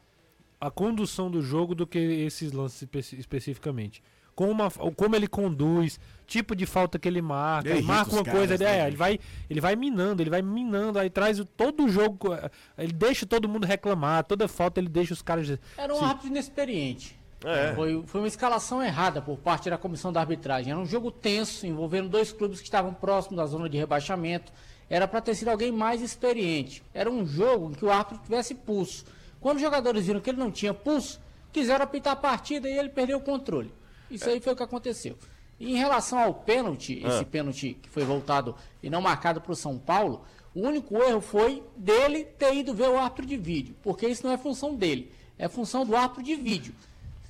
a 0.59 0.69
condução 0.69 1.29
do 1.29 1.41
jogo 1.41 1.75
do 1.75 1.85
que 1.85 1.99
esses 1.99 2.51
lances 2.51 2.81
espe 2.81 2.99
especificamente. 3.17 4.03
Como, 4.37 4.61
a, 4.61 4.69
como 4.95 5.15
ele 5.15 5.27
conduz, 5.27 5.99
tipo 6.27 6.55
de 6.55 6.67
falta 6.67 6.99
que 6.99 7.07
ele 7.07 7.23
marca, 7.23 7.71
ele 7.71 7.81
marca 7.81 8.13
uma 8.13 8.23
coisa, 8.23 8.53
ele, 8.53 8.63
é, 8.63 8.67
né, 8.83 8.87
ele, 8.87 8.95
vai, 8.95 9.19
ele 9.49 9.59
vai 9.59 9.75
minando, 9.75 10.21
ele 10.21 10.29
vai 10.29 10.43
minando, 10.43 10.99
aí 10.99 11.09
traz 11.09 11.39
o, 11.39 11.45
todo 11.45 11.85
o 11.85 11.89
jogo, 11.89 12.35
eh, 12.35 12.51
ele 12.77 12.93
deixa 12.93 13.25
todo 13.25 13.49
mundo 13.49 13.65
reclamar, 13.65 14.23
toda 14.25 14.47
falta 14.47 14.79
ele 14.79 14.89
deixa 14.89 15.11
os 15.11 15.23
caras. 15.23 15.57
Era 15.75 15.91
um 15.91 15.97
se... 15.97 16.03
árbitro 16.03 16.27
inexperiente. 16.27 17.17
É. 17.43 17.73
Foi, 17.73 18.03
foi 18.05 18.21
uma 18.21 18.27
escalação 18.27 18.83
errada 18.83 19.23
por 19.23 19.39
parte 19.39 19.71
da 19.71 19.77
comissão 19.77 20.13
da 20.13 20.19
arbitragem. 20.19 20.71
Era 20.71 20.79
um 20.79 20.85
jogo 20.85 21.09
tenso, 21.09 21.65
envolvendo 21.65 22.07
dois 22.07 22.31
clubes 22.31 22.59
que 22.59 22.67
estavam 22.67 22.93
próximos 22.93 23.37
da 23.37 23.45
zona 23.47 23.67
de 23.67 23.75
rebaixamento. 23.75 24.53
Era 24.87 25.07
para 25.07 25.19
ter 25.19 25.33
sido 25.33 25.47
alguém 25.47 25.71
mais 25.71 25.99
experiente. 25.99 26.83
Era 26.93 27.09
um 27.09 27.25
jogo 27.25 27.71
em 27.71 27.73
que 27.73 27.83
o 27.83 27.89
árbitro 27.89 28.19
tivesse 28.23 28.53
pulso. 28.53 29.03
Quando 29.41 29.57
os 29.57 29.63
jogadores 29.63 30.05
viram 30.05 30.21
que 30.21 30.29
ele 30.29 30.37
não 30.37 30.51
tinha 30.51 30.75
pulso, 30.75 31.19
quiseram 31.51 31.85
apitar 31.85 32.13
a 32.13 32.15
partida 32.15 32.69
e 32.69 32.77
ele 32.77 32.89
perdeu 32.89 33.17
o 33.17 33.21
controle. 33.21 33.73
Isso 34.09 34.29
aí 34.29 34.39
foi 34.39 34.53
o 34.53 34.55
que 34.55 34.63
aconteceu. 34.63 35.17
E 35.59 35.71
em 35.71 35.75
relação 35.75 36.19
ao 36.19 36.33
pênalti, 36.33 37.01
ah. 37.03 37.09
esse 37.09 37.25
pênalti 37.25 37.77
que 37.81 37.89
foi 37.89 38.03
voltado 38.03 38.55
e 38.81 38.89
não 38.89 39.01
marcado 39.01 39.41
para 39.41 39.51
o 39.51 39.55
São 39.55 39.77
Paulo, 39.77 40.23
o 40.53 40.61
único 40.61 40.95
erro 40.97 41.21
foi 41.21 41.63
dele 41.75 42.23
ter 42.23 42.55
ido 42.55 42.73
ver 42.73 42.89
o 42.89 42.97
árbitro 42.97 43.25
de 43.25 43.37
vídeo, 43.37 43.75
porque 43.81 44.07
isso 44.07 44.25
não 44.25 44.33
é 44.33 44.37
função 44.37 44.75
dele, 44.75 45.11
é 45.37 45.47
função 45.47 45.85
do 45.85 45.95
árbitro 45.95 46.23
de 46.23 46.35
vídeo. 46.35 46.73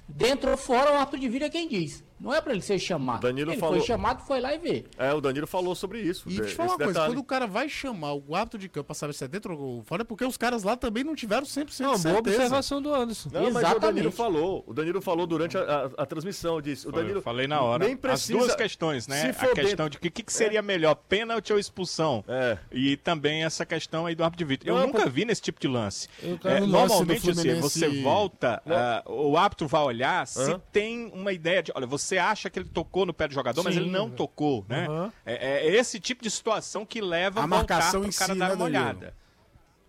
Dentro 0.07 0.51
ou 0.51 0.57
fora, 0.57 0.93
o 0.93 0.95
árbitro 0.95 1.19
de 1.19 1.27
vídeo 1.27 1.45
é 1.45 1.49
quem 1.49 1.67
diz. 1.67 2.03
Não 2.19 2.33
é 2.33 2.41
pra 2.41 2.51
ele 2.53 2.61
ser 2.61 2.79
chamado. 2.79 3.19
O 3.19 3.21
Danilo 3.21 3.51
ele 3.51 3.59
falou- 3.59 3.77
foi 3.77 3.85
chamado, 3.85 4.23
foi 4.25 4.39
lá 4.41 4.53
e 4.53 4.57
vê. 4.57 4.85
É, 4.97 5.13
o 5.13 5.21
Danilo 5.21 5.45
falou 5.47 5.75
sobre 5.75 6.01
isso. 6.01 6.27
E 6.27 6.31
de- 6.31 6.37
deixa 6.41 6.53
eu 6.53 6.55
falar 6.57 6.69
uma 6.69 6.77
coisa, 6.77 6.93
detalhe. 6.93 7.11
quando 7.13 7.19
o 7.19 7.23
cara 7.23 7.45
vai 7.47 7.69
chamar 7.69 8.13
o 8.13 8.35
árbitro 8.35 8.59
de 8.59 8.67
campo 8.69 8.85
pra 8.87 8.95
saber 8.95 9.13
se 9.13 9.23
é 9.23 9.27
dentro 9.27 9.57
ou 9.57 9.83
fora, 9.83 10.01
é 10.01 10.05
porque 10.05 10.25
os 10.25 10.35
caras 10.37 10.63
lá 10.63 10.75
também 10.75 11.03
não 11.03 11.15
tiveram 11.15 11.45
100% 11.45 11.87
Não, 11.87 11.95
de 11.95 12.01
boa 12.03 12.13
certeza. 12.15 12.35
observação 12.37 12.81
do 12.81 12.93
Anderson. 12.93 13.29
Não, 13.31 13.41
mas 13.43 13.55
o 13.55 13.59
Exatamente. 13.59 13.81
Danilo 13.81 14.11
falou. 14.11 14.63
O 14.67 14.73
Danilo 14.73 15.01
falou 15.01 15.27
durante 15.27 15.57
a, 15.57 15.61
a- 15.61 16.03
a 16.03 16.05
transmissão. 16.05 16.61
Disse, 16.61 16.87
o 16.87 16.91
Danilo 16.91 17.19
eu 17.19 17.21
falei 17.21 17.47
na 17.47 17.61
hora. 17.61 17.85
Nem 17.85 17.95
precisa, 17.95 18.33
As 18.37 18.45
duas 18.45 18.55
questões, 18.55 19.07
né? 19.07 19.21
Se 19.21 19.27
A 19.45 19.49
questão 19.53 19.85
dentro- 19.85 19.89
de 19.89 19.99
que, 19.99 20.09
que, 20.09 20.23
que 20.23 20.33
seria 20.33 20.61
melhor, 20.61 20.95
pênalti 20.95 21.53
ou 21.53 21.59
expulsão. 21.59 22.23
É. 22.27 22.57
E 22.71 22.97
também 22.97 23.43
essa 23.43 23.65
questão 23.65 24.05
aí 24.05 24.15
do 24.15 24.23
árbitro 24.23 24.45
de 24.45 24.49
vídeo. 24.49 24.67
Eu 24.69 24.75
Não, 24.75 24.87
nunca 24.87 25.03
pô- 25.03 25.09
vi 25.09 25.23
nesse 25.25 25.41
tipo 25.41 25.59
de 25.59 25.67
lance. 25.67 26.07
É, 26.23 26.59
lance 26.59 26.67
normalmente, 26.67 27.29
assim, 27.29 27.41
Fluminense- 27.41 27.61
você 27.61 28.01
volta, 28.01 28.61
ah, 28.65 29.03
o 29.05 29.37
árbitro 29.37 29.67
vai 29.67 29.81
olhar 29.83 30.25
se 30.25 30.57
tem 30.71 31.11
uma 31.13 31.31
ideia 31.31 31.61
de. 31.61 31.71
Olha, 31.75 31.85
você 31.85 32.06
acha 32.15 32.47
que 32.47 32.59
ele 32.59 32.69
tocou 32.69 33.03
no 33.07 33.13
pé 33.15 33.27
do 33.27 33.33
jogador, 33.33 33.63
mas 33.63 33.73
Sim. 33.73 33.79
ele 33.81 33.89
não 33.89 34.07
tocou, 34.11 34.63
né? 34.69 34.85
Aham. 34.87 35.11
É, 35.25 35.65
é 35.67 35.75
esse 35.75 35.99
tipo 35.99 36.21
de 36.23 36.29
situação 36.29 36.85
que 36.85 37.01
leva 37.01 37.41
A 37.41 37.47
marcação 37.47 38.01
voltar 38.03 38.07
em 38.07 38.11
cara 38.19 38.33
si, 38.33 38.39
dar 38.39 38.49
né, 38.49 38.53
uma 38.53 38.65
olhada. 38.65 39.15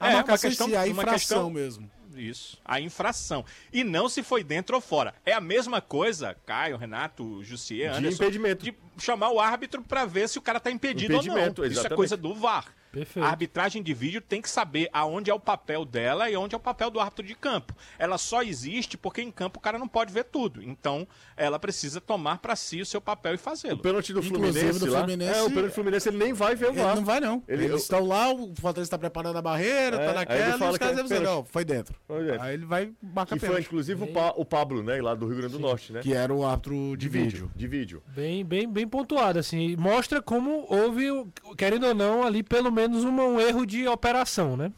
A 0.00 0.06
É, 0.06 0.10
uma 0.10 0.16
marcação 0.16 0.48
questão- 0.48 0.66
em 0.68 0.70
si, 0.70 0.76
a 0.76 0.80
uma 0.80 0.88
infração 0.88 1.12
questão- 1.18 1.50
mesmo. 1.50 1.90
Isso, 2.16 2.58
a 2.64 2.80
infração. 2.80 3.44
E 3.72 3.84
não 3.84 4.08
se 4.08 4.24
foi 4.24 4.42
dentro 4.42 4.74
ou 4.74 4.80
fora. 4.80 5.14
É 5.24 5.32
a 5.32 5.40
mesma 5.40 5.80
coisa, 5.80 6.34
Caio, 6.46 6.76
Renato, 6.76 7.44
Jussier, 7.44 7.92
De 7.92 7.98
Anderson, 7.98 8.24
impedimento. 8.24 8.64
de 8.64 8.74
chamar 8.98 9.30
o 9.30 9.38
árbitro 9.38 9.82
pra 9.84 10.04
ver 10.04 10.28
se 10.28 10.36
o 10.36 10.42
cara 10.42 10.58
tá 10.58 10.68
impedido 10.68 11.14
ou 11.14 11.20
Impedimento, 11.20 11.60
não. 11.62 11.68
Isso 11.68 11.78
é 11.78 11.80
exatamente. 11.80 11.96
coisa 11.96 12.16
do 12.16 12.34
VAR. 12.34 12.64
Perfeito. 12.92 13.24
A 13.24 13.28
arbitragem 13.28 13.82
de 13.82 13.92
vídeo 13.94 14.20
tem 14.20 14.40
que 14.40 14.48
saber 14.48 14.88
aonde 14.92 15.30
é 15.30 15.34
o 15.34 15.38
papel 15.40 15.84
dela 15.84 16.30
e 16.30 16.36
onde 16.36 16.54
é 16.54 16.58
o 16.58 16.60
papel 16.60 16.90
do 16.90 16.98
árbitro 17.00 17.24
de 17.26 17.34
campo. 17.34 17.74
Ela 17.98 18.16
só 18.18 18.42
existe 18.42 18.96
porque 18.96 19.20
em 19.20 19.30
campo 19.30 19.58
o 19.58 19.62
cara 19.62 19.78
não 19.78 19.86
pode 19.88 20.12
ver 20.12 20.24
tudo. 20.24 20.62
Então, 20.62 21.06
ela 21.36 21.58
precisa 21.58 22.00
tomar 22.00 22.38
pra 22.38 22.56
si 22.56 22.80
o 22.80 22.86
seu 22.86 23.00
papel 23.00 23.32
e 23.32 23.36
O 23.36 23.38
fazê-lo. 23.38 23.78
pênalti 23.78 24.12
do 24.12 24.20
Inclusive, 24.20 24.50
Fluminense 24.52 24.78
do 24.78 24.90
lá. 24.90 24.98
Fluminense- 25.00 25.38
É, 25.38 25.42
o 25.42 25.48
pênalti 25.50 25.66
do 25.68 25.72
Fluminense 25.74 26.08
ele 26.08 26.16
nem 26.18 26.32
vai 26.32 26.54
ver 26.54 26.66
o 26.66 26.68
Ele 26.70 26.80
VAR. 26.82 26.96
não 26.96 27.04
vai, 27.04 27.20
não. 27.20 27.42
Ele- 27.46 27.64
Eles 27.66 27.82
estão 27.82 28.04
lá, 28.06 28.32
o 28.32 28.54
Fortaleza 28.56 28.86
está 28.88 28.98
preparando 28.98 29.36
a 29.36 29.42
barreira, 29.42 29.96
É, 29.96 30.06
tá 30.06 30.12
naquela, 30.14 30.54
e 30.54 30.58
fala 30.58 30.70
os 30.72 30.78
que 30.78 30.84
caras 30.84 30.92
é 30.92 30.96
devem 30.96 31.02
dizer, 31.04 31.14
pênalti. 31.20 31.36
não, 31.36 31.44
foi 31.44 31.64
dentro. 31.64 31.94
Foi 32.06 32.24
dentro. 32.24 32.42
Aí 32.42 32.54
ele 32.54 32.64
vai 32.64 32.90
marcar 33.02 33.34
Que 33.34 33.40
foi 33.40 33.48
pênalti. 33.50 33.66
inclusive 33.66 34.04
o, 34.04 34.06
Pa- 34.08 34.32
o 34.36 34.44
Pablo, 34.44 34.82
né? 34.82 35.00
Lá 35.02 35.14
do 35.14 35.26
Rio 35.26 35.36
Grande 35.36 35.52
do 35.52 35.58
Norte, 35.58 35.92
né? 35.92 36.00
Que 36.00 36.14
era 36.14 36.32
o 36.32 36.44
árbitro 36.44 36.96
de 36.96 37.08
vídeo. 37.08 37.50
De 37.54 37.66
vídeo. 37.66 38.02
Bem, 38.08 38.44
bem, 38.44 38.66
bem 38.66 38.88
pontuado, 38.88 39.38
assim. 39.38 39.58
e 39.70 39.76
Mostra 39.76 40.22
como 40.22 40.66
houve, 40.68 41.10
o- 41.10 41.28
querendo 41.56 41.86
ou 41.86 41.94
não, 41.94 42.22
ali 42.22 42.42
pelo 42.42 42.70
menos 42.78 43.04
uma- 43.04 43.24
um 43.24 43.40
erro 43.40 43.66
de 43.66 43.86
operação, 43.88 44.56
né? 44.56 44.72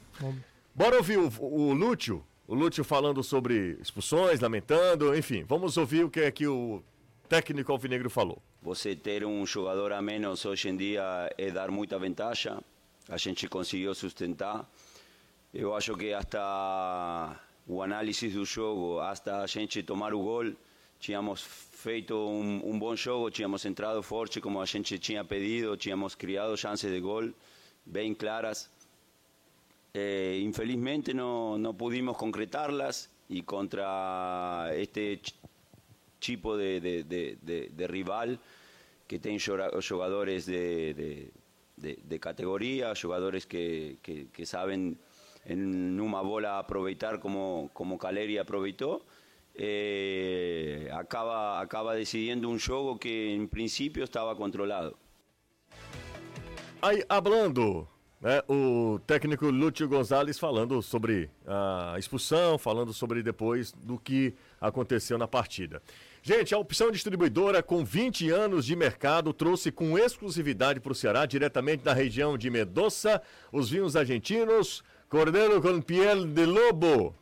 Bora 0.74 0.96
ouvir 0.96 1.18
o, 1.18 1.30
o 1.40 1.72
Lúcio. 1.72 2.24
O 2.48 2.54
Lúcio 2.54 2.82
falando 2.82 3.22
sobre 3.22 3.76
expulsões, 3.80 4.40
lamentando, 4.40 5.14
enfim. 5.16 5.44
Vamos 5.44 5.76
ouvir 5.76 6.04
o 6.04 6.10
que 6.10 6.20
é 6.20 6.30
que 6.30 6.46
o 6.46 6.82
técnico 7.28 7.70
alvinegro 7.70 8.08
falou. 8.10 8.38
Você 8.62 8.96
ter 8.96 9.24
um 9.24 9.46
jogador 9.46 9.92
a 9.92 10.02
menos 10.02 10.44
hoje 10.44 10.68
em 10.68 10.76
dia 10.76 11.32
é 11.38 11.50
dar 11.50 11.70
muita 11.70 11.98
vantagem. 11.98 12.52
A 13.08 13.16
gente 13.16 13.46
conseguiu 13.48 13.94
sustentar. 13.94 14.68
Eu 15.52 15.74
acho 15.74 15.94
que 15.96 16.12
hasta 16.12 17.36
o 17.66 17.82
análise 17.82 18.28
do 18.28 18.44
jogo, 18.44 18.98
hasta 19.00 19.38
a 19.42 19.46
gente 19.46 19.82
tomar 19.82 20.12
o 20.14 20.18
gol, 20.20 20.52
tínhamos 20.98 21.42
feito 21.42 22.14
um, 22.14 22.60
um 22.70 22.78
bom 22.78 22.94
jogo, 22.96 23.30
tínhamos 23.30 23.64
entrado 23.64 24.02
forte 24.02 24.40
como 24.40 24.60
a 24.60 24.66
gente 24.66 24.98
tinha 24.98 25.24
pedido, 25.24 25.76
tínhamos 25.76 26.14
criado 26.14 26.56
chances 26.56 26.90
de 26.90 27.00
gol 27.00 27.30
bem 27.84 28.14
claras. 28.14 28.70
Eh, 29.92 30.40
infelizmente 30.42 31.12
no, 31.12 31.58
no 31.58 31.74
pudimos 31.74 32.16
concretarlas 32.16 33.10
y 33.28 33.42
contra 33.42 34.70
este 34.74 35.20
tipo 36.18 36.56
de, 36.56 37.86
rival 37.88 38.38
que 39.08 39.18
tiene 39.18 39.38
jugadores 39.40 40.46
de, 40.46 41.32
categoría, 42.20 42.92
jugadores 42.94 43.46
que 43.46 43.98
saben 44.44 44.98
en 45.44 46.00
una 46.00 46.20
bola 46.20 46.58
aprovechar 46.58 47.20
como, 47.20 47.70
como 47.72 47.98
Caleri 47.98 48.38
aprovechó, 48.38 49.02
eh, 49.54 50.88
acaba, 50.92 51.60
acaba 51.60 51.94
decidiendo 51.94 52.48
un 52.48 52.60
juego 52.60 52.98
que 52.98 53.34
en 53.34 53.48
principio 53.48 54.04
estaba 54.04 54.36
controlado. 54.36 54.96
Aí, 56.82 57.04
hablando, 57.08 57.86
né, 58.20 58.42
o 58.48 58.98
técnico 59.06 59.46
Lúcio 59.50 59.88
Gonzalez 59.88 60.38
falando 60.38 60.80
sobre 60.80 61.30
a 61.46 61.96
expulsão, 61.98 62.56
falando 62.56 62.92
sobre 62.92 63.22
depois 63.22 63.72
do 63.72 63.98
que 63.98 64.34
aconteceu 64.60 65.18
na 65.18 65.28
partida. 65.28 65.82
Gente, 66.22 66.54
a 66.54 66.58
opção 66.58 66.90
distribuidora 66.90 67.62
com 67.62 67.84
20 67.84 68.30
anos 68.30 68.64
de 68.66 68.76
mercado 68.76 69.32
trouxe 69.32 69.70
com 69.70 69.98
exclusividade 69.98 70.80
para 70.80 70.92
o 70.92 70.94
Ceará, 70.94 71.24
diretamente 71.24 71.82
da 71.82 71.94
região 71.94 72.36
de 72.36 72.50
Mendoza, 72.50 73.22
os 73.52 73.70
vinhos 73.70 73.96
argentinos 73.96 74.82
Cordeiro 75.10 75.60
com 75.60 75.82
Piel 75.82 76.24
de 76.24 76.46
Lobo. 76.46 77.14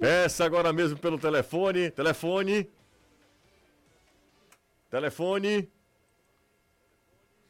Peça 0.00 0.44
agora 0.44 0.72
mesmo 0.72 0.98
pelo 0.98 1.16
telefone. 1.16 1.90
Telefone. 1.92 2.68
Telefone. 4.90 5.70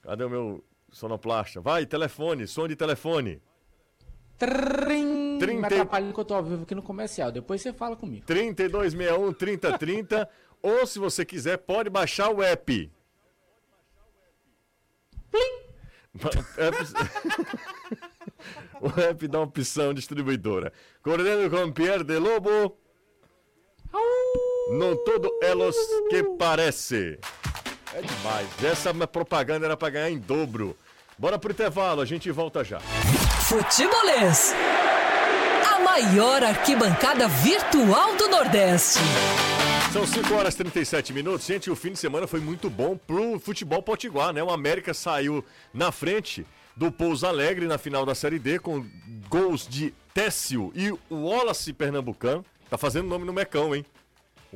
Cadê 0.03 0.25
o 0.25 0.31
meu 0.31 0.65
sonoplasta? 0.91 1.61
Vai, 1.61 1.85
telefone, 1.87 2.47
som 2.47 2.69
de 2.69 2.77
telefone. 2.77 3.43
Trim, 4.39 5.39
Trinta 5.39 5.53
e- 5.53 5.57
Me 5.57 5.65
atrapalhando 5.67 6.13
que 6.15 6.21
eu 6.21 6.25
tô 6.25 6.35
ao 6.35 6.45
vivo 6.45 6.63
aqui 6.65 6.75
no 6.75 6.83
comercial. 6.83 7.33
Depois 7.33 7.61
você 7.63 7.73
fala 7.73 7.97
comigo. 7.97 8.25
3261 8.27 9.33
3030. 9.33 10.29
ou 10.63 10.87
se 10.87 10.99
você 10.99 11.25
quiser, 11.25 11.57
pode 11.59 11.89
baixar 11.91 12.31
o 12.31 12.43
app. 12.43 12.91
o 18.81 19.01
app 19.01 19.29
dá 19.29 19.41
opção 19.41 19.93
distribuidora. 19.93 20.73
Cordeiro 21.03 21.51
com 21.51 21.71
Pierre 21.73 22.05
de 22.05 22.19
Lobo. 22.19 22.79
Não 24.69 24.97
todo 24.97 25.31
elos 25.43 25.77
que 26.11 26.25
parece. 26.37 27.19
É 27.95 28.03
demais. 28.03 28.49
Essa 28.65 28.93
propaganda 29.07 29.65
era 29.65 29.77
pra 29.77 29.91
ganhar 29.91 30.11
em 30.11 30.19
dobro. 30.19 30.77
Bora 31.17 31.39
pro 31.39 31.53
intervalo, 31.53 32.01
a 32.01 32.05
gente 32.05 32.31
volta 32.33 32.65
já. 32.65 32.81
Futebolês. 32.81 34.53
A 35.73 35.79
maior 35.79 36.43
arquibancada 36.43 37.29
virtual 37.29 38.17
do 38.17 38.29
Nordeste. 38.29 38.99
São 39.93 40.05
5 40.05 40.35
horas 40.35 40.55
e 40.55 40.59
37 40.59 41.13
minutos. 41.13 41.47
Gente, 41.47 41.71
o 41.71 41.77
fim 41.77 41.93
de 41.93 41.99
semana 41.99 42.27
foi 42.27 42.41
muito 42.41 42.69
bom 42.69 42.97
pro 42.97 43.39
futebol 43.39 43.81
potiguar, 43.81 44.33
né? 44.33 44.43
O 44.43 44.51
América 44.51 44.93
saiu 44.93 45.45
na 45.73 45.93
frente 45.93 46.45
do 46.77 46.91
Pouso 46.91 47.25
Alegre 47.25 47.67
na 47.67 47.79
final 47.79 48.05
da 48.05 48.17
Série 48.17 48.41
D 48.41 48.59
com 48.59 48.85
gols 49.29 49.67
de 49.67 49.95
Técio 50.13 50.73
e 50.75 50.91
o 50.91 50.99
Wallace 51.09 51.73
Pernambucano. 51.73 52.45
Tá 52.69 52.77
fazendo 52.77 53.09
nome 53.09 53.25
no 53.25 53.33
Mecão, 53.33 53.75
hein? 53.75 53.87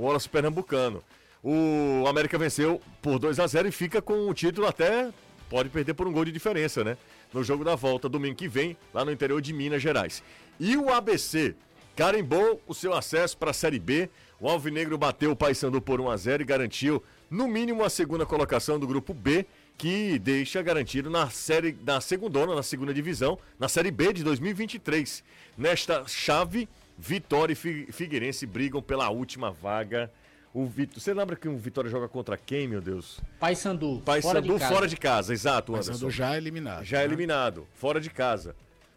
O 0.00 0.04
Wallace 0.04 0.30
Pernambucano. 0.30 1.04
O 1.44 2.06
América 2.08 2.38
venceu 2.38 2.80
por 3.02 3.18
2 3.18 3.38
a 3.38 3.46
0 3.46 3.68
e 3.68 3.70
fica 3.70 4.00
com 4.00 4.30
o 4.30 4.32
título 4.32 4.66
até 4.66 5.10
pode 5.50 5.68
perder 5.68 5.92
por 5.92 6.08
um 6.08 6.12
gol 6.12 6.24
de 6.24 6.32
diferença, 6.32 6.82
né? 6.82 6.96
No 7.34 7.44
jogo 7.44 7.64
da 7.64 7.74
volta, 7.74 8.08
domingo 8.08 8.36
que 8.36 8.48
vem, 8.48 8.76
lá 8.94 9.04
no 9.04 9.12
interior 9.12 9.42
de 9.42 9.52
Minas 9.52 9.82
Gerais. 9.82 10.22
E 10.58 10.74
o 10.74 10.88
ABC 10.90 11.54
carimbou 11.94 12.62
o 12.66 12.72
seu 12.72 12.94
acesso 12.94 13.36
para 13.36 13.50
a 13.50 13.52
Série 13.52 13.78
B. 13.78 14.08
O 14.40 14.48
Alvinegro 14.48 14.96
bateu 14.96 15.32
o 15.32 15.36
Paysandu 15.36 15.82
por 15.82 16.00
1 16.00 16.08
a 16.08 16.16
0 16.16 16.42
e 16.42 16.46
garantiu, 16.46 17.02
no 17.28 17.46
mínimo, 17.46 17.84
a 17.84 17.90
segunda 17.90 18.24
colocação 18.24 18.78
do 18.78 18.86
grupo 18.86 19.12
B, 19.12 19.44
que 19.76 20.18
deixa 20.18 20.62
garantido 20.62 21.10
na 21.10 21.28
série 21.28 21.76
na 21.84 22.00
segundona, 22.00 22.54
na 22.54 22.62
segunda 22.62 22.94
divisão, 22.94 23.38
na 23.58 23.68
Série 23.68 23.90
B 23.90 24.14
de 24.14 24.24
2023. 24.24 25.22
Nesta 25.58 26.06
chave, 26.06 26.68
Vitória 27.00 27.52
e 27.52 27.56
Fi- 27.56 27.88
Figueirense 27.90 28.44
brigam 28.46 28.82
pela 28.82 29.08
última 29.08 29.50
vaga. 29.50 30.10
O 30.52 30.66
Vit... 30.66 31.00
Você 31.00 31.14
lembra 31.14 31.34
que 31.36 31.48
o 31.48 31.56
Vitória 31.56 31.88
joga 31.90 32.08
contra 32.08 32.36
quem, 32.36 32.68
meu 32.68 32.80
Deus? 32.80 33.20
Paysandu, 33.38 34.02
Paysandu 34.04 34.58
casa. 34.58 34.74
fora 34.74 34.86
de 34.88 34.96
casa, 34.96 35.32
exato, 35.32 35.74
Anderson. 35.74 36.10
já 36.10 36.36
eliminado. 36.36 36.84
Já 36.84 36.98
né? 36.98 37.04
eliminado, 37.04 37.66
fora 37.74 38.00
de 38.00 38.10
casa. 38.10 38.54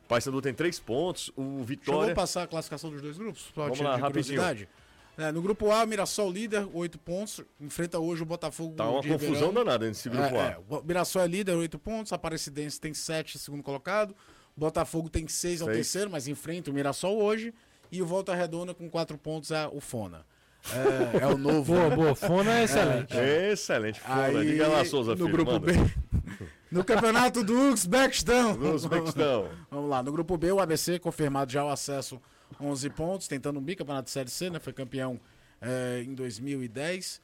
Paysandu 0.07 0.41
tem 0.41 0.53
três 0.53 0.79
pontos, 0.79 1.29
o 1.29 1.41
Deixa 1.43 1.59
eu 1.61 1.63
Vitória... 1.65 2.13
passar 2.15 2.43
a 2.43 2.47
classificação 2.47 2.89
dos 2.89 3.01
dois 3.01 3.17
grupos? 3.17 3.51
Só 3.55 3.63
Vamos 3.63 3.79
lá, 3.79 3.95
de 3.95 4.01
rapidinho. 4.01 4.39
curiosidade. 4.41 4.67
É, 5.15 5.31
no 5.31 5.43
grupo 5.43 5.71
A, 5.71 5.85
Mirassol 5.85 6.31
líder, 6.31 6.67
8 6.73 6.97
pontos. 6.97 7.39
Enfrenta 7.61 7.99
hoje 7.99 8.23
o 8.23 8.25
Botafogo 8.25 8.73
Tá 8.75 8.89
uma 8.89 8.99
de 8.99 9.09
confusão 9.09 9.29
Ribeirão. 9.33 9.53
danada 9.53 9.87
nesse 9.87 10.09
grupo 10.09 10.25
É, 10.35 10.39
A. 10.39 10.51
é, 10.53 10.57
o 10.67 10.81
Mirassol 10.83 11.21
é 11.21 11.27
líder, 11.27 11.53
8 11.55 11.77
pontos. 11.77 12.11
Aparecidense 12.11 12.81
tem 12.81 12.95
7, 12.95 13.37
segundo 13.37 13.61
colocado. 13.61 14.15
Botafogo 14.57 15.09
tem 15.11 15.27
6 15.27 15.61
ao 15.61 15.67
Seis. 15.67 15.77
terceiro, 15.77 16.09
mas 16.09 16.27
enfrenta 16.27 16.71
o 16.71 16.73
Mirassol 16.73 17.15
hoje. 17.21 17.53
E 17.93 18.01
o 18.01 18.07
Volta 18.07 18.33
Redonda 18.33 18.73
com 18.73 18.89
4 18.89 19.15
pontos 19.19 19.51
é 19.51 19.67
o 19.67 19.79
Fona. 19.79 20.25
É, 20.71 21.25
é 21.25 21.27
o 21.27 21.37
novo. 21.37 21.75
Boa, 21.75 21.89
boa. 21.91 22.15
Fona 22.15 22.57
é 22.57 22.63
excelente. 22.63 23.15
Excelente, 23.15 23.99
foda. 23.99 24.39
Aí, 24.39 24.47
Diga 24.47 24.67
lá, 24.67 24.83
Souza 24.83 25.11
no 25.11 25.17
Filho, 25.17 25.31
grupo 25.31 25.51
manda. 25.51 25.71
B. 25.71 25.73
No 26.71 26.83
campeonato 26.83 27.43
do 27.43 27.55
Uzbequistão. 27.71 28.57
Do 28.57 28.73
Uzbequistão. 28.73 29.47
Vamos 29.69 29.91
lá, 29.91 30.01
no 30.01 30.11
grupo 30.11 30.35
B, 30.35 30.51
o 30.51 30.59
ABC 30.59 30.97
confirmado 30.97 31.51
já 31.51 31.63
o 31.63 31.69
acesso 31.69 32.19
11 32.59 32.89
pontos, 32.89 33.27
tentando 33.27 33.59
um 33.59 33.61
bicampeonato 33.61 34.05
de 34.05 34.11
Série 34.11 34.31
C, 34.31 34.49
né? 34.49 34.59
Foi 34.59 34.73
campeão 34.73 35.19
é, 35.61 36.01
em 36.03 36.15
2010. 36.15 37.21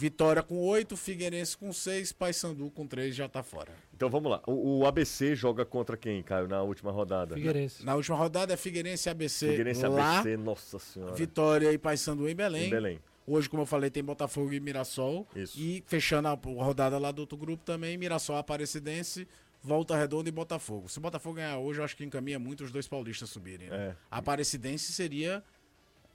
Vitória 0.00 0.42
com 0.42 0.58
8, 0.58 0.96
Figueirense 0.96 1.54
com 1.54 1.70
6, 1.70 2.12
Paysandu 2.12 2.70
com 2.70 2.86
3, 2.86 3.14
já 3.14 3.28
tá 3.28 3.42
fora. 3.42 3.70
Então 3.94 4.08
vamos 4.08 4.30
lá. 4.30 4.40
O, 4.46 4.78
o 4.78 4.86
ABC 4.86 5.34
joga 5.34 5.62
contra 5.66 5.94
quem, 5.94 6.22
Caio, 6.22 6.48
na 6.48 6.62
última 6.62 6.90
rodada? 6.90 7.34
Figueirense. 7.34 7.84
Na 7.84 7.94
última 7.96 8.16
rodada 8.16 8.54
é 8.54 8.56
Figueirense 8.56 9.06
e 9.06 9.10
ABC 9.10 9.48
Figueirense 9.50 9.86
lá, 9.86 10.20
ABC, 10.20 10.38
nossa 10.38 10.78
senhora. 10.78 11.12
Vitória 11.14 11.70
e 11.70 11.76
Paysandu 11.76 12.26
em 12.26 12.34
Belém. 12.34 12.68
Em 12.68 12.70
Belém. 12.70 13.00
Hoje, 13.26 13.46
como 13.46 13.60
eu 13.60 13.66
falei, 13.66 13.90
tem 13.90 14.02
Botafogo 14.02 14.50
e 14.54 14.58
Mirassol. 14.58 15.28
Isso. 15.36 15.60
E 15.60 15.84
fechando 15.86 16.28
a 16.28 16.32
rodada 16.32 16.96
lá 16.96 17.12
do 17.12 17.18
outro 17.18 17.36
grupo 17.36 17.62
também, 17.62 17.98
Mirassol, 17.98 18.36
Aparecidense, 18.36 19.28
Volta 19.62 19.94
Redonda 19.98 20.30
e 20.30 20.32
Botafogo. 20.32 20.88
Se 20.88 20.96
o 20.96 21.02
Botafogo 21.02 21.34
ganhar 21.34 21.58
hoje, 21.58 21.78
eu 21.78 21.84
acho 21.84 21.94
que 21.94 22.04
encaminha 22.04 22.38
muito 22.38 22.64
os 22.64 22.72
dois 22.72 22.88
paulistas 22.88 23.28
subirem. 23.28 23.68
Né? 23.68 23.88
É. 23.88 23.96
Aparecidense 24.10 24.94
seria 24.94 25.44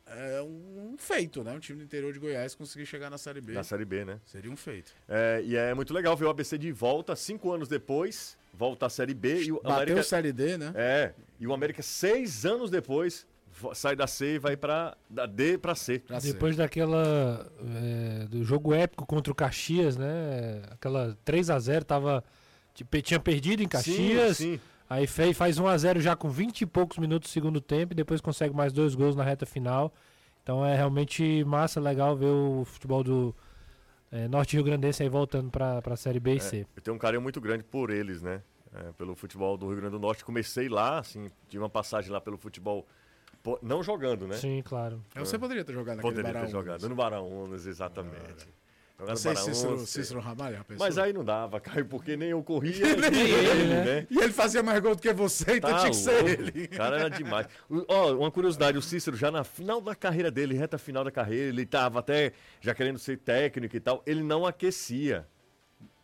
é, 0.08 0.42
um 0.42 0.96
feito, 0.98 1.44
né? 1.44 1.52
Um 1.52 1.60
time 1.60 1.80
do 1.80 1.86
interior 1.86 2.14
de 2.14 2.20
Goiás 2.20 2.54
conseguir 2.54 2.86
chegar 2.86 3.10
na 3.10 3.18
Série 3.18 3.42
B. 3.42 3.54
Na 3.54 3.64
Série 3.64 3.86
B, 3.86 4.06
né? 4.06 4.20
Seria 4.26 4.52
um 4.52 4.56
feito. 4.56 4.92
É, 5.08 5.42
e 5.44 5.56
é 5.56 5.74
muito 5.74 5.94
legal 5.94 6.16
ver 6.16 6.26
o 6.26 6.30
ABC 6.30 6.58
de 6.58 6.72
volta, 6.72 7.16
cinco 7.16 7.52
anos 7.52 7.68
depois, 7.68 8.38
volta 8.54 8.86
à 8.86 8.90
Série 8.90 9.14
B 9.14 9.44
e 9.44 9.52
o 9.52 9.56
Bateu 9.56 9.72
América... 9.72 10.04
Série 10.04 10.32
D, 10.32 10.58
né? 10.58 10.72
É, 10.76 11.14
e 11.40 11.48
o 11.48 11.54
América 11.54 11.82
seis 11.82 12.46
anos 12.46 12.70
depois 12.70 13.26
sai 13.74 13.96
da 13.96 14.06
C 14.06 14.36
e 14.36 14.40
vai 14.40 14.58
pra 14.58 14.96
da 15.10 15.26
D 15.26 15.58
pra 15.58 15.76
C. 15.76 16.00
Pra. 16.00 16.20
Depois 16.20 16.56
daquela. 16.56 17.50
é, 17.62 18.26
do 18.26 18.44
jogo 18.44 18.74
épico 18.74 19.06
contra 19.06 19.32
o 19.32 19.36
Caxias, 19.36 19.96
né? 19.98 20.62
Aquela 20.72 21.18
3 21.24 21.50
a 21.50 21.60
0 21.60 21.86
tava. 21.86 22.24
tipo, 22.74 23.02
Tinha 23.02 23.20
perdido 23.20 23.64
em 23.64 23.68
Caxias. 23.68 24.38
Sim, 24.38 24.56
sim. 24.56 24.62
Aí 24.90 25.08
fez, 25.08 25.36
faz 25.36 25.58
1 25.58 25.68
a 25.68 25.78
0 25.78 26.00
já 26.00 26.16
com 26.16 26.30
20 26.30 26.62
e 26.62 26.66
poucos 26.66 26.98
minutos 26.98 27.30
do 27.30 27.34
segundo 27.34 27.60
tempo 27.60 27.94
e 27.94 27.96
depois 27.96 28.22
consegue 28.22 28.56
mais 28.56 28.72
dois 28.72 28.94
gols 28.94 29.16
na 29.16 29.24
reta 29.24 29.46
final. 29.46 29.94
Então 30.44 30.64
é 30.64 30.76
realmente 30.76 31.44
massa, 31.44 31.80
legal 31.80 32.16
ver 32.16 32.28
o 32.28 32.64
futebol 32.66 33.04
do 33.04 33.36
é, 34.12 34.28
Norte 34.28 34.54
Rio 34.56 34.64
Grandense 34.64 35.02
aí 35.02 35.10
voltando 35.10 35.50
pra, 35.50 35.82
pra 35.82 35.96
Série 35.96 36.20
B 36.20 36.36
e 36.36 36.40
C. 36.40 36.68
Eu 36.76 36.82
tenho 36.82 36.96
um 36.96 37.00
carinho 37.00 37.22
muito 37.22 37.42
grande 37.42 37.64
por 37.64 37.90
eles, 37.90 38.22
né? 38.22 38.42
É, 38.74 38.92
pelo 38.92 39.16
futebol 39.16 39.58
do 39.58 39.68
Rio 39.68 39.78
Grande 39.78 39.94
do 39.94 40.00
Norte. 40.00 40.24
Comecei 40.24 40.70
lá, 40.70 41.00
assim, 41.00 41.32
tive 41.50 41.64
uma 41.64 41.70
passagem 41.70 42.12
lá 42.12 42.22
pelo 42.22 42.38
futebol, 42.38 42.86
não 43.62 43.82
jogando, 43.82 44.28
né? 44.28 44.36
Sim, 44.36 44.62
claro. 44.64 45.02
Você 45.16 45.40
poderia 45.40 45.64
ter 45.64 45.74
jogado 45.74 45.98
naquele 45.98 46.14
Poderia 46.14 46.32
ter 46.32 46.40
Barão. 46.40 46.52
jogado. 46.52 46.90
No 46.90 46.96
Barão 46.96 47.28
Unas, 47.28 47.66
exatamente. 47.66 48.20
Jogar 48.20 48.65
no 49.00 49.06
Você 49.08 49.28
Barão 49.30 49.44
Cícero, 49.44 49.80
Cícero 49.86 50.20
Ramalho, 50.20 50.64
pensou? 50.66 50.86
Mas 50.86 50.98
aí 50.98 51.12
não 51.12 51.24
dava, 51.24 51.60
Caio, 51.60 51.86
porque 51.86 52.16
nem 52.16 52.30
eu 52.30 52.42
corria, 52.42 52.86
nem, 52.96 53.12
Nem 53.12 53.22
ele, 53.22 53.50
ele, 53.50 53.64
né? 53.68 53.84
né? 53.84 54.08
E 54.10 54.18
ele 54.20 54.32
fazia 54.32 54.64
mais 54.64 54.80
gol 54.80 54.96
do 54.96 55.02
que 55.02 55.12
você, 55.14 55.58
então 55.58 55.70
Tá 55.70 55.80
tinha 55.80 55.90
que 55.92 55.98
ser 55.98 56.12
louco. 56.24 56.30
ele. 56.30 56.66
O 56.66 56.70
cara 56.70 57.00
era 57.00 57.10
demais. 57.10 57.48
Ó, 57.88 58.14
uma 58.14 58.32
curiosidade, 58.32 58.78
o 58.78 58.82
Cícero 58.82 59.18
já 59.18 59.30
na 59.30 59.44
final 59.44 59.82
da 59.82 59.94
carreira 59.96 60.32
dele, 60.32 60.56
reta 60.56 60.78
final 60.78 61.04
da 61.04 61.12
carreira, 61.12 61.50
ele 61.50 61.66
tava 61.66 62.00
até 62.00 62.32
já 62.62 62.74
querendo 62.74 62.98
ser 63.00 63.18
técnico 63.18 63.76
e 63.76 63.80
tal, 63.80 64.02
ele 64.06 64.24
não 64.24 64.46
aquecia. 64.46 65.28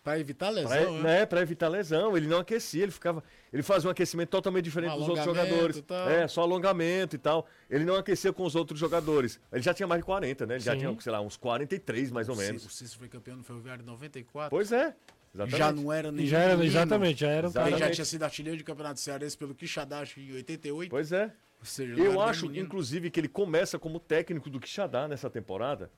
Pra 0.04 0.20
evitar 0.20 0.50
lesão, 0.50 0.70
Pra, 0.70 0.92
né? 0.92 1.02
né, 1.20 1.26
pra 1.28 1.42
evitar 1.42 1.68
lesão, 1.68 2.18
ele 2.18 2.26
não 2.28 2.40
aquecia, 2.40 2.82
ele 2.82 2.92
ficava. 2.92 3.24
Ele 3.54 3.62
fazia 3.62 3.88
um 3.88 3.92
aquecimento 3.92 4.30
totalmente 4.30 4.64
diferente 4.64 4.94
Um 4.96 4.98
dos 5.00 5.08
outros 5.10 5.26
jogadores. 5.26 5.82
tal. 5.82 6.10
É, 6.10 6.28
só 6.28 6.42
alongamento 6.42 7.16
e 7.16 7.20
tal. 7.20 7.48
Ele 7.70 7.86
não 7.86 7.96
aquecia 7.96 8.34
com 8.34 8.44
os 8.44 8.56
outros 8.56 8.80
jogadores. 8.80 9.40
Ele 9.52 9.62
já 9.62 9.74
tinha 9.76 9.86
mais 9.86 10.02
de 10.02 10.06
40, 10.06 10.48
né? 10.48 10.56
Ele 10.56 10.64
já 10.64 10.72
Sim. 10.74 10.80
tinha, 10.80 10.98
sei 11.02 11.12
lá, 11.12 11.22
uns 11.22 11.38
43 11.38 12.10
mais 12.10 12.28
ou 12.30 12.36
menos. 12.36 12.66
O 12.66 12.70
Cícero 12.72 12.98
foi 12.98 13.10
campeão 13.10 13.38
no 13.38 13.44
Ferroviário 13.44 13.84
em 13.84 13.86
94. 13.86 14.50
Pois 14.50 14.72
é. 14.72 14.96
Exatamente. 15.36 15.58
já 15.60 15.72
não 15.72 15.94
era 15.94 16.12
nem 16.12 16.26
E 16.26 16.28
já 16.28 16.40
era, 16.40 16.58
menino. 16.58 16.66
exatamente, 16.72 17.20
já 17.22 17.30
era 17.30 17.48
um 17.48 17.52
Ele 17.68 17.78
já 17.78 17.90
tinha 17.92 18.04
sido 18.04 18.24
artilheiro 18.24 18.58
de 18.58 18.64
campeonato 18.66 19.00
cearense 19.00 19.38
pelo 19.38 19.54
Quixadá 19.56 20.00
acho 20.00 20.16
que 20.16 20.22
em 20.22 20.34
88. 20.34 20.90
Pois 20.90 21.12
é. 21.14 21.32
Ou 21.60 21.66
seja, 21.66 21.96
não 21.96 22.04
Eu 22.04 22.20
acho, 22.20 22.48
menino. 22.48 22.66
inclusive, 22.66 23.10
que 23.12 23.20
ele 23.20 23.30
começa 23.30 23.78
como 23.80 24.00
técnico 24.00 24.50
do 24.50 24.60
Quixadá 24.60 25.08
nessa 25.08 25.30
temporada. 25.30 25.90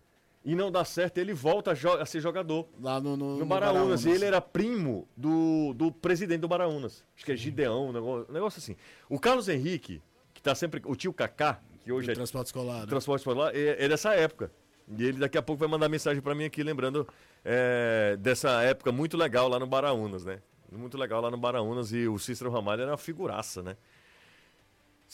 E 0.45 0.55
não 0.55 0.69
dá 0.69 0.83
certo, 0.83 1.19
ele 1.19 1.33
volta 1.33 1.71
a, 1.71 2.05
ser 2.05 2.19
jogador. 2.19 2.67
Lá 2.81 2.99
no, 2.99 3.15
no, 3.15 3.33
No 3.33 3.39
no 3.39 3.45
Baraunas. 3.45 4.03
E 4.03 4.09
ele 4.09 4.25
era 4.25 4.41
primo 4.41 5.07
do, 5.15 5.73
do 5.73 5.91
presidente 5.91 6.41
do 6.41 6.47
Baraunas. 6.49 7.03
Acho 7.15 7.25
que 7.25 7.31
é 7.31 7.35
Gideão, 7.35 7.87
um 7.87 7.91
negócio, 7.93 8.27
um 8.29 8.33
negócio 8.33 8.59
assim. 8.59 8.75
O 9.09 9.17
Carlos 9.17 9.47
Henrique, 9.47 10.01
que 10.33 10.41
tá 10.41 10.53
sempre. 10.53 10.81
O 10.85 10.95
tio 10.95 11.13
Kaká, 11.13 11.61
que 11.83 11.91
hoje 11.91 12.07
do 12.07 12.11
é 12.11 12.15
transporte 12.15 12.47
escolar. 12.47 12.81
né? 12.81 12.87
transporte 12.87 13.21
escolar, 13.21 13.55
é, 13.55 13.85
é 13.85 13.87
dessa 13.87 14.13
época. 14.13 14.51
E 14.97 15.05
ele 15.05 15.17
daqui 15.17 15.37
a 15.37 15.41
pouco 15.41 15.61
vai 15.61 15.69
mandar 15.69 15.87
mensagem 15.87 16.21
pra 16.21 16.35
mim 16.35 16.43
aqui, 16.43 16.61
lembrando 16.61 17.07
é, 17.43 18.17
dessa 18.19 18.61
época 18.63 18.91
muito 18.91 19.15
legal 19.15 19.47
lá 19.47 19.57
no 19.57 19.65
Baraunas, 19.65 20.25
né? 20.25 20.39
Muito 20.69 20.97
legal 20.97 21.21
lá 21.21 21.31
no 21.31 21.37
Baraunas 21.37 21.93
e 21.93 22.07
o 22.07 22.17
Cícero 22.17 22.49
Ramalho 22.51 22.81
era 22.81 22.91
uma 22.91 22.97
figuraça, 22.97 23.61
né? 23.61 23.77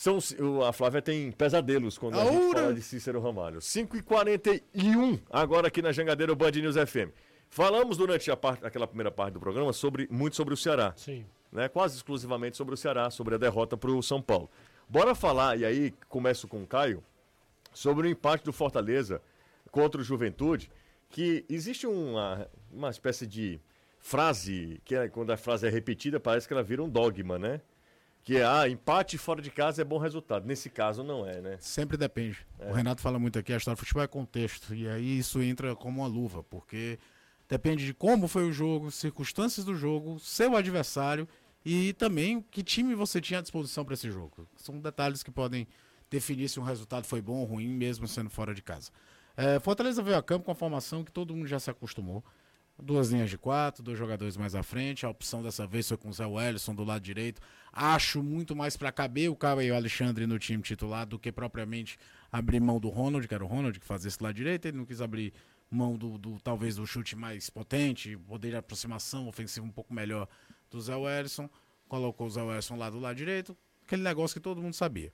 São, 0.00 0.18
a 0.66 0.72
Flávia 0.72 1.02
tem 1.02 1.30
pesadelos 1.30 1.98
quando 1.98 2.18
a 2.18 2.24
gente 2.24 2.34
Aura! 2.34 2.60
fala 2.60 2.72
de 2.72 2.80
Cícero 2.80 3.20
Ramalho. 3.20 3.58
5h41, 3.58 5.20
agora 5.28 5.68
aqui 5.68 5.82
na 5.82 5.92
Jangadeira 5.92 6.34
Band 6.34 6.52
News 6.52 6.74
FM. 6.74 7.12
Falamos 7.50 7.98
durante 7.98 8.30
a 8.30 8.34
parte, 8.34 8.64
aquela 8.64 8.86
primeira 8.86 9.10
parte 9.10 9.34
do 9.34 9.40
programa 9.40 9.74
sobre, 9.74 10.08
muito 10.10 10.36
sobre 10.36 10.54
o 10.54 10.56
Ceará 10.56 10.94
Sim. 10.96 11.26
né, 11.52 11.68
quase 11.68 11.96
exclusivamente 11.96 12.56
sobre 12.56 12.72
o 12.72 12.78
Ceará, 12.78 13.10
sobre 13.10 13.34
a 13.34 13.38
derrota 13.38 13.76
para 13.76 13.90
o 13.90 14.02
São 14.02 14.22
Paulo. 14.22 14.50
Bora 14.88 15.14
falar, 15.14 15.58
e 15.58 15.66
aí 15.66 15.92
começo 16.08 16.48
com 16.48 16.62
o 16.62 16.66
Caio, 16.66 17.04
sobre 17.70 18.08
o 18.08 18.10
empate 18.10 18.42
do 18.42 18.54
Fortaleza 18.54 19.20
contra 19.70 20.00
o 20.00 20.04
Juventude, 20.04 20.70
que 21.10 21.44
existe 21.46 21.86
uma, 21.86 22.48
uma 22.72 22.88
espécie 22.88 23.26
de 23.26 23.60
frase, 23.98 24.80
que 24.82 24.94
é, 24.94 25.10
quando 25.10 25.30
a 25.30 25.36
frase 25.36 25.66
é 25.66 25.70
repetida, 25.70 26.18
parece 26.18 26.48
que 26.48 26.54
ela 26.54 26.62
vira 26.62 26.82
um 26.82 26.88
dogma, 26.88 27.38
né? 27.38 27.60
Que 28.22 28.36
é, 28.36 28.44
ah, 28.44 28.68
empate 28.68 29.16
fora 29.16 29.40
de 29.40 29.50
casa 29.50 29.82
é 29.82 29.84
bom 29.84 29.98
resultado. 29.98 30.46
Nesse 30.46 30.68
caso 30.68 31.02
não 31.02 31.26
é, 31.26 31.40
né? 31.40 31.56
Sempre 31.58 31.96
depende. 31.96 32.46
O 32.58 32.72
Renato 32.72 33.00
fala 33.00 33.18
muito 33.18 33.38
aqui, 33.38 33.52
a 33.52 33.56
história 33.56 33.76
do 33.76 33.80
futebol 33.80 34.02
é 34.02 34.06
contexto. 34.06 34.74
E 34.74 34.88
aí 34.88 35.18
isso 35.18 35.42
entra 35.42 35.74
como 35.74 36.00
uma 36.00 36.06
luva, 36.06 36.42
porque 36.42 36.98
depende 37.48 37.84
de 37.86 37.94
como 37.94 38.28
foi 38.28 38.44
o 38.48 38.52
jogo, 38.52 38.90
circunstâncias 38.90 39.64
do 39.64 39.74
jogo, 39.74 40.18
seu 40.20 40.54
adversário 40.54 41.26
e 41.64 41.92
também 41.94 42.44
que 42.50 42.62
time 42.62 42.94
você 42.94 43.20
tinha 43.20 43.38
à 43.38 43.42
disposição 43.42 43.84
para 43.84 43.94
esse 43.94 44.10
jogo. 44.10 44.46
São 44.56 44.78
detalhes 44.78 45.22
que 45.22 45.30
podem 45.30 45.66
definir 46.10 46.48
se 46.48 46.58
um 46.58 46.62
resultado 46.62 47.04
foi 47.04 47.20
bom 47.20 47.38
ou 47.38 47.44
ruim, 47.44 47.68
mesmo 47.68 48.06
sendo 48.08 48.30
fora 48.30 48.54
de 48.54 48.62
casa. 48.62 48.90
É, 49.36 49.58
Fortaleza 49.60 50.02
veio 50.02 50.16
a 50.16 50.22
campo 50.22 50.44
com 50.44 50.50
a 50.52 50.54
formação 50.54 51.04
que 51.04 51.12
todo 51.12 51.34
mundo 51.34 51.46
já 51.46 51.58
se 51.58 51.70
acostumou. 51.70 52.24
Duas 52.82 53.10
linhas 53.10 53.28
de 53.28 53.36
quatro, 53.36 53.82
dois 53.82 53.98
jogadores 53.98 54.36
mais 54.36 54.54
à 54.54 54.62
frente. 54.62 55.04
A 55.04 55.10
opção 55.10 55.42
dessa 55.42 55.66
vez 55.66 55.86
foi 55.86 55.96
com 55.96 56.08
o 56.08 56.12
Zé 56.12 56.24
Wellison 56.24 56.74
do 56.74 56.82
lado 56.82 57.02
direito. 57.02 57.40
Acho 57.72 58.22
muito 58.22 58.56
mais 58.56 58.76
para 58.76 58.90
caber 58.90 59.30
o 59.30 59.36
Caio 59.36 59.60
e 59.60 59.70
o 59.70 59.74
Alexandre 59.74 60.26
no 60.26 60.38
time 60.38 60.62
titular 60.62 61.06
do 61.06 61.18
que 61.18 61.30
propriamente 61.30 61.98
abrir 62.32 62.58
mão 62.60 62.80
do 62.80 62.88
Ronald, 62.88 63.28
que 63.28 63.34
era 63.34 63.44
o 63.44 63.46
Ronald 63.46 63.78
que 63.78 63.84
fazia 63.84 64.08
esse 64.08 64.22
lado 64.22 64.34
direito. 64.34 64.66
Ele 64.66 64.78
não 64.78 64.86
quis 64.86 65.00
abrir 65.00 65.32
mão 65.70 65.96
do, 65.96 66.16
do 66.16 66.40
talvez 66.40 66.76
do 66.76 66.86
chute 66.86 67.14
mais 67.14 67.50
potente, 67.50 68.16
poder 68.16 68.50
de 68.50 68.56
aproximação 68.56 69.28
ofensiva 69.28 69.66
um 69.66 69.70
pouco 69.70 69.92
melhor 69.92 70.26
do 70.70 70.80
Zé 70.80 70.96
Wellison. 70.96 71.50
Colocou 71.86 72.26
o 72.26 72.30
Zé 72.30 72.42
Wellison 72.42 72.76
lá 72.76 72.88
do 72.88 72.98
lado 72.98 73.16
direito. 73.16 73.56
Aquele 73.86 74.02
negócio 74.02 74.34
que 74.34 74.40
todo 74.40 74.62
mundo 74.62 74.74
sabia. 74.74 75.12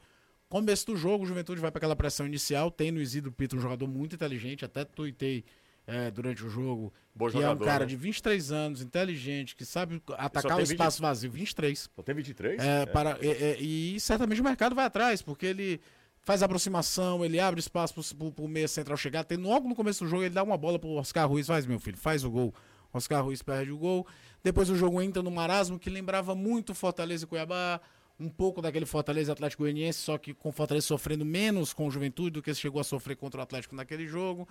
Começo 0.48 0.86
do 0.86 0.96
jogo, 0.96 1.24
o 1.24 1.26
Juventude 1.26 1.60
vai 1.60 1.72
para 1.72 1.80
aquela 1.80 1.96
pressão 1.96 2.26
inicial. 2.26 2.70
Tem 2.70 2.92
no 2.92 3.00
Isidro 3.00 3.32
Pito 3.32 3.56
um 3.56 3.60
jogador 3.60 3.88
muito 3.88 4.14
inteligente, 4.14 4.64
até 4.64 4.84
tuitei 4.84 5.44
é, 5.86 6.10
durante 6.10 6.44
o 6.44 6.50
jogo. 6.50 6.92
Bom 7.14 7.30
que 7.30 7.36
é 7.36 7.38
um 7.38 7.42
jogador, 7.42 7.64
cara 7.64 7.84
né? 7.84 7.86
de 7.86 7.96
23 7.96 8.52
anos, 8.52 8.82
inteligente, 8.82 9.54
que 9.54 9.64
sabe 9.64 10.02
atacar 10.18 10.54
o 10.54 10.56
20 10.58 10.70
espaço 10.70 11.00
vazio. 11.00 11.30
23. 11.30 11.90
Só 11.94 12.02
tem 12.02 12.14
23? 12.14 12.62
É, 12.62 12.86
Para, 12.86 13.18
é, 13.20 13.28
é, 13.28 13.60
e 13.60 13.98
certamente 14.00 14.40
o 14.40 14.44
mercado 14.44 14.74
vai 14.74 14.84
atrás, 14.84 15.22
porque 15.22 15.46
ele 15.46 15.80
faz 16.20 16.42
aproximação, 16.42 17.24
ele 17.24 17.38
abre 17.38 17.60
espaço 17.60 18.14
pro, 18.16 18.32
pro 18.32 18.48
meia 18.48 18.66
central 18.66 18.96
chegar. 18.96 19.22
Tem, 19.24 19.38
logo 19.38 19.68
no 19.68 19.76
começo 19.76 20.04
do 20.04 20.10
jogo, 20.10 20.24
ele 20.24 20.34
dá 20.34 20.42
uma 20.42 20.58
bola 20.58 20.78
pro 20.78 20.90
Oscar 20.90 21.28
Ruiz, 21.28 21.46
faz, 21.46 21.64
meu 21.64 21.78
filho, 21.78 21.96
faz 21.96 22.24
o 22.24 22.30
gol. 22.30 22.52
Oscar 22.92 23.24
Ruiz 23.24 23.42
perde 23.42 23.70
o 23.70 23.78
gol. 23.78 24.06
Depois 24.42 24.68
o 24.68 24.76
jogo 24.76 25.00
entra 25.00 25.22
no 25.22 25.30
marasmo, 25.30 25.78
que 25.78 25.88
lembrava 25.88 26.34
muito 26.34 26.74
Fortaleza 26.74 27.24
e 27.24 27.26
Cuiabá. 27.28 27.80
Um 28.18 28.30
pouco 28.30 28.62
daquele 28.62 28.86
Fortaleza 28.86 29.32
Atlético 29.32 29.62
Goianiense, 29.62 29.98
só 29.98 30.16
que 30.16 30.32
com 30.32 30.48
o 30.48 30.52
Fortaleza 30.52 30.86
sofrendo 30.86 31.22
menos 31.22 31.74
com 31.74 31.86
o 31.86 31.90
Juventude 31.90 32.30
do 32.30 32.42
que 32.42 32.54
chegou 32.54 32.80
a 32.80 32.84
sofrer 32.84 33.14
contra 33.14 33.40
o 33.40 33.42
Atlético 33.42 33.76
naquele 33.76 34.06
jogo. 34.06 34.48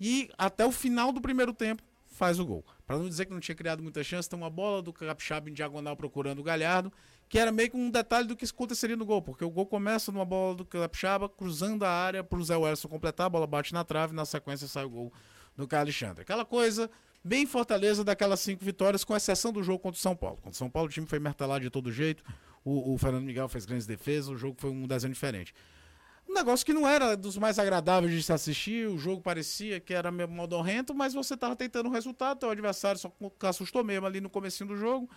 E 0.00 0.30
até 0.36 0.64
o 0.64 0.72
final 0.72 1.12
do 1.12 1.20
primeiro 1.20 1.52
tempo 1.52 1.82
faz 2.06 2.38
o 2.38 2.44
gol. 2.44 2.64
Para 2.86 2.98
não 2.98 3.08
dizer 3.08 3.26
que 3.26 3.32
não 3.32 3.40
tinha 3.40 3.54
criado 3.54 3.82
muita 3.82 4.02
chance, 4.02 4.28
tem 4.28 4.38
uma 4.38 4.50
bola 4.50 4.82
do 4.82 4.92
Capixaba 4.92 5.48
em 5.48 5.52
diagonal 5.52 5.96
procurando 5.96 6.40
o 6.40 6.42
Galhardo, 6.42 6.92
que 7.28 7.38
era 7.38 7.52
meio 7.52 7.70
que 7.70 7.76
um 7.76 7.90
detalhe 7.90 8.26
do 8.26 8.34
que 8.34 8.44
aconteceria 8.44 8.96
no 8.96 9.04
gol, 9.04 9.22
porque 9.22 9.44
o 9.44 9.50
gol 9.50 9.66
começa 9.66 10.10
numa 10.10 10.24
bola 10.24 10.54
do 10.54 10.64
Capixaba 10.64 11.28
cruzando 11.28 11.84
a 11.84 11.90
área 11.90 12.24
para 12.24 12.38
o 12.38 12.44
Zé 12.44 12.56
Wellison 12.56 12.88
completar, 12.88 13.26
a 13.26 13.30
bola 13.30 13.46
bate 13.46 13.72
na 13.72 13.84
trave, 13.84 14.14
na 14.14 14.24
sequência 14.24 14.66
sai 14.66 14.84
o 14.84 14.90
gol 14.90 15.12
do 15.56 15.66
Carlos 15.68 15.94
Alexandre. 15.94 16.22
Aquela 16.22 16.44
coisa 16.44 16.90
bem 17.22 17.46
Fortaleza 17.46 18.02
daquelas 18.02 18.40
cinco 18.40 18.64
vitórias, 18.64 19.04
com 19.04 19.14
exceção 19.14 19.52
do 19.52 19.62
jogo 19.62 19.78
contra 19.78 19.98
o 19.98 20.00
São 20.00 20.16
Paulo. 20.16 20.36
Contra 20.36 20.52
o 20.52 20.54
São 20.54 20.70
Paulo 20.70 20.88
o 20.88 20.92
time 20.92 21.06
foi 21.06 21.18
martelado 21.18 21.60
de 21.60 21.70
todo 21.70 21.92
jeito, 21.92 22.24
o, 22.64 22.94
o 22.94 22.98
Fernando 22.98 23.24
Miguel 23.24 23.48
fez 23.48 23.66
grandes 23.66 23.86
defesas, 23.86 24.28
o 24.30 24.36
jogo 24.36 24.56
foi 24.58 24.70
um 24.70 24.86
desenho 24.86 25.12
diferente. 25.12 25.54
Um 26.28 26.34
negócio 26.34 26.64
que 26.66 26.74
não 26.74 26.86
era 26.86 27.16
dos 27.16 27.38
mais 27.38 27.58
agradáveis 27.58 28.12
de 28.12 28.22
se 28.22 28.32
assistir, 28.32 28.86
o 28.86 28.98
jogo 28.98 29.22
parecia 29.22 29.80
que 29.80 29.94
era 29.94 30.10
meio 30.10 30.28
modorrento, 30.28 30.94
mas 30.94 31.14
você 31.14 31.36
tava 31.36 31.56
tentando 31.56 31.88
o 31.88 31.92
resultado, 31.92 32.38
teu 32.38 32.50
adversário 32.50 33.00
só 33.00 33.10
assustou 33.42 33.82
mesmo 33.82 34.06
ali 34.06 34.20
no 34.20 34.28
comecinho 34.28 34.68
do 34.68 34.76
jogo. 34.76 35.08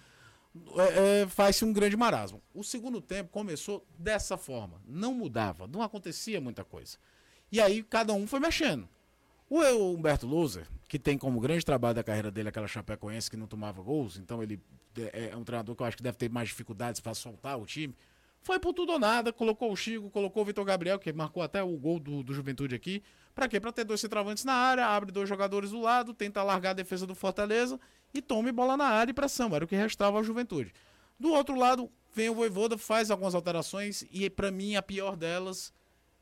é, 0.77 1.21
é, 1.21 1.27
faz-se 1.27 1.65
um 1.65 1.73
grande 1.73 1.97
marasmo. 1.97 2.41
O 2.53 2.63
segundo 2.63 3.01
tempo 3.01 3.29
começou 3.29 3.85
dessa 3.99 4.37
forma. 4.37 4.81
Não 4.87 5.13
mudava, 5.13 5.67
não 5.67 5.81
acontecia 5.81 6.39
muita 6.39 6.63
coisa. 6.63 6.97
E 7.51 7.59
aí 7.59 7.83
cada 7.83 8.13
um 8.13 8.25
foi 8.25 8.39
mexendo. 8.39 8.87
O 9.49 9.59
Humberto 9.93 10.25
Louser, 10.25 10.65
que 10.87 10.97
tem 10.97 11.17
como 11.17 11.41
grande 11.41 11.65
trabalho 11.65 11.95
da 11.95 12.03
carreira 12.03 12.31
dele 12.31 12.47
aquela 12.47 12.69
Chapecoense 12.69 13.29
que 13.29 13.35
não 13.35 13.47
tomava 13.47 13.81
gols, 13.81 14.15
então 14.15 14.41
ele 14.41 14.61
é, 14.97 15.31
é 15.33 15.35
um 15.35 15.43
treinador 15.43 15.75
que 15.75 15.81
eu 15.81 15.85
acho 15.85 15.97
que 15.97 16.03
deve 16.03 16.17
ter 16.17 16.29
mais 16.29 16.47
dificuldades 16.47 17.01
para 17.01 17.13
soltar 17.13 17.59
o 17.59 17.65
time. 17.65 17.93
Foi 18.41 18.59
por 18.59 18.73
tudo 18.73 18.93
ou 18.93 18.99
nada, 18.99 19.31
colocou 19.31 19.71
o 19.71 19.75
Chico, 19.75 20.09
colocou 20.09 20.41
o 20.41 20.45
Vitor 20.45 20.65
Gabriel, 20.65 20.97
que 20.97 21.13
marcou 21.13 21.43
até 21.43 21.61
o 21.61 21.77
gol 21.77 21.99
do, 21.99 22.23
do 22.23 22.33
Juventude 22.33 22.73
aqui. 22.73 23.03
Pra 23.35 23.47
quê? 23.47 23.59
Pra 23.59 23.71
ter 23.71 23.83
dois 23.83 24.01
centroavantes 24.01 24.43
na 24.43 24.53
área, 24.53 24.85
abre 24.87 25.11
dois 25.11 25.29
jogadores 25.29 25.71
do 25.71 25.79
lado, 25.79 26.13
tenta 26.13 26.41
largar 26.41 26.71
a 26.71 26.73
defesa 26.73 27.05
do 27.05 27.13
Fortaleza 27.13 27.79
e 28.13 28.21
tome 28.21 28.51
bola 28.51 28.75
na 28.75 28.85
área 28.85 29.11
e 29.11 29.13
pressão. 29.13 29.55
Era 29.55 29.63
o 29.63 29.67
que 29.67 29.75
restava 29.75 30.19
à 30.19 30.23
Juventude. 30.23 30.73
Do 31.19 31.31
outro 31.31 31.55
lado, 31.55 31.89
vem 32.15 32.29
o 32.29 32.33
Voivoda, 32.33 32.77
faz 32.77 33.11
algumas 33.11 33.35
alterações 33.35 34.03
e, 34.11 34.27
para 34.27 34.49
mim, 34.49 34.75
a 34.75 34.81
pior 34.81 35.15
delas, 35.15 35.71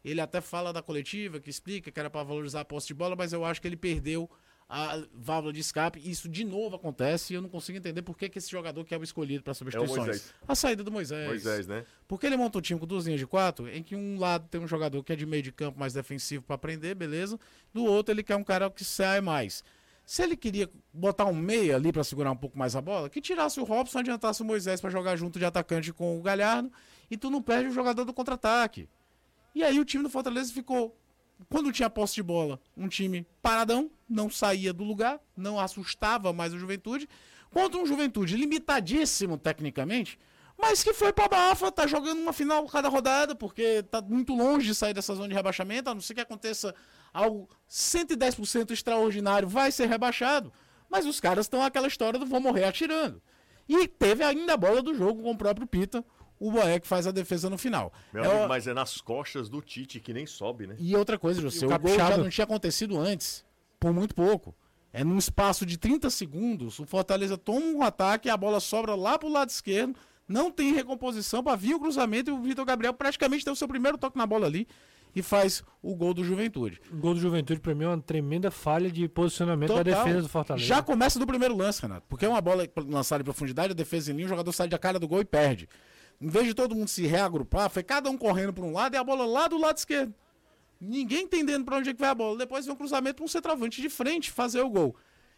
ele 0.03 0.19
até 0.19 0.41
fala 0.41 0.73
da 0.73 0.81
coletiva, 0.81 1.39
que 1.39 1.49
explica 1.49 1.89
que 1.89 1.99
era 1.99 2.09
para 2.09 2.23
valorizar 2.23 2.61
a 2.61 2.65
posse 2.65 2.87
de 2.87 2.93
bola, 2.93 3.15
mas 3.15 3.31
eu 3.31 3.45
acho 3.45 3.61
que 3.61 3.67
ele 3.67 3.77
perdeu 3.77 4.29
a 4.69 5.01
válvula 5.11 5.51
de 5.51 5.59
escape. 5.59 5.99
Isso 6.07 6.29
de 6.29 6.45
novo 6.45 6.75
acontece 6.75 7.33
e 7.33 7.35
eu 7.35 7.41
não 7.41 7.49
consigo 7.49 7.79
entender 7.79 8.03
por 8.03 8.15
que, 8.15 8.29
que 8.29 8.37
esse 8.37 8.51
jogador 8.51 8.85
que 8.85 8.93
é 8.93 8.97
o 8.97 9.03
escolhido 9.03 9.43
para 9.43 9.55
substituições. 9.55 10.29
É 10.47 10.51
a 10.51 10.53
saída 10.53 10.83
do 10.83 10.91
Moisés. 10.91 11.27
Moisés, 11.27 11.65
né? 11.65 11.83
Porque 12.07 12.27
ele 12.27 12.37
monta 12.37 12.59
um 12.59 12.61
time 12.61 12.79
com 12.79 12.85
duas 12.85 13.05
linhas 13.05 13.19
de 13.19 13.25
quatro, 13.25 13.67
em 13.67 13.81
que 13.81 13.95
um 13.95 14.19
lado 14.19 14.47
tem 14.47 14.61
um 14.61 14.67
jogador 14.67 15.03
que 15.03 15.11
é 15.11 15.15
de 15.15 15.25
meio 15.25 15.41
de 15.41 15.51
campo 15.51 15.79
mais 15.79 15.93
defensivo 15.93 16.43
para 16.43 16.55
aprender, 16.55 16.93
beleza? 16.93 17.39
Do 17.73 17.83
outro 17.83 18.13
ele 18.13 18.21
quer 18.21 18.35
um 18.35 18.43
cara 18.43 18.69
que 18.69 18.85
sai 18.85 19.21
mais. 19.21 19.63
Se 20.05 20.23
ele 20.23 20.35
queria 20.35 20.69
botar 20.93 21.25
um 21.25 21.35
meia 21.35 21.75
ali 21.75 21.91
para 21.91 22.03
segurar 22.03 22.31
um 22.31 22.35
pouco 22.35 22.57
mais 22.57 22.75
a 22.75 22.81
bola, 22.81 23.09
que 23.09 23.21
tirasse 23.21 23.59
o 23.59 23.63
Robson, 23.63 23.99
adiantasse 23.99 24.41
o 24.41 24.45
Moisés 24.45 24.79
para 24.79 24.89
jogar 24.89 25.15
junto 25.15 25.39
de 25.39 25.45
atacante 25.45 25.91
com 25.91 26.17
o 26.17 26.21
Galhardo 26.21 26.71
e 27.09 27.17
tu 27.17 27.29
não 27.31 27.41
perde 27.41 27.69
o 27.69 27.71
jogador 27.71 28.05
do 28.05 28.13
contra-ataque. 28.13 28.87
E 29.53 29.63
aí 29.63 29.79
o 29.79 29.85
time 29.85 30.03
do 30.03 30.09
Fortaleza 30.09 30.53
ficou 30.53 30.95
quando 31.47 31.71
tinha 31.71 31.89
posse 31.89 32.15
de 32.15 32.23
bola, 32.23 32.59
um 32.75 32.87
time 32.87 33.25
paradão, 33.41 33.89
não 34.09 34.29
saía 34.29 34.73
do 34.73 34.83
lugar, 34.83 35.19
não 35.37 35.59
assustava 35.59 36.33
mais 36.33 36.53
o 36.53 36.59
Juventude, 36.59 37.07
contra 37.51 37.79
um 37.79 37.85
Juventude 37.85 38.35
limitadíssimo 38.35 39.37
tecnicamente, 39.37 40.19
mas 40.61 40.83
que 40.83 40.93
foi 40.93 41.13
pra 41.13 41.29
Bafa, 41.29 41.71
tá 41.71 41.87
jogando 41.87 42.19
uma 42.19 42.33
final 42.33 42.65
cada 42.67 42.89
rodada, 42.89 43.33
porque 43.33 43.81
tá 43.83 44.01
muito 44.01 44.35
longe 44.35 44.67
de 44.67 44.75
sair 44.75 44.93
dessa 44.93 45.15
zona 45.15 45.29
de 45.29 45.33
rebaixamento, 45.33 45.89
a 45.89 45.93
não 45.93 46.01
ser 46.01 46.13
que 46.13 46.21
aconteça 46.21 46.75
algo 47.13 47.49
110% 47.69 48.71
extraordinário, 48.71 49.47
vai 49.47 49.71
ser 49.71 49.87
rebaixado. 49.87 50.51
Mas 50.89 51.05
os 51.05 51.19
caras 51.19 51.45
estão 51.45 51.63
aquela 51.63 51.87
história 51.87 52.19
do 52.19 52.25
vão 52.25 52.41
morrer 52.41 52.65
atirando. 52.65 53.21
E 53.69 53.87
teve 53.87 54.23
ainda 54.23 54.53
a 54.53 54.57
bola 54.57 54.81
do 54.81 54.93
jogo 54.93 55.21
com 55.21 55.31
o 55.31 55.37
próprio 55.37 55.67
Pita, 55.67 56.03
o 56.39 56.51
Boeck 56.51 56.87
faz 56.87 57.05
a 57.05 57.11
defesa 57.11 57.49
no 57.49 57.57
final. 57.57 57.91
Meu 58.13 58.23
é 58.23 58.27
amigo, 58.27 58.47
mas 58.47 58.65
é 58.67 58.73
nas 58.73 59.01
costas 59.01 59.49
do 59.49 59.61
Tite 59.61 59.99
que 59.99 60.13
nem 60.13 60.25
sobe, 60.25 60.67
né? 60.67 60.75
E 60.79 60.95
outra 60.95 61.19
coisa, 61.19 61.41
José, 61.41 61.65
o, 61.65 61.73
o 61.73 61.79
gol 61.79 61.95
já 61.95 62.17
não 62.17 62.29
tinha 62.29 62.45
acontecido 62.45 62.97
antes, 62.97 63.45
por 63.79 63.93
muito 63.93 64.15
pouco. 64.15 64.55
É 64.91 65.03
num 65.03 65.17
espaço 65.17 65.65
de 65.65 65.77
30 65.77 66.09
segundos, 66.09 66.79
o 66.79 66.85
Fortaleza 66.85 67.37
toma 67.37 67.65
um 67.65 67.83
ataque, 67.83 68.29
a 68.29 68.37
bola 68.37 68.59
sobra 68.59 68.95
lá 68.95 69.19
pro 69.19 69.29
lado 69.29 69.49
esquerdo, 69.49 69.95
não 70.27 70.51
tem 70.51 70.73
recomposição 70.73 71.43
para 71.43 71.55
vir 71.55 71.75
o 71.75 71.79
cruzamento 71.79 72.31
e 72.31 72.33
o 72.33 72.41
Vitor 72.41 72.65
Gabriel 72.65 72.93
praticamente 72.93 73.43
deu 73.45 73.53
o 73.53 73.57
seu 73.57 73.67
primeiro 73.67 73.97
toque 73.97 74.17
na 74.17 74.25
bola 74.25 74.47
ali 74.47 74.67
e 75.15 75.21
faz 75.21 75.63
o 75.81 75.95
gol 75.95 76.13
do 76.13 76.23
Juventude. 76.23 76.79
O 76.91 76.97
gol 76.97 77.13
do 77.13 77.19
Juventude, 77.19 77.59
para 77.59 77.73
mim, 77.73 77.85
é 77.85 77.87
uma 77.87 78.01
tremenda 78.01 78.51
falha 78.51 78.91
de 78.91 79.07
posicionamento 79.07 79.69
Total. 79.69 79.83
da 79.83 80.03
defesa 80.03 80.21
do 80.21 80.29
Fortaleza. 80.29 80.65
Já 80.65 80.81
começa 80.81 81.19
do 81.19 81.25
primeiro 81.25 81.55
lance, 81.55 81.81
Renato, 81.81 82.05
porque 82.07 82.25
é 82.25 82.29
uma 82.29 82.41
bola 82.41 82.67
lançada 82.87 83.21
em 83.21 83.25
profundidade, 83.25 83.71
a 83.71 83.75
defesa 83.75 84.11
em 84.11 84.15
linha, 84.15 84.25
o 84.25 84.29
jogador 84.29 84.51
sai 84.51 84.67
da 84.67 84.77
cara 84.77 84.99
do 84.99 85.07
gol 85.07 85.21
e 85.21 85.25
perde. 85.25 85.67
Em 86.21 86.27
vez 86.27 86.45
de 86.47 86.53
todo 86.53 86.75
mundo 86.75 86.89
se 86.89 87.05
reagrupar, 87.05 87.69
foi 87.69 87.81
cada 87.81 88.09
um 88.09 88.17
correndo 88.17 88.51
para 88.51 88.63
um 88.63 88.73
lado 88.73 88.93
e 88.93 88.97
a 88.97 89.03
bola 89.03 89.25
lá 89.25 89.47
do 89.47 89.57
lado 89.57 89.77
esquerdo. 89.77 90.13
Ninguém 90.79 91.23
entendendo 91.23 91.65
para 91.65 91.77
onde 91.77 91.89
é 91.89 91.93
que 91.93 91.99
vai 91.99 92.09
a 92.09 92.15
bola. 92.15 92.37
Depois 92.37 92.65
vem 92.65 92.73
um 92.73 92.77
cruzamento 92.77 93.15
para 93.15 93.25
um 93.25 93.27
centroavante 93.27 93.81
de 93.81 93.89
frente 93.89 94.31
fazer 94.31 94.61
o 94.61 94.69
gol. 94.69 94.95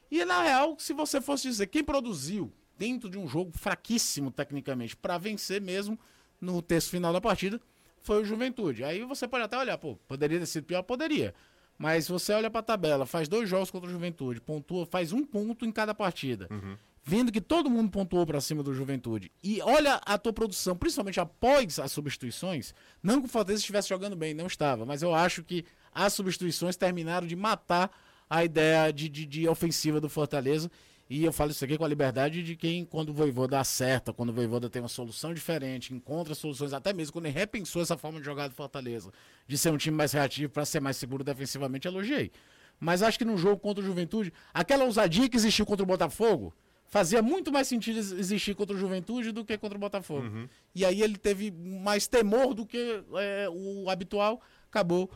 E 0.09 0.25
na 0.25 0.41
real, 0.41 0.75
se 0.79 0.93
você 0.93 1.21
fosse 1.21 1.43
dizer 1.43 1.67
quem 1.67 1.83
produziu 1.83 2.51
dentro 2.77 3.09
de 3.09 3.17
um 3.17 3.27
jogo 3.27 3.51
fraquíssimo 3.55 4.31
tecnicamente 4.31 4.95
para 4.95 5.17
vencer 5.17 5.61
mesmo 5.61 5.99
no 6.39 6.61
terço 6.61 6.89
final 6.89 7.13
da 7.13 7.21
partida, 7.21 7.61
foi 8.01 8.21
o 8.21 8.25
Juventude. 8.25 8.83
Aí 8.83 9.03
você 9.03 9.27
pode 9.27 9.43
até 9.43 9.57
olhar, 9.57 9.77
pô, 9.77 9.95
poderia 10.07 10.39
ter 10.39 10.47
sido 10.47 10.65
pior, 10.65 10.81
poderia. 10.81 11.33
Mas 11.77 12.07
você 12.07 12.33
olha 12.33 12.49
para 12.49 12.59
a 12.59 12.63
tabela, 12.63 13.05
faz 13.05 13.27
dois 13.27 13.47
jogos 13.47 13.71
contra 13.71 13.87
o 13.87 13.91
Juventude, 13.91 14.41
pontua, 14.41 14.85
faz 14.85 15.13
um 15.13 15.23
ponto 15.23 15.65
em 15.65 15.71
cada 15.71 15.93
partida. 15.93 16.47
Uhum 16.51 16.75
vendo 17.03 17.31
que 17.31 17.41
todo 17.41 17.69
mundo 17.69 17.89
pontuou 17.89 18.25
para 18.25 18.39
cima 18.39 18.61
do 18.61 18.73
Juventude, 18.73 19.31
e 19.43 19.61
olha 19.61 19.95
a 20.05 20.17
tua 20.17 20.31
produção, 20.31 20.75
principalmente 20.75 21.19
após 21.19 21.79
as 21.79 21.91
substituições, 21.91 22.73
não 23.01 23.19
que 23.19 23.27
o 23.27 23.29
Fortaleza 23.29 23.61
estivesse 23.61 23.89
jogando 23.89 24.15
bem, 24.15 24.33
não 24.33 24.47
estava, 24.47 24.85
mas 24.85 25.01
eu 25.01 25.13
acho 25.13 25.43
que 25.43 25.65
as 25.93 26.13
substituições 26.13 26.75
terminaram 26.77 27.25
de 27.25 27.35
matar 27.35 27.91
a 28.29 28.45
ideia 28.45 28.93
de, 28.93 29.09
de, 29.09 29.25
de 29.25 29.47
ofensiva 29.47 29.99
do 29.99 30.09
Fortaleza. 30.09 30.71
E 31.09 31.25
eu 31.25 31.33
falo 31.33 31.51
isso 31.51 31.65
aqui 31.65 31.77
com 31.77 31.83
a 31.83 31.87
liberdade 31.89 32.41
de 32.41 32.55
quem, 32.55 32.85
quando 32.85 33.09
o 33.09 33.13
Voivoda 33.13 33.59
acerta, 33.59 34.13
quando 34.13 34.29
o 34.29 34.33
Voivoda 34.33 34.69
tem 34.69 34.81
uma 34.81 34.87
solução 34.87 35.33
diferente, 35.33 35.93
encontra 35.93 36.33
soluções, 36.33 36.71
até 36.71 36.93
mesmo 36.93 37.11
quando 37.11 37.25
ele 37.25 37.37
repensou 37.37 37.81
essa 37.81 37.97
forma 37.97 38.19
de 38.19 38.25
jogar 38.25 38.47
do 38.47 38.55
Fortaleza, 38.55 39.11
de 39.45 39.57
ser 39.57 39.71
um 39.71 39.77
time 39.77 39.97
mais 39.97 40.13
reativo 40.13 40.53
para 40.53 40.63
ser 40.63 40.79
mais 40.79 40.95
seguro 40.95 41.21
defensivamente, 41.21 41.85
elogiei. 41.85 42.31
Mas 42.79 43.03
acho 43.03 43.17
que 43.17 43.25
no 43.25 43.37
jogo 43.37 43.57
contra 43.57 43.83
o 43.83 43.85
Juventude, 43.85 44.31
aquela 44.53 44.85
ousadia 44.85 45.27
que 45.27 45.35
existiu 45.35 45.65
contra 45.65 45.83
o 45.83 45.85
Botafogo, 45.85 46.53
fazia 46.91 47.21
muito 47.21 47.51
mais 47.51 47.67
sentido 47.67 47.97
existir 47.97 48.53
contra 48.53 48.75
o 48.75 48.79
Juventude 48.79 49.31
do 49.31 49.45
que 49.45 49.57
contra 49.57 49.77
o 49.77 49.81
Botafogo. 49.81 50.27
Uhum. 50.27 50.47
E 50.75 50.85
aí 50.85 51.01
ele 51.01 51.17
teve 51.17 51.49
mais 51.49 52.05
temor 52.05 52.53
do 52.53 52.65
que 52.65 53.01
é, 53.15 53.47
o 53.49 53.89
habitual, 53.89 54.41
acabou 54.69 55.09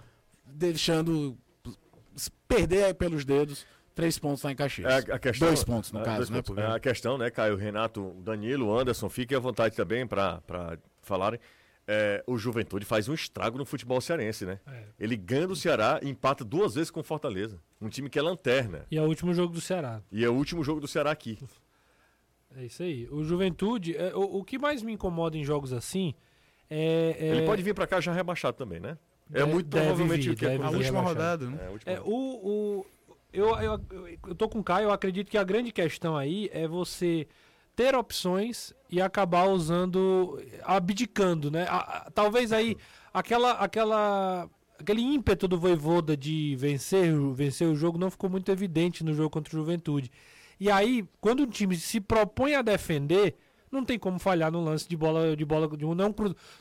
deixando 0.45 1.37
perder 2.47 2.95
pelos 2.95 3.25
dedos 3.25 3.65
três 3.93 4.17
pontos 4.17 4.41
lá 4.41 4.53
em 4.53 4.55
Caxias. 4.55 4.89
É, 4.89 5.13
a 5.13 5.19
questão, 5.19 5.49
dois 5.49 5.63
pontos, 5.65 5.91
no 5.91 5.99
é, 5.99 6.03
caso, 6.03 6.31
né? 6.31 6.41
Pontos. 6.41 6.63
É 6.63 6.67
a 6.67 6.79
questão, 6.79 7.17
né, 7.17 7.29
Caio, 7.29 7.57
Renato, 7.57 8.15
Danilo, 8.21 8.77
Anderson, 8.77 9.09
fiquem 9.09 9.37
à 9.37 9.39
vontade 9.39 9.75
também 9.75 10.07
para 10.07 10.41
falarem. 11.01 11.39
É, 11.87 12.23
o 12.25 12.35
Juventude 12.37 12.83
faz 12.83 13.07
um 13.07 13.13
estrago 13.13 13.57
no 13.57 13.65
futebol 13.65 14.01
cearense, 14.01 14.45
né? 14.45 14.59
É. 14.65 14.85
Ele 14.99 15.15
ganha 15.15 15.45
do 15.45 15.55
Ceará 15.55 15.99
e 16.01 16.09
empata 16.09 16.43
duas 16.43 16.73
vezes 16.73 16.89
com 16.89 17.01
o 17.01 17.03
Fortaleza. 17.03 17.59
Um 17.79 17.89
time 17.89 18.09
que 18.09 18.17
é 18.17 18.21
lanterna. 18.23 18.87
E 18.89 18.97
é 18.97 19.01
o 19.01 19.05
último 19.05 19.33
jogo 19.35 19.53
do 19.53 19.61
Ceará. 19.61 20.01
E 20.11 20.25
é 20.25 20.29
o 20.29 20.33
último 20.33 20.63
jogo 20.63 20.79
do 20.81 20.87
Ceará 20.87 21.11
aqui. 21.11 21.37
É 22.57 22.65
isso 22.65 22.83
aí. 22.83 23.07
O 23.11 23.23
Juventude, 23.23 23.95
é, 23.95 24.15
o, 24.15 24.37
o 24.37 24.43
que 24.43 24.57
mais 24.57 24.81
me 24.81 24.93
incomoda 24.93 25.37
em 25.37 25.43
jogos 25.43 25.73
assim 25.73 26.13
é. 26.69 27.15
é... 27.19 27.27
Ele 27.35 27.45
pode 27.45 27.61
vir 27.61 27.73
para 27.73 27.87
cá 27.87 27.99
já 27.99 28.13
rebaixado 28.13 28.57
também, 28.57 28.79
né? 28.79 28.97
É 29.33 29.43
muito 29.43 29.69
provavelmente 29.69 30.29
vir, 30.29 30.33
o 30.33 30.35
que 30.35 30.45
é 30.45 30.55
a 30.55 30.69
última 30.69 31.01
rodada, 31.01 31.49
né? 31.49 31.57
É, 31.61 31.67
a 31.67 31.69
última 31.71 31.91
é, 31.93 31.99
o, 32.01 32.05
o, 32.05 32.85
eu, 33.33 33.55
eu, 33.57 33.81
eu 34.27 34.35
tô 34.35 34.47
com 34.47 34.59
o 34.59 34.63
Caio, 34.63 34.85
eu 34.85 34.91
acredito 34.91 35.29
que 35.29 35.37
a 35.37 35.43
grande 35.43 35.71
questão 35.71 36.15
aí 36.15 36.49
é 36.53 36.67
você 36.67 37.27
ter 37.75 37.95
opções 37.95 38.73
e 38.89 39.01
acabar 39.01 39.49
usando, 39.49 40.39
abdicando, 40.63 41.49
né? 41.51 41.65
A, 41.67 41.77
a, 41.77 42.11
talvez 42.11 42.53
aí 42.53 42.77
aquela, 43.13 43.51
aquela, 43.53 44.49
aquele 44.79 45.01
ímpeto 45.01 45.47
do 45.47 45.59
Voivoda 45.59 46.15
de 46.15 46.55
vencer, 46.57 47.13
vencer 47.33 47.67
o 47.67 47.75
jogo 47.75 47.97
não 47.97 48.11
ficou 48.11 48.29
muito 48.29 48.51
evidente 48.51 49.03
no 49.03 49.13
jogo 49.13 49.29
contra 49.29 49.55
o 49.55 49.59
Juventude. 49.59 50.11
E 50.59 50.71
aí, 50.71 51.05
quando 51.19 51.41
o 51.41 51.47
time 51.47 51.75
se 51.75 51.99
propõe 51.99 52.55
a 52.55 52.61
defender, 52.61 53.35
não 53.71 53.83
tem 53.83 53.99
como 53.99 54.19
falhar 54.19 54.51
no 54.51 54.63
lance 54.63 54.87
de 54.87 54.95
bola 54.95 55.35
de 55.35 55.45
bola 55.45 55.67
de 55.77 55.85
um, 55.85 55.93
não, 55.93 56.13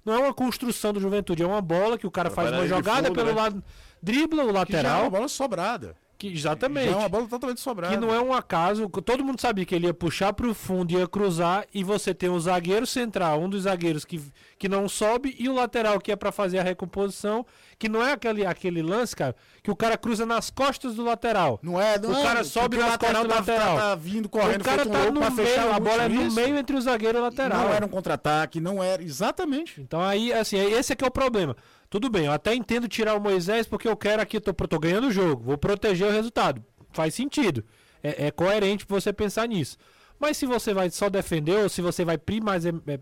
não 0.04 0.14
é 0.14 0.18
uma 0.18 0.34
construção 0.34 0.92
do 0.92 1.00
Juventude, 1.00 1.42
é 1.42 1.46
uma 1.46 1.62
bola 1.62 1.96
que 1.96 2.06
o 2.06 2.10
cara 2.10 2.30
faz 2.30 2.50
uma 2.50 2.66
jogada 2.66 3.08
fundo, 3.08 3.14
pelo 3.14 3.28
né? 3.28 3.34
lado, 3.34 3.62
dribla 4.02 4.44
o 4.44 4.52
lateral. 4.52 4.82
Que 4.82 4.88
já 4.88 4.98
é 4.98 5.02
uma 5.02 5.10
bola 5.10 5.28
sobrada. 5.28 5.96
Que, 6.16 6.28
exatamente. 6.32 6.90
Já 6.90 6.96
é 6.96 6.96
uma 6.96 7.08
bola 7.08 7.26
totalmente 7.26 7.60
sobrada. 7.60 7.94
Que 7.94 8.00
não 8.00 8.14
é 8.14 8.20
um 8.20 8.32
acaso. 8.32 8.88
Todo 8.88 9.24
mundo 9.24 9.40
sabia 9.40 9.64
que 9.64 9.74
ele 9.74 9.86
ia 9.86 9.94
puxar 9.94 10.32
para 10.32 10.46
o 10.46 10.54
fundo, 10.54 10.92
ia 10.92 11.06
cruzar, 11.06 11.66
e 11.74 11.82
você 11.82 12.14
tem 12.14 12.28
o 12.28 12.38
zagueiro 12.38 12.86
central, 12.86 13.40
um 13.40 13.48
dos 13.48 13.62
zagueiros 13.62 14.04
que, 14.04 14.22
que 14.58 14.68
não 14.68 14.88
sobe, 14.88 15.34
e 15.38 15.48
o 15.48 15.54
lateral 15.54 16.00
que 16.00 16.12
é 16.12 16.16
para 16.16 16.30
fazer 16.30 16.58
a 16.58 16.62
recomposição, 16.62 17.44
que 17.78 17.88
não 17.88 18.02
é 18.02 18.12
aquele, 18.12 18.46
aquele 18.46 18.82
lance, 18.82 19.14
cara, 19.14 19.34
que 19.62 19.70
o 19.70 19.76
cara 19.76 19.98
cruza 19.98 20.24
nas 20.24 20.50
costas 20.50 20.94
do 20.94 21.02
lateral. 21.02 21.58
Não 21.62 21.80
é, 21.80 21.98
não 21.98 22.10
O 22.10 22.22
cara 22.22 22.40
é, 22.40 22.44
sobe 22.44 22.76
nas 22.76 22.96
costas 22.96 23.22
do 23.22 23.28
tá, 23.28 23.34
lateral. 23.34 23.76
Tá, 23.76 23.94
vindo 23.94 24.28
correndo, 24.28 24.60
o 24.60 24.64
cara 24.64 24.86
tá 24.86 24.98
um 25.00 25.12
no 25.12 25.30
meio, 25.30 25.72
a 25.72 25.80
bola 25.80 26.02
é 26.04 26.08
no 26.08 26.22
isso. 26.26 26.36
meio 26.36 26.56
entre 26.56 26.76
o 26.76 26.80
zagueiro 26.80 27.18
e 27.18 27.20
o 27.20 27.24
lateral. 27.24 27.64
Não 27.64 27.74
era 27.74 27.84
um 27.84 27.88
contra-ataque, 27.88 28.60
não 28.60 28.82
era, 28.82 29.02
exatamente. 29.02 29.80
Então 29.80 30.00
aí, 30.00 30.32
assim, 30.32 30.56
esse 30.58 30.92
é 30.92 30.96
que 30.96 31.04
é 31.04 31.08
o 31.08 31.10
problema. 31.10 31.56
Tudo 31.94 32.10
bem, 32.10 32.26
eu 32.26 32.32
até 32.32 32.52
entendo 32.52 32.88
tirar 32.88 33.14
o 33.14 33.20
Moisés 33.20 33.68
porque 33.68 33.86
eu 33.86 33.96
quero 33.96 34.20
aqui, 34.20 34.40
tô, 34.40 34.52
tô 34.52 34.80
ganhando 34.80 35.06
o 35.06 35.12
jogo, 35.12 35.44
vou 35.44 35.56
proteger 35.56 36.08
o 36.08 36.10
resultado 36.10 36.60
faz 36.94 37.14
sentido. 37.14 37.64
É, 38.02 38.26
é 38.26 38.30
coerente 38.30 38.86
você 38.88 39.12
pensar 39.12 39.46
nisso. 39.46 39.76
Mas 40.18 40.36
se 40.36 40.46
você 40.46 40.72
vai 40.72 40.88
só 40.90 41.10
defender, 41.10 41.56
ou 41.62 41.68
se 41.68 41.82
você 41.82 42.04
vai 42.04 42.16
é, 42.16 43.00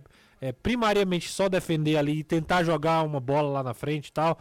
é, 0.48 0.52
primariamente 0.52 1.28
só 1.28 1.48
defender 1.48 1.96
ali 1.96 2.18
e 2.18 2.24
tentar 2.24 2.64
jogar 2.64 3.02
uma 3.02 3.20
bola 3.20 3.50
lá 3.50 3.62
na 3.62 3.74
frente 3.74 4.08
e 4.08 4.12
tal, 4.12 4.38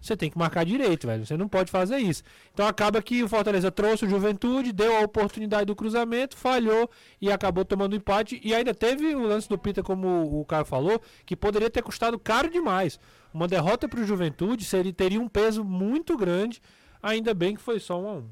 você 0.00 0.16
tem 0.16 0.30
que 0.30 0.38
marcar 0.38 0.64
direito, 0.64 1.06
velho. 1.06 1.24
Você 1.24 1.36
não 1.36 1.48
pode 1.48 1.70
fazer 1.70 1.98
isso. 1.98 2.22
Então 2.52 2.66
acaba 2.66 3.00
que 3.00 3.22
o 3.22 3.28
Fortaleza 3.28 3.70
trouxe 3.70 4.04
o 4.04 4.08
Juventude, 4.08 4.72
deu 4.72 4.96
a 4.96 5.00
oportunidade 5.00 5.66
do 5.66 5.76
cruzamento, 5.76 6.36
falhou 6.36 6.90
e 7.20 7.30
acabou 7.30 7.64
tomando 7.64 7.94
empate. 7.94 8.40
E 8.42 8.54
ainda 8.54 8.74
teve 8.74 9.14
o 9.14 9.22
lance 9.22 9.48
do 9.48 9.56
Pita, 9.56 9.82
como 9.82 10.40
o 10.40 10.44
cara 10.44 10.64
falou, 10.64 11.00
que 11.24 11.36
poderia 11.36 11.70
ter 11.70 11.82
custado 11.82 12.18
caro 12.18 12.50
demais. 12.50 12.98
Uma 13.32 13.48
derrota 13.48 13.88
para 13.88 14.00
o 14.00 14.04
Juventude 14.04 14.64
seria, 14.64 14.92
teria 14.92 15.20
um 15.20 15.28
peso 15.28 15.64
muito 15.64 16.16
grande. 16.16 16.60
Ainda 17.02 17.32
bem 17.34 17.54
que 17.54 17.62
foi 17.62 17.80
só 17.80 18.00
um 18.00 18.08
a 18.08 18.12
um. 18.14 18.28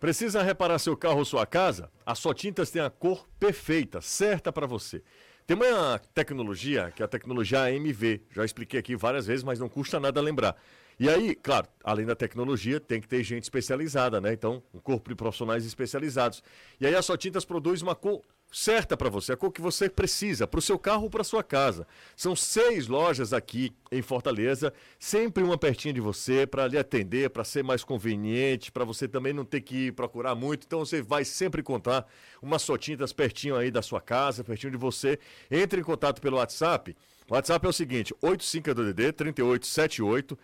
Precisa 0.00 0.42
reparar 0.42 0.78
seu 0.78 0.96
carro 0.96 1.18
ou 1.18 1.24
sua 1.24 1.44
casa? 1.44 1.90
A 2.06 2.14
Só 2.14 2.32
Tintas 2.32 2.70
tem 2.70 2.80
a 2.80 2.88
cor 2.88 3.26
perfeita, 3.38 4.00
certa 4.00 4.52
para 4.52 4.66
você. 4.66 5.02
Tem 5.46 5.56
uma 5.56 5.98
tecnologia, 6.14 6.92
que 6.94 7.02
é 7.02 7.04
a 7.04 7.08
tecnologia 7.08 7.62
AMV. 7.62 8.22
Já 8.30 8.44
expliquei 8.44 8.78
aqui 8.78 8.94
várias 8.94 9.26
vezes, 9.26 9.42
mas 9.42 9.58
não 9.58 9.68
custa 9.68 9.98
nada 9.98 10.20
lembrar. 10.20 10.56
E 11.00 11.08
aí, 11.08 11.34
claro, 11.34 11.66
além 11.82 12.04
da 12.04 12.14
tecnologia, 12.14 12.78
tem 12.78 13.00
que 13.00 13.08
ter 13.08 13.22
gente 13.22 13.44
especializada, 13.44 14.20
né? 14.20 14.32
Então, 14.32 14.62
um 14.74 14.78
corpo 14.78 15.08
de 15.08 15.14
profissionais 15.14 15.64
especializados. 15.64 16.42
E 16.80 16.86
aí 16.86 16.94
a 16.94 17.02
Só 17.02 17.16
Tintas 17.16 17.44
produz 17.44 17.82
uma 17.82 17.94
cor 17.94 18.22
certa 18.50 18.96
para 18.96 19.10
você, 19.10 19.32
a 19.32 19.36
cor 19.36 19.52
que 19.52 19.60
você 19.60 19.88
precisa, 19.88 20.46
para 20.46 20.58
o 20.58 20.62
seu 20.62 20.78
carro 20.78 21.04
ou 21.04 21.10
para 21.10 21.22
sua 21.22 21.42
casa. 21.42 21.86
São 22.16 22.34
seis 22.34 22.86
lojas 22.86 23.32
aqui 23.32 23.72
em 23.92 24.00
Fortaleza, 24.00 24.72
sempre 24.98 25.42
uma 25.42 25.58
pertinho 25.58 25.94
de 25.94 26.00
você, 26.00 26.46
para 26.46 26.66
lhe 26.66 26.78
atender, 26.78 27.30
para 27.30 27.44
ser 27.44 27.62
mais 27.62 27.84
conveniente, 27.84 28.72
para 28.72 28.84
você 28.84 29.06
também 29.06 29.32
não 29.32 29.44
ter 29.44 29.60
que 29.60 29.92
procurar 29.92 30.34
muito. 30.34 30.64
Então 30.66 30.80
você 30.80 31.02
vai 31.02 31.24
sempre 31.24 31.60
encontrar 31.60 32.06
uma 32.40 32.58
Só 32.58 32.76
Tintas 32.78 33.12
pertinho 33.12 33.56
aí 33.56 33.70
da 33.70 33.82
sua 33.82 34.00
casa, 34.00 34.42
pertinho 34.42 34.72
de 34.72 34.78
você. 34.78 35.18
Entre 35.50 35.80
em 35.80 35.84
contato 35.84 36.20
pelo 36.20 36.38
WhatsApp. 36.38 36.96
O 37.28 37.34
WhatsApp 37.34 37.66
é 37.66 37.68
o 37.68 37.72
seguinte: 37.72 38.14
85DD 38.22 39.12
3878 39.12 40.38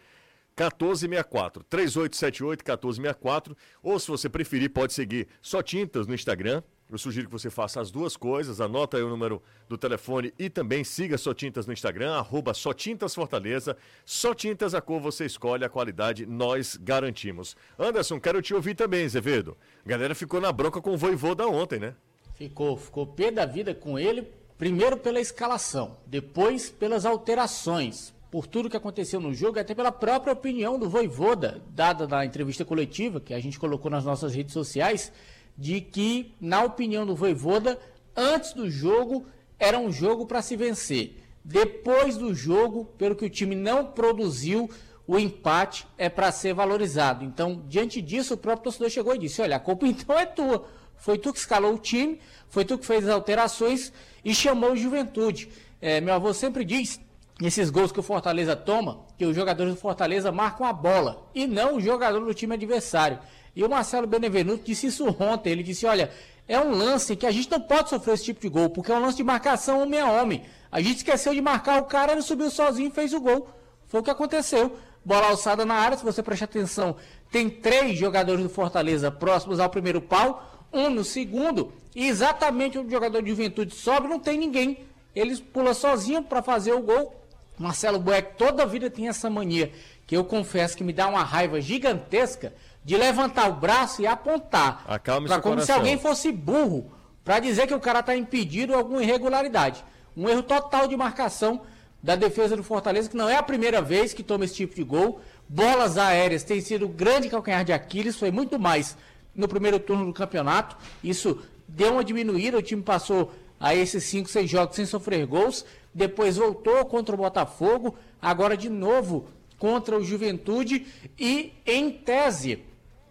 1464, 0.57 1.65
3878 1.65 2.61
1464, 2.61 3.57
ou 3.83 3.99
se 3.99 4.09
você 4.09 4.29
preferir, 4.29 4.71
pode 4.71 4.93
seguir 4.93 5.27
Só 5.43 5.63
Tintas 5.63 6.07
no 6.07 6.15
Instagram. 6.15 6.63
Eu 6.91 6.99
sugiro 6.99 7.27
que 7.27 7.33
você 7.33 7.49
faça 7.49 7.81
as 7.81 7.91
duas 7.91 8.17
coisas, 8.17 8.61
anota 8.61 8.99
aí 8.99 9.03
o 9.03 9.09
número 9.09 9.43
do 9.69 9.77
telefone 9.77 10.35
e 10.39 10.51
também 10.51 10.85
siga 10.85 11.17
Só 11.17 11.33
Tintas 11.33 11.67
no 11.67 11.73
Instagram, 11.73 12.13
arroba 12.13 12.53
Só 12.53 12.73
Tintas 12.75 13.15
Fortaleza. 13.15 13.77
Só 14.05 14.35
Tintas, 14.35 14.75
a 14.75 14.81
cor 14.81 15.01
você 15.01 15.25
escolhe, 15.25 15.65
a 15.65 15.69
qualidade 15.69 16.27
nós 16.27 16.77
garantimos. 16.77 17.57
Anderson, 17.79 18.21
quero 18.21 18.43
te 18.43 18.55
ouvir 18.55 18.75
também, 18.75 19.09
Zevedo. 19.09 19.57
A 19.85 19.89
galera 19.89 20.15
ficou 20.15 20.41
na 20.41 20.53
bronca 20.53 20.81
com 20.81 20.93
o 20.93 20.97
Voivoda 20.97 21.49
ontem, 21.49 21.79
né? 21.79 21.95
Ficou, 22.35 22.77
ficou 22.77 23.07
pé 23.07 23.31
da 23.31 23.47
vida 23.47 23.75
com 23.75 23.99
ele, 23.99 24.31
primeiro 24.59 24.97
pela 24.99 25.21
escalação, 25.21 25.97
depois 26.07 26.69
pelas 26.69 27.07
alterações, 27.07 28.15
por 28.31 28.47
tudo 28.47 28.69
que 28.69 28.77
aconteceu 28.77 29.21
no 29.21 29.33
jogo, 29.33 29.59
até 29.59 29.75
pela 29.75 29.93
própria 29.93 30.33
opinião 30.33 30.79
do 30.79 30.89
Voivoda, 30.89 31.63
dada 31.71 32.07
na 32.07 32.27
entrevista 32.27 32.65
coletiva 32.65 33.21
que 33.21 33.33
a 33.33 33.41
gente 33.41 33.59
colocou 33.59 33.91
nas 33.91 34.05
nossas 34.05 34.35
redes 34.35 34.53
sociais, 34.53 35.13
de 35.57 35.81
que, 35.81 36.35
na 36.41 36.63
opinião 36.63 37.07
do 37.07 37.15
Voivoda, 37.15 37.79
antes 38.17 38.53
do 38.53 38.71
jogo 38.71 39.27
era 39.59 39.79
um 39.79 39.91
jogo 39.91 40.27
para 40.27 40.43
se 40.43 40.57
vencer. 40.57 41.23
Depois 41.45 42.17
do 42.17 42.35
jogo, 42.35 42.87
pelo 42.99 43.15
que 43.15 43.25
o 43.25 43.31
time 43.31 43.55
não 43.55 43.87
produziu, 43.87 44.69
o 45.07 45.19
empate 45.19 45.87
é 45.99 46.09
para 46.09 46.33
ser 46.33 46.55
valorizado. 46.55 47.25
Então, 47.25 47.63
diante 47.69 48.01
disso, 48.01 48.35
o 48.35 48.39
próprio 48.39 48.65
torcedor 48.65 48.91
chegou 48.91 49.15
e 49.15 49.19
disse: 49.19 49.43
Olha, 49.43 49.57
a 49.57 49.61
culpa 49.61 49.87
então 49.89 50.19
é 50.19 50.27
tua. 50.27 50.67
Foi 50.97 51.19
tu 51.19 51.33
que 51.33 51.39
escalou 51.39 51.75
o 51.75 51.79
time, 51.79 52.19
foi 52.49 52.65
tu 52.65 52.79
que 52.79 52.87
fez 52.87 53.05
as 53.05 53.11
alterações 53.11 53.93
e 54.25 54.35
chamou 54.35 54.73
o 54.73 54.77
Juventude. 54.77 55.51
É, 55.81 56.01
meu 56.01 56.15
avô 56.15 56.33
sempre 56.33 56.65
diz 56.65 56.99
nesses 57.41 57.69
gols 57.69 57.93
que 57.93 58.01
o 58.01 58.03
Fortaleza 58.03 58.57
toma, 58.57 59.05
que 59.19 59.27
os 59.27 59.35
jogadores 59.35 59.75
do 59.75 59.81
Fortaleza 59.81 60.33
marcam 60.33 60.67
a 60.67 60.73
bola 60.73 61.29
e 61.35 61.47
não 61.47 61.77
o 61.77 61.81
jogador 61.81 62.25
do 62.25 62.33
time 62.33 62.55
adversário. 62.55 63.19
E 63.55 63.63
o 63.63 63.69
Marcelo 63.69 64.07
Benevenuto 64.07 64.65
disse 64.65 64.89
isso 64.89 65.05
ontem. 65.21 65.51
Ele 65.51 65.63
disse: 65.63 65.87
olha, 65.87 66.11
é 66.47 66.59
um 66.59 66.73
lance 66.73 67.17
que 67.17 67.27
a 67.27 67.31
gente 67.31 67.51
não 67.51 67.61
pode 67.61 67.89
sofrer 67.89 68.15
esse 68.15 68.25
tipo 68.25 68.41
de 68.41 68.49
gol, 68.49 68.69
porque 68.71 68.93
é 68.93 68.95
um 68.95 69.01
lance 69.01 69.17
de 69.17 69.25
marcação 69.25 69.83
homem 69.83 70.01
a 70.01 70.11
homem. 70.11 70.43
A 70.71 70.81
gente 70.81 70.99
esqueceu 70.99 71.33
de 71.33 71.41
marcar 71.41 71.81
o 71.81 71.85
cara, 71.85 72.13
ele 72.13 72.23
subiu 72.23 72.51
sozinho 72.51 72.89
e 72.89 72.93
fez 72.93 73.13
o 73.13 73.21
gol. 73.21 73.49
Foi 73.87 74.01
o 74.01 74.03
que 74.03 74.11
aconteceu. 74.11 74.77
Bola 75.05 75.29
alçada 75.29 75.65
na 75.65 75.75
área, 75.75 75.97
se 75.97 76.05
você 76.05 76.23
prestar 76.23 76.47
atenção, 76.47 76.97
tem 77.31 77.49
três 77.49 77.99
jogadores 77.99 78.43
do 78.43 78.49
Fortaleza 78.49 79.11
próximos 79.11 79.61
ao 79.61 79.69
primeiro 79.69 80.01
pau, 80.01 80.67
um 80.73 80.91
no 80.91 81.05
segundo, 81.05 81.73
e 81.95 82.09
exatamente 82.09 82.79
o 82.79 82.91
jogador 82.91 83.23
de 83.23 83.29
juventude 83.29 83.75
sobe, 83.75 84.09
não 84.09 84.19
tem 84.19 84.39
ninguém. 84.39 84.85
Eles 85.15 85.41
pula 85.41 85.75
sozinho 85.75 86.23
para 86.23 86.43
fazer 86.43 86.73
o 86.73 86.81
gol. 86.81 87.15
Marcelo 87.59 88.01
Boeck 88.01 88.37
toda 88.37 88.65
a 88.65 88.67
vida 88.67 88.91
tem 88.91 89.09
essa 89.09 89.31
mania, 89.31 89.71
que 90.07 90.17
eu 90.17 90.25
confesso 90.25 90.77
que 90.77 90.83
me 90.83 90.93
dá 90.93 91.07
uma 91.07 91.23
raiva 91.23 91.61
gigantesca 91.61 92.53
de 92.85 92.97
levantar 92.97 93.49
o 93.49 93.55
braço 93.55 94.03
e 94.03 94.07
apontar. 94.07 94.85
Acalme 94.87 95.27
pra 95.27 95.41
como 95.41 95.55
se 95.61 95.67
coração. 95.67 95.77
alguém 95.77 95.99
fosse 95.99 96.31
burro 96.31 96.93
para 97.25 97.41
dizer 97.41 97.67
que 97.67 97.75
o 97.75 97.81
cara 97.81 98.01
está 98.01 98.15
impedido 98.15 98.75
alguma 98.75 99.03
irregularidade. 99.03 99.83
Um 100.17 100.29
erro 100.29 100.43
total 100.43 100.87
de 100.87 100.97
marcação 100.97 101.63
da 102.03 102.15
defesa 102.15 102.55
do 102.55 102.63
Fortaleza, 102.63 103.09
que 103.09 103.17
não 103.17 103.29
é 103.29 103.37
a 103.37 103.43
primeira 103.43 103.81
vez 103.81 104.13
que 104.13 104.23
toma 104.23 104.45
esse 104.45 104.55
tipo 104.55 104.75
de 104.75 104.85
gol. 104.85 105.21
Bolas 105.49 105.97
aéreas 105.97 106.45
tem 106.45 106.61
sido 106.61 106.87
grande 106.87 107.31
calcanhar 107.31 107.65
de 107.65 107.73
Aquiles, 107.73 108.17
foi 108.17 108.31
muito 108.31 108.59
mais 108.59 108.97
no 109.35 109.49
primeiro 109.49 109.79
turno 109.79 110.05
do 110.05 110.13
campeonato. 110.13 110.77
Isso 111.03 111.43
deu 111.67 111.95
uma 111.95 112.05
diminuída, 112.05 112.59
o 112.59 112.63
time 112.63 112.83
passou 112.83 113.33
a 113.59 113.75
esses 113.75 114.05
5, 114.05 114.29
6 114.29 114.51
jogos 114.51 114.77
sem 114.77 114.85
sofrer 114.85 115.27
gols. 115.27 115.65
Depois 115.95 116.37
voltou 116.37 116.85
contra 116.85 117.15
o 117.15 117.19
Botafogo, 117.19 117.97
agora 118.21 118.57
de 118.57 118.69
novo 118.69 119.27
contra 119.59 119.97
o 119.97 120.05
Juventude 120.05 120.87
e, 121.19 121.55
em 121.65 121.91
tese, 121.91 122.63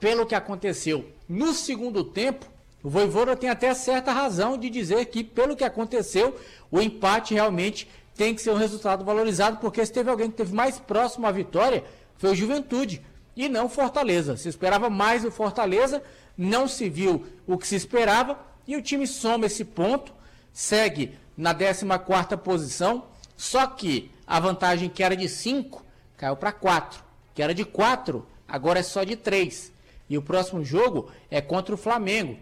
pelo 0.03 0.25
que 0.25 0.35
aconteceu 0.35 1.09
no 1.29 1.53
segundo 1.53 2.03
tempo, 2.03 2.45
o 2.83 2.89
Voivoda 2.89 3.37
tem 3.37 3.49
até 3.49 3.73
certa 3.73 4.11
razão 4.11 4.57
de 4.57 4.69
dizer 4.69 5.05
que, 5.05 5.23
pelo 5.23 5.55
que 5.55 5.63
aconteceu, 5.63 6.37
o 6.69 6.81
empate 6.81 7.33
realmente 7.33 7.89
tem 8.13 8.35
que 8.35 8.41
ser 8.41 8.49
um 8.49 8.57
resultado 8.57 9.05
valorizado, 9.05 9.59
porque 9.59 9.85
se 9.85 9.93
teve 9.93 10.09
alguém 10.09 10.29
que 10.29 10.35
teve 10.35 10.53
mais 10.53 10.77
próximo 10.77 11.25
à 11.25 11.31
vitória, 11.31 11.85
foi 12.17 12.31
o 12.31 12.35
Juventude 12.35 13.01
e 13.33 13.47
não 13.47 13.69
Fortaleza. 13.69 14.35
Se 14.35 14.49
esperava 14.49 14.89
mais 14.89 15.23
o 15.23 15.31
Fortaleza, 15.31 16.03
não 16.37 16.67
se 16.67 16.89
viu 16.89 17.25
o 17.47 17.57
que 17.57 17.65
se 17.65 17.77
esperava 17.77 18.37
e 18.67 18.75
o 18.75 18.81
time 18.81 19.07
soma 19.07 19.45
esse 19.45 19.63
ponto, 19.63 20.11
segue 20.51 21.17
na 21.37 21.55
14ª 21.55 22.35
posição, 22.39 23.05
só 23.37 23.65
que 23.67 24.11
a 24.27 24.37
vantagem 24.37 24.89
que 24.89 25.01
era 25.01 25.15
de 25.15 25.29
5 25.29 25.81
caiu 26.17 26.35
para 26.35 26.51
4, 26.51 27.01
que 27.33 27.41
era 27.41 27.55
de 27.55 27.63
4, 27.63 28.27
agora 28.45 28.81
é 28.81 28.83
só 28.83 29.05
de 29.05 29.15
3. 29.15 29.71
E 30.09 30.17
o 30.17 30.21
próximo 30.21 30.63
jogo 30.63 31.09
é 31.31 31.41
contra 31.41 31.73
o 31.73 31.77
Flamengo. 31.77 32.37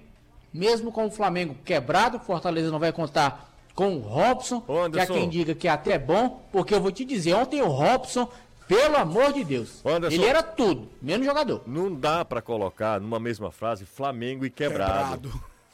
Mesmo 0.53 0.91
com 0.91 1.05
o 1.05 1.11
Flamengo 1.11 1.55
quebrado, 1.63 2.17
o 2.17 2.19
Fortaleza 2.19 2.69
não 2.71 2.79
vai 2.79 2.91
contar 2.91 3.49
com 3.73 3.95
o 3.95 3.99
Robson, 3.99 4.63
Ô, 4.67 4.89
que 4.89 4.99
há 4.99 5.07
quem 5.07 5.29
diga 5.29 5.55
que 5.55 5.67
até 5.67 5.93
é 5.93 5.99
bom, 5.99 6.43
porque 6.51 6.73
eu 6.73 6.81
vou 6.81 6.91
te 6.91 7.05
dizer, 7.05 7.33
ontem 7.33 7.61
o 7.61 7.67
Robson, 7.67 8.27
pelo 8.67 8.97
amor 8.97 9.31
de 9.31 9.43
Deus, 9.45 9.81
Anderson. 9.85 10.15
ele 10.15 10.25
era 10.25 10.43
tudo, 10.43 10.89
menos 11.01 11.25
jogador. 11.25 11.61
Não 11.65 11.93
dá 11.93 12.25
pra 12.25 12.41
colocar 12.41 12.99
numa 12.99 13.19
mesma 13.19 13.49
frase 13.51 13.85
Flamengo 13.85 14.45
e 14.45 14.49
quebrado. 14.49 15.31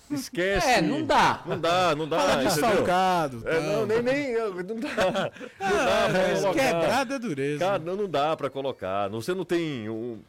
Esquece. 0.09 0.67
É, 0.77 0.81
não 0.81 1.03
dá. 1.03 1.41
Não 1.45 1.59
dá, 1.59 1.95
não 1.95 2.07
dá. 2.07 2.17
Fala 2.17 2.43
entendeu? 2.43 2.51
desfalcado. 2.69 3.43
É, 3.45 3.59
não, 3.59 3.85
nem, 3.85 4.01
nem. 4.01 4.33
Não 4.33 4.53
dá. 4.53 4.63
Não 4.63 4.79
dá 4.79 5.31
pra 5.59 6.09
mas 6.13 6.39
colocar. 6.39 6.53
quebrado 6.53 7.13
é 7.13 7.19
dureza. 7.19 7.59
Cara, 7.59 7.79
não, 7.79 7.95
não 7.95 8.09
dá 8.09 8.37
pra 8.37 8.49
colocar. 8.49 9.09
Você 9.09 9.33
não 9.33 9.43
tem. 9.43 9.89
Um, 9.89 10.19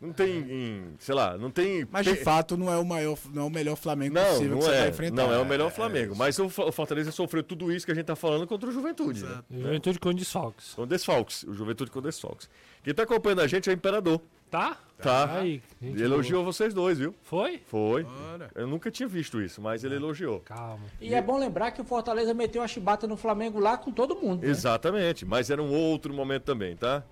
não 0.00 0.12
tem. 0.12 0.38
em- 0.38 0.94
sei 0.98 1.14
lá, 1.14 1.36
não 1.38 1.50
tem. 1.50 1.86
Mas 1.90 2.04
de 2.06 2.16
fato 2.16 2.56
não 2.56 2.70
é 2.72 2.76
o 2.76 2.84
maior, 2.84 3.18
não 3.32 3.42
é 3.44 3.46
o 3.46 3.50
melhor 3.50 3.76
Flamengo 3.76 4.14
Não, 4.14 4.24
possível 4.24 4.50
não 4.50 4.58
que 4.58 4.64
você 4.64 4.70
vai 4.70 4.86
é. 4.86 4.88
enfrentar. 4.90 5.22
Não 5.22 5.32
é 5.32 5.38
o 5.38 5.44
melhor 5.46 5.68
É, 5.68 5.70
Flamengo. 5.70 6.14
é 6.14 6.16
mas 6.16 6.38
o 6.38 6.48
Fortaleza 6.48 7.10
sofreu 7.12 7.42
tudo 7.42 7.72
isso 7.72 7.84
que 7.86 7.92
a 7.92 7.94
gente 7.94 8.04
tá 8.06 8.16
falando 8.16 8.46
contra 8.46 8.68
o 8.68 8.72
Juventude. 8.72 9.24
Né? 9.24 9.42
Juventude 9.50 9.98
com 9.98 10.12
desfalques. 10.12 10.74
Com 10.74 10.86
desfalques. 10.86 11.42
O 11.44 11.54
Juventude 11.54 11.90
com 11.90 12.00
desfalques. 12.02 12.48
Quem 12.82 12.94
tá 12.94 13.02
acompanhando 13.04 13.40
a 13.40 13.46
gente 13.46 13.68
é 13.68 13.72
o 13.72 13.74
Imperador. 13.74 14.20
Tá? 14.48 14.78
Tá. 14.98 15.40
Aí, 15.40 15.60
gente 15.82 15.94
Ele 15.96 16.04
elogiou 16.04 16.44
vocês 16.44 16.72
dois, 16.72 16.98
viu? 16.98 17.10
boa. 17.10 17.20
Foi? 17.24 17.60
Foi. 17.66 18.06
Ora. 18.32 18.48
Eu 18.54 18.66
nunca 18.68 18.90
tinha 18.92 19.08
visto 19.08 19.42
isso, 19.42 19.60
mas 19.60 19.82
ele 19.82 19.96
elogiou. 19.96 20.38
Calma. 20.40 20.84
E 21.00 21.12
é 21.12 21.20
bom 21.20 21.36
lembrar 21.36 21.72
que 21.72 21.80
o 21.80 21.84
Fortaleza 21.84 22.32
meteu 22.32 22.62
a 22.62 22.68
chibata 22.68 23.08
no 23.08 23.16
Flamengo 23.16 23.58
lá 23.58 23.76
com 23.76 23.90
todo 23.90 24.14
mundo. 24.14 24.42
né? 24.44 24.48
Exatamente, 24.48 25.26
mas 25.26 25.50
era 25.50 25.60
um 25.60 25.70
outro 25.74 26.14
momento 26.14 26.44
também, 26.44 26.76
tá? 26.76 27.02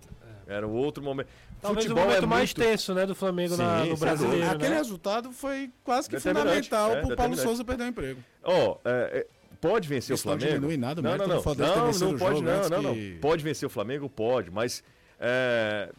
Era 0.46 0.66
um 0.66 0.72
outro 0.74 1.02
momento. 1.02 1.26
Talvez 1.64 1.84
Futebol 1.86 2.04
o 2.04 2.06
momento 2.08 2.24
é 2.24 2.26
mais 2.26 2.54
muito... 2.54 2.68
tenso, 2.68 2.94
né, 2.94 3.06
do 3.06 3.14
Flamengo 3.14 3.56
na- 3.56 3.82
Sim, 3.84 3.88
no 3.90 3.96
sem 3.96 4.06
brasileiro, 4.06 4.36
dúvida. 4.40 4.54
Aquele 4.56 4.70
né? 4.70 4.76
resultado 4.76 5.32
foi 5.32 5.70
quase 5.82 6.10
que 6.10 6.20
fundamental 6.20 6.88
é, 6.88 6.90
pro 6.90 7.00
Paulo 7.00 7.08
determinante. 7.16 7.42
Souza 7.42 7.64
perder 7.64 7.84
o 7.84 7.86
emprego. 7.86 8.20
Ó, 8.42 8.76
é, 8.84 8.90
é, 9.20 9.26
pode 9.60 9.88
vencer 9.88 10.14
Isso 10.14 10.28
o 10.28 10.30
não 10.32 10.38
Flamengo? 10.38 10.58
diminui 10.60 10.76
nada 10.76 11.00
o 11.00 11.02
não, 11.02 11.10
não, 11.12 11.26
não. 11.26 11.26
Não, 11.26 11.36
não 11.36 12.10
o 12.14 12.18
pode 12.18 12.42
não, 12.42 12.68
não, 12.68 12.82
não. 12.82 12.94
que- 12.94 13.18
Pode 13.20 13.42
vencer 13.42 13.66
o 13.66 13.70
Flamengo? 13.70 14.10
Pode, 14.10 14.50
mas 14.50 14.84
é, 15.18 15.90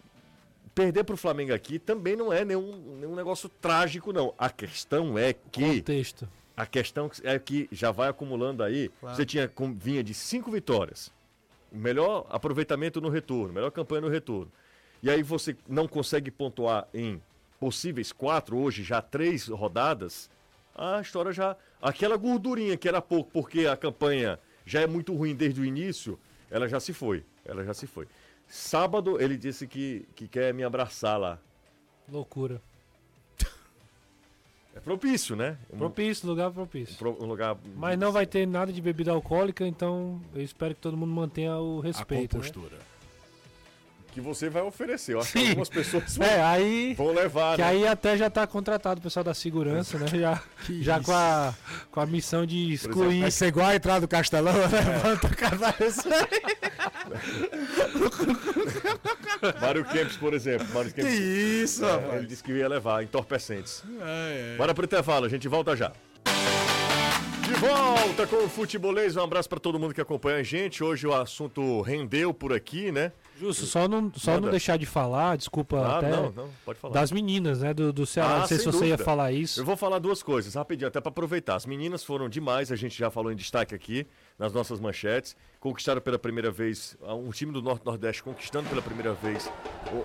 perder 0.75 1.03
pro 1.03 1.17
Flamengo 1.17 1.53
aqui 1.53 1.79
também 1.79 2.15
não 2.15 2.31
é 2.31 2.45
nenhum, 2.45 2.71
nenhum 2.99 3.15
negócio 3.15 3.49
trágico, 3.49 4.13
não. 4.13 4.33
A 4.37 4.49
questão 4.51 5.17
é 5.17 5.33
que 5.33 5.77
Contexto. 5.79 6.29
a 6.55 6.65
questão 6.67 7.09
é 7.23 7.39
que 7.39 7.67
já 7.71 7.91
vai 7.91 8.09
acumulando 8.09 8.61
aí. 8.61 8.91
Você 9.01 9.25
tinha 9.25 9.51
vinha 9.77 10.03
de 10.03 10.13
cinco 10.13 10.51
vitórias, 10.51 11.11
o 11.71 11.77
melhor 11.77 12.27
aproveitamento 12.29 13.01
no 13.01 13.09
retorno, 13.09 13.51
melhor 13.53 13.71
campanha 13.71 14.01
no 14.01 14.09
retorno. 14.09 14.51
E 15.03 15.09
aí 15.09 15.21
você 15.23 15.55
não 15.67 15.87
consegue 15.87 16.29
pontuar 16.31 16.87
em 16.93 17.21
possíveis 17.59 18.11
quatro, 18.11 18.57
hoje 18.57 18.83
já 18.83 19.01
três 19.01 19.47
rodadas, 19.47 20.29
a 20.75 20.99
história 21.01 21.31
já. 21.31 21.55
Aquela 21.81 22.17
gordurinha 22.17 22.75
que 22.77 22.87
era 22.87 23.01
pouco, 23.01 23.29
porque 23.31 23.65
a 23.67 23.77
campanha 23.77 24.39
já 24.65 24.81
é 24.81 24.87
muito 24.87 25.13
ruim 25.15 25.35
desde 25.35 25.61
o 25.61 25.65
início, 25.65 26.19
ela 26.49 26.67
já 26.67 26.79
se 26.79 26.93
foi. 26.93 27.23
Ela 27.45 27.63
já 27.63 27.73
se 27.73 27.85
foi. 27.87 28.07
Sábado 28.47 29.19
ele 29.21 29.37
disse 29.37 29.67
que, 29.67 30.05
que 30.15 30.27
quer 30.27 30.53
me 30.53 30.63
abraçar 30.63 31.19
lá. 31.19 31.37
Loucura. 32.11 32.61
É 34.75 34.79
propício, 34.81 35.35
né? 35.37 35.57
Um, 35.71 35.77
Propício, 35.77 36.27
lugar 36.27 36.51
propício. 36.51 36.97
pro- 36.97 37.17
um 37.23 37.25
lugar. 37.25 37.57
Mas 37.77 37.97
não 37.97 38.11
vai 38.11 38.25
ter 38.25 38.45
nada 38.45 38.73
de 38.73 38.81
bebida 38.81 39.09
alcoólica, 39.11 39.65
então 39.65 40.21
eu 40.33 40.41
espero 40.41 40.75
que 40.75 40.81
todo 40.81 40.97
mundo 40.97 41.13
mantenha 41.13 41.57
o 41.57 41.79
A 41.79 41.83
respeito. 41.83 42.37
né? 42.37 42.43
Que 44.15 44.21
você 44.21 44.49
vai 44.49 44.61
oferecer. 44.61 45.13
Eu 45.13 45.19
acho 45.19 45.33
que 45.33 45.39
Sim. 45.39 45.49
algumas 45.49 45.67
pessoas 45.67 46.15
vão, 46.15 46.25
É, 46.25 46.41
aí. 46.41 46.93
vão 46.93 47.11
levar. 47.13 47.57
Que 47.57 47.61
né? 47.61 47.67
aí 47.67 47.85
até 47.85 48.15
já 48.15 48.29
tá 48.29 48.47
contratado 48.47 49.01
o 49.01 49.03
pessoal 49.03 49.25
da 49.25 49.33
segurança, 49.33 49.99
né? 49.99 50.07
Já, 50.07 50.41
já 50.79 50.99
com, 51.01 51.11
a, 51.11 51.53
com 51.91 51.99
a 51.99 52.05
missão 52.05 52.45
de 52.45 52.71
excluir. 52.71 53.19
Vai 53.19 53.31
ser 53.31 53.47
igual 53.47 53.67
a 53.67 53.75
entrada 53.75 53.99
do 53.99 54.07
Castelão, 54.07 54.53
levanta 54.55 55.27
o 55.27 55.35
cara 55.35 55.57
vai 55.57 55.73
sair. 55.91 56.29
Mário 59.61 59.83
Kempis, 59.83 60.15
por 60.15 60.33
exemplo. 60.33 60.65
Mário 60.73 60.93
Que 60.93 61.01
isso, 61.01 61.83
é, 61.83 61.91
rapaz. 61.91 62.13
ele 62.15 62.27
disse 62.27 62.41
que 62.41 62.53
ia 62.53 62.69
levar 62.69 63.03
entorpecentes. 63.03 63.83
É, 64.01 64.53
é. 64.53 64.57
Bora 64.57 64.73
pro 64.73 64.85
intervalo, 64.85 65.25
a 65.25 65.29
gente 65.29 65.49
volta 65.49 65.75
já. 65.75 65.91
De 67.41 67.53
volta 67.59 68.25
com 68.27 68.37
o 68.45 68.49
Futebolês, 68.49 69.17
um 69.17 69.21
abraço 69.23 69.49
para 69.49 69.59
todo 69.59 69.77
mundo 69.77 69.93
que 69.93 69.99
acompanha 69.99 70.37
a 70.37 70.43
gente. 70.43 70.81
Hoje 70.81 71.05
o 71.05 71.13
assunto 71.13 71.81
rendeu 71.81 72.33
por 72.33 72.53
aqui, 72.53 72.93
né? 72.93 73.11
Justo, 73.37 73.65
só 73.65 73.87
não, 73.87 74.11
só 74.15 74.39
não 74.39 74.49
deixar 74.49 74.77
de 74.77 74.85
falar, 74.85 75.35
desculpa 75.35 75.77
Ah, 75.79 75.97
até. 75.97 76.09
não, 76.09 76.31
não, 76.31 76.49
pode 76.63 76.79
falar. 76.79 76.93
Das 76.93 77.11
meninas, 77.11 77.59
né? 77.59 77.73
Do, 77.73 77.91
do 77.91 78.05
Ceará. 78.05 78.35
Ah, 78.35 78.39
não 78.39 78.47
sei 78.47 78.57
se 78.57 78.63
sem 78.63 78.71
você 78.71 78.85
ia 78.85 78.91
dúvida. 78.91 79.03
falar 79.03 79.31
isso. 79.31 79.59
Eu 79.59 79.65
vou 79.65 79.75
falar 79.75 79.99
duas 79.99 80.23
coisas, 80.23 80.53
rapidinho, 80.55 80.87
até 80.87 81.01
para 81.01 81.09
aproveitar. 81.09 81.55
As 81.55 81.65
meninas 81.65 82.03
foram 82.03 82.29
demais, 82.29 82.71
a 82.71 82.75
gente 82.75 82.97
já 82.97 83.11
falou 83.11 83.31
em 83.31 83.35
destaque 83.35 83.75
aqui 83.75 84.07
nas 84.39 84.53
nossas 84.53 84.79
manchetes. 84.79 85.35
Conquistaram 85.59 85.99
pela 85.99 86.19
primeira 86.19 86.51
vez, 86.51 86.95
um 87.01 87.31
time 87.31 87.51
do 87.51 87.59
Norte-Nordeste 87.61 88.21
conquistando 88.21 88.69
pela 88.69 88.83
primeira 88.83 89.13
vez 89.13 89.49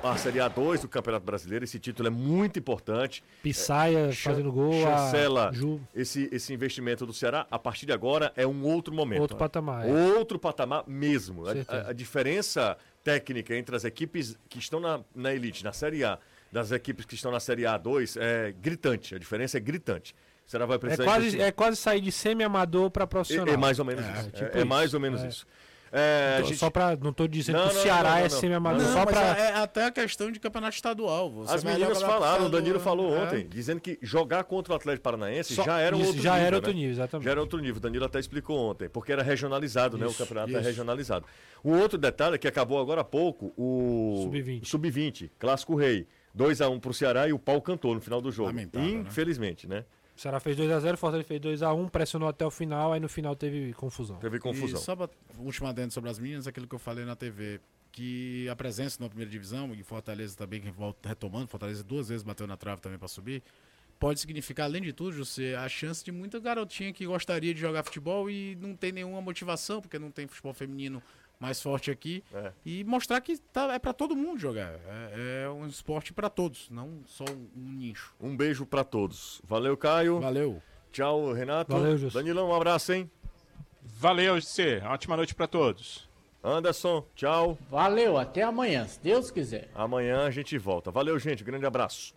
a 0.02 0.16
Série 0.16 0.38
A2 0.38 0.80
do 0.80 0.88
Campeonato 0.88 1.24
Brasileiro. 1.26 1.64
Esse 1.64 1.78
título 1.78 2.06
é 2.08 2.10
muito 2.10 2.58
importante. 2.58 3.22
Pisaia 3.42 4.10
Chan- 4.10 4.30
fazendo 4.30 4.50
gol. 4.50 4.72
chancela 4.72 5.50
A 5.50 5.52
esse, 5.94 6.28
esse 6.32 6.52
investimento 6.54 7.04
do 7.04 7.12
Ceará. 7.12 7.46
A 7.50 7.58
partir 7.58 7.84
de 7.84 7.92
agora 7.92 8.32
é 8.36 8.46
um 8.46 8.64
outro 8.64 8.94
momento. 8.94 9.20
outro 9.20 9.36
né? 9.36 9.38
patamar. 9.38 9.86
é. 9.86 9.92
Outro 9.92 10.38
patamar 10.38 10.84
mesmo. 10.86 11.44
A-. 11.46 11.52
A, 11.68 11.90
a 11.90 11.92
diferença 11.92 12.76
técnica 13.04 13.54
entre 13.56 13.74
as 13.74 13.84
equipes 13.84 14.36
que 14.48 14.58
estão 14.58 14.80
na, 14.80 15.00
na 15.14 15.32
elite, 15.34 15.64
na 15.64 15.72
Série 15.72 16.04
A, 16.04 16.18
das 16.52 16.70
equipes 16.72 17.04
que 17.04 17.14
estão 17.14 17.30
na 17.30 17.40
Série 17.40 17.62
A2 17.62 18.20
é 18.20 18.52
gritante. 18.60 19.14
A 19.14 19.18
diferença 19.18 19.56
é 19.56 19.60
gritante. 19.60 20.14
O 20.46 20.50
Ceará 20.50 20.66
vai 20.66 20.76
É 20.76 20.78
precisar 20.80 21.04
quase, 21.04 21.20
investir- 21.26 21.40
é 21.42 21.52
quase 21.52 21.76
sair 21.76 22.00
de 22.00 22.10
semi-amador 22.10 22.90
pra 22.90 23.06
profissional. 23.06 23.46
é, 23.48 23.52
é 23.52 23.56
mais 23.56 23.78
ou 23.78 23.84
menos 23.84 24.04
É, 24.04 24.10
isso. 24.12 24.28
É, 24.28 24.30
tipo 24.46 24.58
é 24.58 24.64
mais 24.64 24.86
isso. 24.88 24.96
ou 24.96 25.00
menos 25.00 25.22
É. 25.22 25.28
isso. 25.28 25.46
É, 25.92 26.36
a 26.38 26.42
gente- 26.42 26.56
Só 26.58 26.70
pra. 26.70 26.96
Não 26.96 27.12
tô 27.12 27.26
dizendo 27.26 27.58
Não, 27.58 27.68
que 27.68 27.74
o 27.76 27.78
Ceará 27.80 28.10
não, 28.10 28.10
não, 28.10 28.18
é 28.18 28.22
não. 28.22 28.30
semi-amador, 28.30 28.82
Não, 28.82 28.92
só 28.92 29.04
mas 29.04 29.08
pra. 29.14 29.22
é 29.38 29.54
até 29.56 29.84
a 29.86 29.90
questão 29.90 30.30
de 30.30 30.38
campeonato 30.38 30.76
estadual. 30.76 31.30
Você 31.32 31.54
As 31.54 31.62
vai 31.64 31.72
meninas 31.74 32.00
falaram, 32.00 32.46
o 32.46 32.48
Danilo 32.48 32.78
falou 32.78 33.16
é. 33.16 33.20
ontem, 33.24 33.46
dizendo 33.48 33.80
que 33.80 33.98
jogar 34.00 34.44
contra 34.44 34.72
o 34.72 34.76
Atlético 34.76 35.02
Paranaense 35.02 35.54
Só- 35.54 35.64
já 35.64 35.80
era 35.80 35.96
um 35.96 35.98
isso, 35.98 36.08
outro 36.10 36.22
já 36.22 36.32
nível. 36.34 36.46
era 36.46 36.56
outro 36.56 36.70
né? 36.70 36.76
nível, 36.76 36.90
exatamente. 36.92 37.24
Já 37.24 37.30
era 37.32 37.40
outro 37.40 37.58
nível. 37.58 37.76
O 37.76 37.80
Danilo 37.80 38.04
até 38.04 38.20
explicou 38.20 38.56
ontem, 38.70 38.88
porque 38.88 39.10
era 39.12 39.22
regionalizado, 39.22 39.98
né? 39.98 40.06
O 40.06 40.10
Isso, 40.10 40.18
campeonato 40.18 40.50
é 40.50 40.58
isso. 40.60 40.68
regionalizado. 40.68 41.26
O 41.64 41.72
outro 41.72 41.98
detalhe 41.98 42.36
é 42.36 42.38
que 42.38 42.46
acabou 42.46 42.80
agora 42.80 43.00
há 43.00 43.04
pouco 43.04 43.52
o 43.56 44.20
Sub-20. 44.24 44.64
Sub-20, 44.64 45.30
Clássico 45.38 45.74
Rei. 45.74 46.06
2x1 46.32 46.78
pro 46.78 46.94
Ceará 46.94 47.26
e 47.28 47.32
o 47.32 47.38
pau 47.40 47.60
cantou 47.60 47.92
no 47.92 48.00
final 48.00 48.20
do 48.20 48.30
jogo. 48.30 48.50
Lamentável, 48.50 48.88
né? 48.88 49.04
Infelizmente, 49.08 49.66
né? 49.66 49.84
O 50.20 50.22
Ceará 50.22 50.38
fez 50.38 50.54
2x0, 50.54 50.92
o 50.92 50.96
Fortaleza 50.98 51.26
fez 51.26 51.40
2x1, 51.40 51.88
pressionou 51.88 52.28
até 52.28 52.44
o 52.44 52.50
final, 52.50 52.92
aí 52.92 53.00
no 53.00 53.08
final 53.08 53.34
teve 53.34 53.72
confusão. 53.72 54.18
Teve 54.18 54.38
confusão. 54.38 54.78
E 54.78 54.82
só 54.84 54.94
pra, 54.94 55.08
último 55.38 55.66
adendo 55.66 55.94
sobre 55.94 56.10
as 56.10 56.18
meninas, 56.18 56.46
aquilo 56.46 56.68
que 56.68 56.74
eu 56.74 56.78
falei 56.78 57.06
na 57.06 57.16
TV, 57.16 57.58
que 57.90 58.46
a 58.46 58.54
presença 58.54 59.02
na 59.02 59.08
primeira 59.08 59.30
divisão, 59.30 59.74
e 59.74 59.82
Fortaleza 59.82 60.36
também, 60.36 60.60
que 60.60 60.70
volta 60.70 61.08
retomando, 61.08 61.48
Fortaleza 61.48 61.82
duas 61.82 62.10
vezes 62.10 62.22
bateu 62.22 62.46
na 62.46 62.54
trave 62.54 62.82
também 62.82 62.98
pra 62.98 63.08
subir, 63.08 63.42
pode 63.98 64.20
significar, 64.20 64.64
além 64.64 64.82
de 64.82 64.92
tudo, 64.92 65.10
José, 65.10 65.56
a 65.56 65.66
chance 65.70 66.04
de 66.04 66.12
muita 66.12 66.38
garotinha 66.38 66.92
que 66.92 67.06
gostaria 67.06 67.54
de 67.54 67.60
jogar 67.60 67.82
futebol 67.82 68.28
e 68.28 68.58
não 68.60 68.76
tem 68.76 68.92
nenhuma 68.92 69.22
motivação, 69.22 69.80
porque 69.80 69.98
não 69.98 70.10
tem 70.10 70.26
futebol 70.26 70.52
feminino 70.52 71.02
mais 71.40 71.60
forte 71.62 71.90
aqui, 71.90 72.22
É. 72.34 72.52
e 72.66 72.84
mostrar 72.84 73.20
que 73.22 73.38
tá, 73.38 73.72
é 73.74 73.78
pra 73.78 73.94
todo 73.94 74.14
mundo 74.14 74.38
jogar. 74.38 74.74
É, 75.14 75.44
é 75.44 75.48
um 75.50 75.66
esporte 75.66 76.12
pra 76.12 76.28
todos, 76.28 76.68
não 76.70 77.00
só 77.06 77.24
um, 77.24 77.48
nicho. 77.56 78.14
Um 78.20 78.36
beijo 78.36 78.66
pra 78.66 78.84
todos. 78.84 79.40
Valeu, 79.44 79.74
Caio. 79.76 80.20
Valeu. 80.20 80.62
Tchau, 80.92 81.32
Renato. 81.32 81.72
Valeu, 81.72 81.96
Justo. 81.96 82.18
Danilão, 82.18 82.50
um 82.50 82.54
abraço, 82.54 82.92
hein? 82.92 83.10
Valeu, 83.82 84.38
GC. 84.38 84.82
Ótima 84.84 85.16
noite 85.16 85.34
pra 85.34 85.46
todos. 85.46 86.08
Anderson, 86.44 87.04
tchau. 87.14 87.56
Valeu, 87.70 88.16
até 88.18 88.42
amanhã, 88.42 88.86
se 88.86 89.00
Deus 89.00 89.30
quiser. 89.30 89.68
Amanhã 89.74 90.24
a 90.26 90.30
gente 90.30 90.56
volta. 90.58 90.90
Valeu, 90.90 91.18
gente. 91.18 91.42
Grande 91.44 91.64
abraço. 91.66 92.14